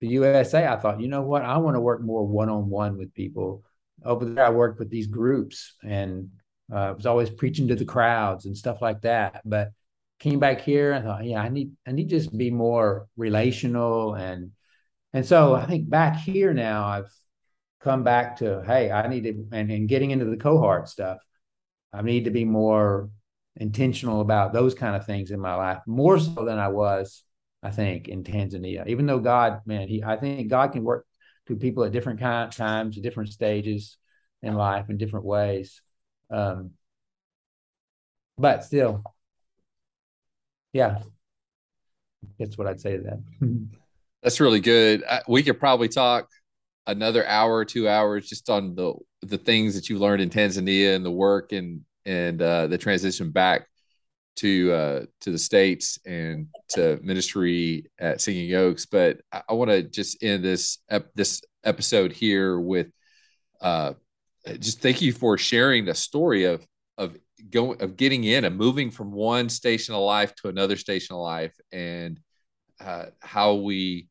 the 0.00 0.08
USA, 0.08 0.66
I 0.66 0.76
thought, 0.76 1.00
you 1.00 1.08
know 1.08 1.22
what, 1.22 1.42
I 1.42 1.56
want 1.58 1.76
to 1.76 1.80
work 1.80 2.02
more 2.02 2.26
one 2.26 2.48
on 2.48 2.68
one 2.68 2.96
with 2.96 3.14
people. 3.14 3.62
Over 4.04 4.24
there, 4.26 4.44
I 4.44 4.50
worked 4.50 4.78
with 4.78 4.90
these 4.90 5.06
groups 5.06 5.74
and 5.82 6.30
uh, 6.72 6.76
I 6.76 6.90
was 6.92 7.06
always 7.06 7.30
preaching 7.30 7.68
to 7.68 7.74
the 7.74 7.84
crowds 7.84 8.46
and 8.46 8.56
stuff 8.56 8.80
like 8.82 9.02
that. 9.02 9.42
But 9.44 9.72
came 10.18 10.38
back 10.38 10.60
here, 10.60 10.94
I 10.94 11.02
thought, 11.02 11.24
yeah, 11.24 11.40
I 11.40 11.48
need 11.48 11.72
I 11.86 11.92
need 11.92 12.08
to 12.10 12.18
just 12.18 12.36
be 12.36 12.50
more 12.50 13.08
relational 13.16 14.14
and 14.14 14.52
and 15.12 15.24
so 15.24 15.54
I 15.54 15.66
think 15.66 15.88
back 15.88 16.16
here 16.16 16.52
now, 16.52 16.86
I've 16.86 17.12
come 17.80 18.02
back 18.02 18.38
to, 18.38 18.62
hey, 18.66 18.90
I 18.90 19.06
need 19.08 19.24
to 19.24 19.46
and, 19.52 19.70
and 19.70 19.88
getting 19.88 20.10
into 20.10 20.24
the 20.24 20.36
cohort 20.36 20.88
stuff. 20.88 21.18
I 21.92 22.02
need 22.02 22.24
to 22.24 22.30
be 22.30 22.44
more 22.44 23.10
intentional 23.56 24.20
about 24.20 24.52
those 24.52 24.74
kind 24.74 24.96
of 24.96 25.06
things 25.06 25.30
in 25.30 25.38
my 25.40 25.54
life, 25.54 25.80
more 25.86 26.18
so 26.18 26.44
than 26.44 26.58
I 26.58 26.68
was 26.68 27.24
I 27.64 27.70
think, 27.70 28.08
in 28.08 28.22
Tanzania. 28.22 28.86
Even 28.86 29.06
though 29.06 29.18
God, 29.18 29.62
man, 29.64 29.88
he, 29.88 30.04
I 30.04 30.18
think 30.18 30.48
God 30.50 30.72
can 30.72 30.84
work 30.84 31.06
to 31.46 31.56
people 31.56 31.82
at 31.84 31.92
different 31.92 32.20
kind, 32.20 32.52
times, 32.52 33.00
different 33.00 33.32
stages 33.32 33.96
in 34.42 34.54
life, 34.54 34.90
in 34.90 34.98
different 34.98 35.24
ways. 35.24 35.80
Um, 36.30 36.72
but 38.38 38.64
still, 38.64 39.02
yeah, 40.72 40.98
that's 42.38 42.58
what 42.58 42.66
I'd 42.66 42.80
say 42.80 42.96
to 42.96 43.02
that. 43.02 43.68
That's 44.22 44.40
really 44.40 44.60
good. 44.60 45.04
We 45.28 45.42
could 45.42 45.60
probably 45.60 45.88
talk 45.88 46.28
another 46.86 47.26
hour 47.26 47.54
or 47.54 47.64
two 47.64 47.88
hours 47.88 48.28
just 48.28 48.50
on 48.50 48.74
the 48.74 48.94
the 49.22 49.38
things 49.38 49.74
that 49.74 49.88
you 49.88 49.98
learned 49.98 50.22
in 50.22 50.30
Tanzania 50.30 50.96
and 50.96 51.04
the 51.04 51.10
work 51.10 51.52
and 51.52 51.82
and 52.06 52.40
uh, 52.42 52.66
the 52.66 52.78
transition 52.78 53.30
back 53.30 53.66
to 54.36 54.72
uh, 54.72 55.06
to 55.20 55.30
the 55.30 55.38
states 55.38 55.98
and 56.04 56.48
to 56.70 56.98
ministry 57.02 57.86
at 57.98 58.20
Singing 58.20 58.54
Oaks. 58.54 58.86
But 58.86 59.20
I, 59.32 59.42
I 59.50 59.52
want 59.54 59.70
to 59.70 59.82
just 59.82 60.22
end 60.22 60.44
this 60.44 60.78
ep- 60.90 61.14
this 61.14 61.42
episode 61.64 62.12
here 62.12 62.58
with 62.58 62.88
uh, 63.60 63.94
just 64.58 64.80
thank 64.80 65.00
you 65.00 65.12
for 65.12 65.38
sharing 65.38 65.84
the 65.84 65.94
story 65.94 66.44
of 66.44 66.66
of 66.98 67.16
going 67.50 67.80
of 67.82 67.96
getting 67.96 68.24
in 68.24 68.44
and 68.44 68.56
moving 68.56 68.90
from 68.90 69.10
one 69.10 69.48
station 69.48 69.94
of 69.94 70.00
life 70.00 70.34
to 70.36 70.48
another 70.48 70.76
station 70.76 71.14
of 71.14 71.22
life 71.22 71.54
and 71.72 72.20
uh, 72.80 73.06
how 73.20 73.54
we 73.54 74.08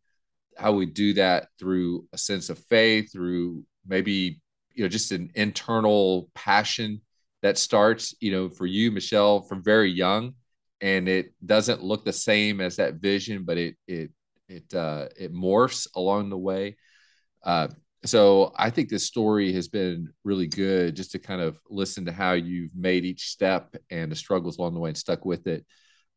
how 0.58 0.72
we 0.72 0.86
do 0.86 1.14
that 1.14 1.48
through 1.60 2.08
a 2.14 2.18
sense 2.18 2.50
of 2.50 2.60
faith 2.60 3.12
through 3.12 3.64
maybe 3.88 4.42
you 4.74 4.84
know 4.84 4.90
just 4.90 5.12
an 5.12 5.32
internal 5.36 6.30
passion 6.34 7.02
that 7.42 7.58
starts 7.58 8.16
you 8.20 8.32
know 8.32 8.50
for 8.50 8.66
you 8.66 8.92
michelle 8.92 9.42
from 9.42 9.64
very 9.64 9.92
young. 9.92 10.34
And 10.82 11.08
it 11.08 11.34
doesn't 11.46 11.82
look 11.82 12.04
the 12.04 12.12
same 12.12 12.60
as 12.60 12.76
that 12.76 12.96
vision 12.96 13.44
but 13.46 13.58
it 13.58 13.76
it 13.88 14.12
it 14.50 14.74
uh 14.74 15.08
it 15.18 15.34
morphs 15.34 15.88
along 15.96 16.30
the 16.30 16.38
way. 16.38 16.78
Uh 17.44 17.70
so 18.06 18.54
I 18.58 18.70
think 18.70 18.90
this 18.90 19.06
story 19.06 19.54
has 19.54 19.68
been 19.68 20.12
really 20.24 20.48
good 20.48 20.96
just 20.96 21.12
to 21.12 21.20
kind 21.20 21.42
of 21.42 21.58
listen 21.70 22.06
to 22.06 22.12
how 22.12 22.34
you've 22.34 22.76
made 22.76 23.06
each 23.06 23.28
step 23.28 23.76
and 23.90 24.12
the 24.12 24.16
struggles 24.16 24.58
along 24.58 24.74
the 24.74 24.80
way 24.80 24.90
and 24.90 24.98
stuck 24.98 25.26
with 25.26 25.48
it. 25.48 25.66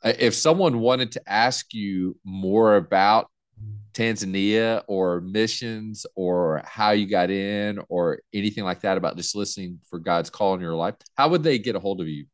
Uh, 0.04 0.12
if 0.18 0.34
someone 0.34 0.80
wanted 0.80 1.12
to 1.12 1.22
ask 1.26 1.72
you 1.72 2.18
more 2.24 2.76
about 2.76 3.30
Tanzania 3.94 4.82
or 4.88 5.20
missions 5.20 6.04
or 6.14 6.62
how 6.64 6.90
you 6.90 7.06
got 7.06 7.30
in 7.30 7.80
or 7.88 8.20
anything 8.34 8.64
like 8.64 8.80
that 8.80 8.98
about 8.98 9.16
just 9.16 9.34
listening 9.34 9.78
for 9.88 9.98
God's 9.98 10.28
call 10.28 10.54
in 10.54 10.60
your 10.60 10.74
life, 10.74 10.96
how 11.16 11.28
would 11.28 11.42
they 11.42 11.58
get 11.58 11.76
a 11.76 11.80
hold 11.80 12.00
of 12.00 12.08
you? 12.08 12.26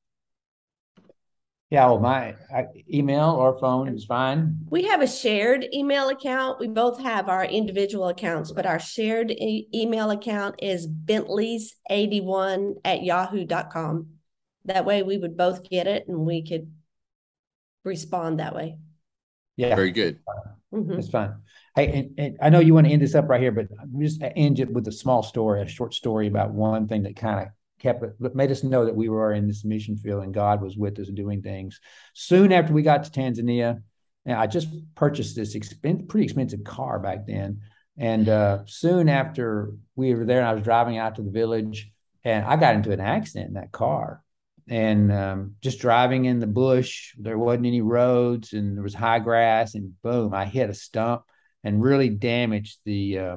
Yeah, 1.73 1.87
well, 1.87 2.01
my 2.01 2.35
email 2.93 3.31
or 3.31 3.59
phone 3.59 3.89
is 3.89 4.05
fine. 4.05 4.59
We 4.69 4.83
have 4.89 5.01
a 5.01 5.07
shared 5.07 5.65
email 5.73 6.11
account. 6.11 6.61
We 6.61 6.69
both 6.69 7.01
have 7.01 7.31
our 7.31 7.47
individual 7.47 8.09
accounts, 8.09 8.53
but 8.53 8.67
our 8.67 8.79
shared 8.79 9.31
e- 9.31 9.69
email 9.75 10.11
account 10.11 10.57
is 10.59 10.87
bentley's81 10.87 12.75
at 12.85 13.03
yahoo.com. 13.03 14.09
That 14.67 14.85
way 14.85 15.03
we 15.03 15.17
would 15.17 15.39
both 15.39 15.67
get 15.67 15.87
it 15.87 16.07
and 16.09 16.19
we 16.19 16.47
could 16.47 16.71
respond 17.87 18.41
that 18.41 18.55
way. 18.55 18.77
Yeah. 19.57 19.75
Very 19.75 19.93
good. 19.93 20.19
Mm-hmm. 20.75 20.93
It's 20.93 21.09
fine. 21.09 21.37
Hey, 21.75 22.01
and, 22.01 22.19
and, 22.19 22.37
I 22.43 22.51
know 22.51 22.61
you 22.61 22.75
want 22.75 22.87
to 22.87 22.93
end 22.93 23.01
this 23.01 23.15
up 23.15 23.31
right 23.31 23.41
here, 23.41 23.51
but 23.51 23.69
just 23.99 24.21
end 24.23 24.61
it 24.61 24.71
with 24.71 24.87
a 24.89 24.93
small 24.93 25.23
story, 25.23 25.63
a 25.63 25.67
short 25.67 25.95
story 25.95 26.27
about 26.27 26.53
one 26.53 26.87
thing 26.87 27.05
that 27.05 27.17
kind 27.17 27.41
of 27.41 27.49
kept 27.83 28.05
made 28.35 28.51
us 28.51 28.63
know 28.63 28.85
that 28.85 28.95
we 28.95 29.09
were 29.09 29.33
in 29.33 29.49
this 29.49 29.65
mission 29.65 29.97
field 29.97 30.23
and 30.23 30.33
God 30.33 30.63
was 30.63 30.77
with 30.77 30.99
us 30.99 31.09
doing 31.09 31.43
things. 31.43 31.81
Soon 32.15 32.53
after 32.53 32.73
we 32.73 32.83
got 32.83 33.05
to 33.05 33.11
Tanzania, 33.11 33.83
and 34.25 34.37
I 34.37 34.47
just 34.47 34.69
purchased 34.95 35.35
this 35.35 35.55
expensive, 35.55 36.09
pretty 36.09 36.25
expensive 36.25 36.65
car 36.65 36.99
back 36.99 37.27
then. 37.27 37.61
And 37.99 38.29
uh, 38.29 38.61
soon 38.67 39.09
after 39.09 39.73
we 39.97 40.15
were 40.15 40.25
there, 40.25 40.39
and 40.39 40.47
I 40.47 40.55
was 40.55 40.63
driving 40.63 40.97
out 40.97 41.17
to 41.17 41.23
the 41.23 41.31
village, 41.31 41.91
and 42.25 42.45
I 42.45 42.57
got 42.57 42.77
into 42.77 42.93
an 42.93 43.01
accident 43.01 43.49
in 43.49 43.55
that 43.55 43.73
car. 43.73 44.23
And 44.69 45.13
um, 45.13 45.57
just 45.61 45.81
driving 45.81 46.25
in 46.25 46.39
the 46.39 46.47
bush, 46.47 47.15
there 47.19 47.37
wasn't 47.37 47.67
any 47.67 47.81
roads, 47.81 48.53
and 48.53 48.77
there 48.77 48.85
was 48.85 48.95
high 48.95 49.19
grass, 49.19 49.75
and 49.75 50.01
boom, 50.03 50.33
I 50.33 50.45
hit 50.45 50.71
a 50.71 50.75
stump 50.75 51.23
and 51.65 51.83
really 51.83 52.09
damaged 52.09 52.79
the 52.85 53.19
uh, 53.19 53.37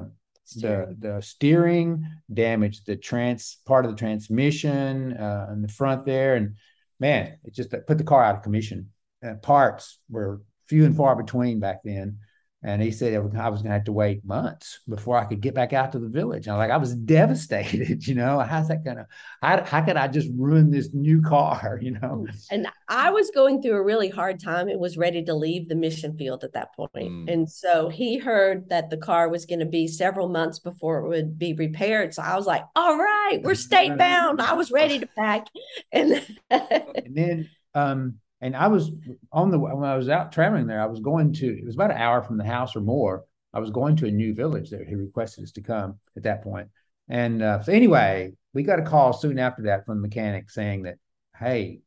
the 0.54 0.96
the 0.98 1.20
steering 1.20 2.06
damaged 2.32 2.86
the 2.86 2.96
trans 2.96 3.58
part 3.66 3.84
of 3.84 3.90
the 3.90 3.96
transmission 3.96 5.12
uh, 5.14 5.48
in 5.52 5.62
the 5.62 5.68
front 5.68 6.04
there. 6.04 6.36
And 6.36 6.56
man 6.98 7.38
it 7.44 7.54
just 7.54 7.74
put 7.86 7.98
the 7.98 8.04
car 8.04 8.22
out 8.22 8.36
of 8.36 8.42
commission. 8.42 8.90
Uh, 9.26 9.34
parts 9.34 9.98
were 10.08 10.42
few 10.68 10.84
and 10.84 10.96
far 10.96 11.16
between 11.16 11.60
back 11.60 11.80
then 11.84 12.18
and 12.62 12.82
he 12.82 12.90
said 12.90 13.14
I 13.14 13.18
was 13.18 13.60
going 13.62 13.70
to 13.70 13.74
have 13.74 13.84
to 13.84 13.92
wait 13.92 14.24
months 14.24 14.80
before 14.88 15.18
I 15.18 15.24
could 15.24 15.40
get 15.40 15.54
back 15.54 15.72
out 15.72 15.92
to 15.92 15.98
the 15.98 16.08
village. 16.08 16.46
And 16.46 16.54
I 16.54 16.56
was 16.56 16.64
like, 16.64 16.74
I 16.74 16.78
was 16.78 16.94
devastated, 16.94 18.06
you 18.08 18.14
know, 18.14 18.40
how's 18.40 18.68
that 18.68 18.82
going 18.82 18.96
to, 18.96 19.06
how, 19.42 19.62
how 19.62 19.82
could 19.82 19.96
I 19.96 20.08
just 20.08 20.28
ruin 20.34 20.70
this 20.70 20.90
new 20.92 21.20
car, 21.20 21.78
you 21.82 21.92
know? 21.92 22.26
And 22.50 22.66
I 22.88 23.10
was 23.10 23.30
going 23.30 23.60
through 23.60 23.76
a 23.76 23.82
really 23.82 24.08
hard 24.08 24.40
time 24.40 24.68
and 24.68 24.80
was 24.80 24.96
ready 24.96 25.22
to 25.24 25.34
leave 25.34 25.68
the 25.68 25.74
mission 25.74 26.16
field 26.16 26.44
at 26.44 26.54
that 26.54 26.74
point. 26.74 26.94
Mm. 26.96 27.32
And 27.32 27.50
so 27.50 27.88
he 27.88 28.18
heard 28.18 28.68
that 28.70 28.90
the 28.90 28.96
car 28.96 29.28
was 29.28 29.44
going 29.44 29.60
to 29.60 29.66
be 29.66 29.86
several 29.86 30.28
months 30.28 30.58
before 30.58 30.98
it 30.98 31.08
would 31.08 31.38
be 31.38 31.52
repaired. 31.52 32.14
So 32.14 32.22
I 32.22 32.36
was 32.36 32.46
like, 32.46 32.64
all 32.74 32.96
right, 32.96 33.38
we're 33.42 33.54
state 33.66 33.96
bound. 33.98 34.40
I 34.40 34.54
was 34.54 34.72
ready 34.72 34.98
to 34.98 35.06
pack. 35.06 35.46
And, 35.92 36.26
and 36.50 37.14
then, 37.14 37.50
um, 37.74 38.16
and 38.40 38.54
I 38.56 38.68
was 38.68 38.90
on 39.32 39.50
the 39.50 39.58
when 39.58 39.84
I 39.84 39.96
was 39.96 40.08
out 40.08 40.32
traveling 40.32 40.66
there, 40.66 40.80
I 40.80 40.86
was 40.86 41.00
going 41.00 41.32
to 41.34 41.46
it 41.46 41.64
was 41.64 41.74
about 41.74 41.90
an 41.90 41.96
hour 41.96 42.22
from 42.22 42.36
the 42.36 42.44
house 42.44 42.76
or 42.76 42.80
more. 42.80 43.24
I 43.54 43.60
was 43.60 43.70
going 43.70 43.96
to 43.96 44.06
a 44.06 44.10
new 44.10 44.34
village 44.34 44.70
there. 44.70 44.84
He 44.84 44.94
requested 44.94 45.44
us 45.44 45.52
to 45.52 45.62
come 45.62 45.98
at 46.16 46.24
that 46.24 46.42
point. 46.42 46.68
And 47.08 47.42
uh, 47.42 47.62
so 47.62 47.72
anyway, 47.72 48.34
we 48.52 48.62
got 48.62 48.78
a 48.78 48.82
call 48.82 49.12
soon 49.12 49.38
after 49.38 49.62
that 49.62 49.86
from 49.86 49.96
the 49.96 50.08
mechanic 50.08 50.50
saying 50.50 50.82
that, 50.82 50.96
hey, 51.38 51.80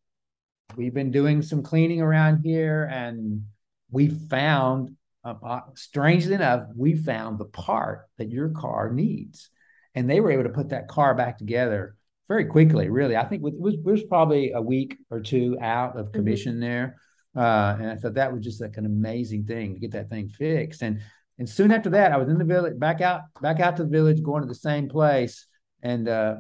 we've 0.76 0.93
been 0.93 1.12
doing 1.12 1.41
some 1.41 1.62
cleaning 1.62 2.02
around 2.02 2.41
here, 2.43 2.89
and 2.91 3.45
we 3.91 4.08
found, 4.08 4.95
uh, 5.24 5.36
uh, 5.43 5.62
strangely 5.76 6.36
enough, 6.36 6.68
we 6.76 6.95
found 6.95 7.38
the 7.38 7.45
part 7.45 8.08
that 8.18 8.32
your 8.32 8.50
car 8.50 8.91
needs, 8.91 9.50
and 9.93 10.10
they 10.10 10.22
were 10.22 10.32
able 10.32 10.43
to 10.43 10.50
put 10.50 10.70
that 10.70 10.88
car 10.88 11.14
back 11.14 11.38
together 11.38 11.95
very 12.30 12.46
quickly, 12.46 12.90
really. 12.90 13.18
I 13.18 13.26
think 13.26 13.44
it 13.46 13.60
was, 13.60 13.74
it 13.74 13.84
was 13.84 14.04
probably 14.04 14.54
a 14.54 14.62
week 14.62 14.96
or 15.10 15.20
two 15.20 15.58
out 15.60 15.98
of 15.98 16.06
mm-hmm. 16.06 16.16
commission 16.16 16.54
mm-hmm. 16.54 16.62
there. 16.62 16.96
Uh, 17.36 17.76
and 17.80 17.90
I 17.90 17.96
thought 17.96 18.14
that 18.14 18.32
was 18.32 18.44
just 18.44 18.62
like 18.62 18.78
an 18.78 18.86
amazing 18.86 19.46
thing 19.46 19.74
to 19.74 19.80
get 19.80 19.92
that 19.92 20.10
thing 20.10 20.30
fixed. 20.30 20.82
And 20.82 21.02
and 21.38 21.48
soon 21.50 21.72
after 21.72 21.90
that, 21.92 22.12
I 22.12 22.18
was 22.18 22.28
in 22.28 22.38
the 22.38 22.44
village, 22.44 22.78
back 22.78 23.00
out, 23.00 23.22
back 23.42 23.62
out 23.62 23.78
to 23.78 23.84
the 23.84 23.90
village, 23.90 24.22
going 24.22 24.42
to 24.42 24.48
the 24.48 24.54
same 24.54 24.90
place. 24.90 25.48
And 25.82 26.08
uh, 26.10 26.36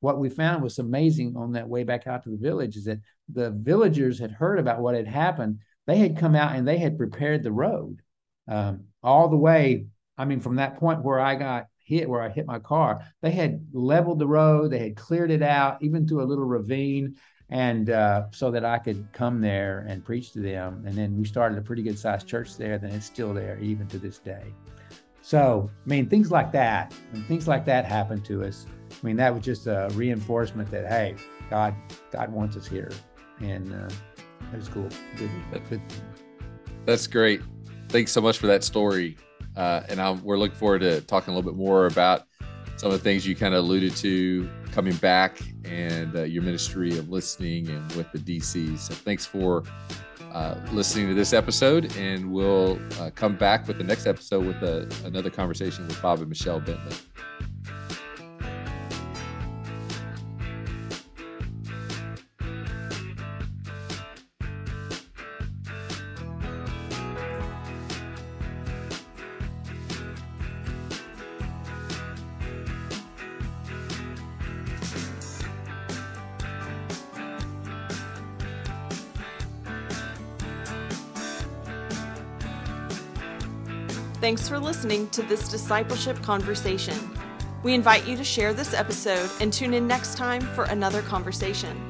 what 0.00 0.18
we 0.18 0.28
found 0.28 0.62
was 0.62 0.78
amazing 0.78 1.36
on 1.36 1.52
that 1.52 1.66
way 1.68 1.84
back 1.84 2.06
out 2.06 2.22
to 2.24 2.30
the 2.30 2.36
village 2.36 2.76
is 2.76 2.84
that 2.84 3.00
the 3.32 3.50
villagers 3.50 4.18
had 4.18 4.30
heard 4.30 4.58
about 4.58 4.80
what 4.80 4.94
had 4.94 5.08
happened. 5.08 5.60
They 5.86 5.96
had 5.96 6.18
come 6.18 6.34
out 6.34 6.54
and 6.54 6.68
they 6.68 6.76
had 6.76 6.98
prepared 6.98 7.42
the 7.42 7.52
road 7.52 8.02
um, 8.46 8.84
all 9.02 9.30
the 9.30 9.38
way. 9.38 9.86
I 10.18 10.26
mean, 10.26 10.40
from 10.40 10.56
that 10.56 10.76
point 10.76 11.02
where 11.02 11.18
I 11.18 11.34
got 11.36 11.66
hit 11.86 12.08
where 12.08 12.20
I 12.20 12.28
hit 12.28 12.46
my 12.46 12.58
car. 12.58 13.04
They 13.22 13.30
had 13.30 13.64
leveled 13.72 14.18
the 14.18 14.26
road, 14.26 14.72
they 14.72 14.80
had 14.80 14.96
cleared 14.96 15.30
it 15.30 15.42
out, 15.42 15.80
even 15.82 16.06
through 16.06 16.22
a 16.22 16.26
little 16.26 16.44
ravine, 16.44 17.14
and 17.48 17.90
uh, 17.90 18.24
so 18.32 18.50
that 18.50 18.64
I 18.64 18.78
could 18.78 19.06
come 19.12 19.40
there 19.40 19.86
and 19.88 20.04
preach 20.04 20.32
to 20.32 20.40
them. 20.40 20.82
And 20.84 20.98
then 20.98 21.16
we 21.16 21.24
started 21.24 21.58
a 21.58 21.62
pretty 21.62 21.84
good 21.84 21.96
sized 21.96 22.26
church 22.26 22.56
there. 22.56 22.76
Then 22.76 22.90
it's 22.90 23.06
still 23.06 23.32
there 23.32 23.56
even 23.60 23.86
to 23.88 23.98
this 23.98 24.18
day. 24.18 24.42
So 25.22 25.70
I 25.84 25.88
mean, 25.88 26.08
things 26.08 26.32
like 26.32 26.50
that, 26.52 26.92
and 27.12 27.24
things 27.26 27.46
like 27.46 27.64
that 27.66 27.84
happened 27.84 28.24
to 28.26 28.42
us. 28.42 28.66
I 28.90 29.06
mean, 29.06 29.16
that 29.16 29.32
was 29.32 29.44
just 29.44 29.68
a 29.68 29.88
reinforcement 29.94 30.70
that 30.72 30.88
hey, 30.88 31.14
God, 31.50 31.74
God 32.10 32.32
wants 32.32 32.56
us 32.56 32.66
here, 32.66 32.90
and 33.40 33.72
uh, 33.72 33.94
it 34.52 34.56
was 34.56 34.68
cool. 34.68 34.88
Good, 35.16 35.30
good. 35.70 35.80
That's 36.84 37.06
great. 37.06 37.42
Thanks 37.88 38.10
so 38.10 38.20
much 38.20 38.38
for 38.38 38.48
that 38.48 38.64
story. 38.64 39.16
Uh, 39.56 39.82
and 39.88 40.00
I'm, 40.00 40.22
we're 40.22 40.38
looking 40.38 40.56
forward 40.56 40.80
to 40.80 41.00
talking 41.02 41.32
a 41.32 41.36
little 41.36 41.50
bit 41.50 41.58
more 41.58 41.86
about 41.86 42.24
some 42.76 42.90
of 42.90 42.98
the 42.98 43.02
things 43.02 43.26
you 43.26 43.34
kind 43.34 43.54
of 43.54 43.64
alluded 43.64 43.96
to 43.96 44.48
coming 44.70 44.94
back 44.96 45.38
and 45.64 46.14
uh, 46.14 46.22
your 46.22 46.42
ministry 46.42 46.98
of 46.98 47.08
listening 47.08 47.68
and 47.70 47.90
with 47.92 48.10
the 48.12 48.18
DC. 48.18 48.78
So 48.78 48.94
thanks 48.94 49.24
for 49.24 49.64
uh, 50.32 50.60
listening 50.72 51.08
to 51.08 51.14
this 51.14 51.32
episode, 51.32 51.96
and 51.96 52.30
we'll 52.30 52.78
uh, 53.00 53.10
come 53.14 53.36
back 53.36 53.66
with 53.66 53.78
the 53.78 53.84
next 53.84 54.06
episode 54.06 54.44
with 54.44 54.62
a, 54.62 54.82
uh, 54.82 55.06
another 55.06 55.30
conversation 55.30 55.86
with 55.88 56.00
Bob 56.02 56.18
and 56.18 56.28
Michelle 56.28 56.60
Bentley. 56.60 56.96
Listening 84.76 85.08
to 85.08 85.22
this 85.22 85.48
discipleship 85.48 86.20
conversation. 86.20 86.94
We 87.62 87.72
invite 87.72 88.06
you 88.06 88.14
to 88.14 88.22
share 88.22 88.52
this 88.52 88.74
episode 88.74 89.30
and 89.40 89.50
tune 89.50 89.72
in 89.72 89.86
next 89.86 90.18
time 90.18 90.42
for 90.42 90.64
another 90.64 91.00
conversation. 91.00 91.88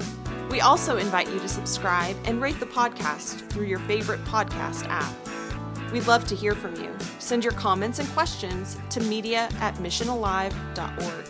We 0.52 0.60
also 0.60 0.96
invite 0.96 1.28
you 1.28 1.40
to 1.40 1.48
subscribe 1.48 2.14
and 2.26 2.40
rate 2.40 2.60
the 2.60 2.66
podcast 2.66 3.48
through 3.48 3.66
your 3.66 3.80
favorite 3.80 4.24
podcast 4.24 4.86
app. 4.86 5.12
We'd 5.92 6.06
love 6.06 6.28
to 6.28 6.36
hear 6.36 6.54
from 6.54 6.76
you. 6.76 6.88
Send 7.18 7.42
your 7.42 7.54
comments 7.54 7.98
and 7.98 8.08
questions 8.10 8.78
to 8.90 9.00
media 9.00 9.48
at 9.58 9.74
missionalive.org. 9.78 11.26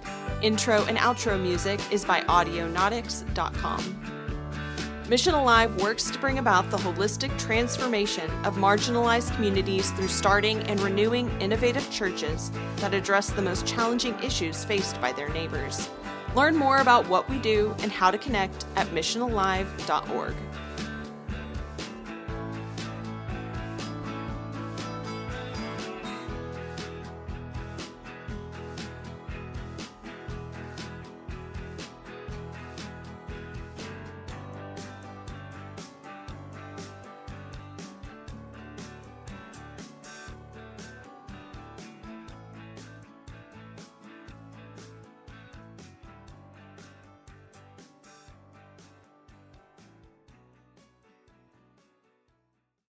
Intro 0.45 0.85
and 0.85 0.99
outro 0.99 1.41
music 1.41 1.81
is 1.91 2.05
by 2.05 2.21
Audionautix.com. 2.21 3.81
Mission 5.09 5.33
Alive 5.33 5.75
works 5.81 6.11
to 6.11 6.19
bring 6.19 6.39
about 6.39 6.71
the 6.71 6.77
holistic 6.77 7.37
transformation 7.39 8.31
of 8.45 8.57
marginalized 8.57 9.35
communities 9.37 9.91
through 9.93 10.09
starting 10.09 10.61
and 10.65 10.79
renewing 10.81 11.31
innovative 11.41 11.91
churches 11.91 12.51
that 12.77 12.93
address 12.93 13.31
the 13.31 13.41
most 13.41 13.67
challenging 13.67 14.23
issues 14.23 14.67
faced 14.67 15.01
by 15.01 15.13
their 15.13 15.31
neighbors. 15.31 15.89
Learn 16.35 16.57
more 16.57 16.81
about 16.81 17.09
what 17.09 17.27
we 17.31 17.39
do 17.39 17.75
and 17.79 17.91
how 17.91 18.11
to 18.11 18.19
connect 18.19 18.67
at 18.77 18.87
missionalive.org. 18.89 20.35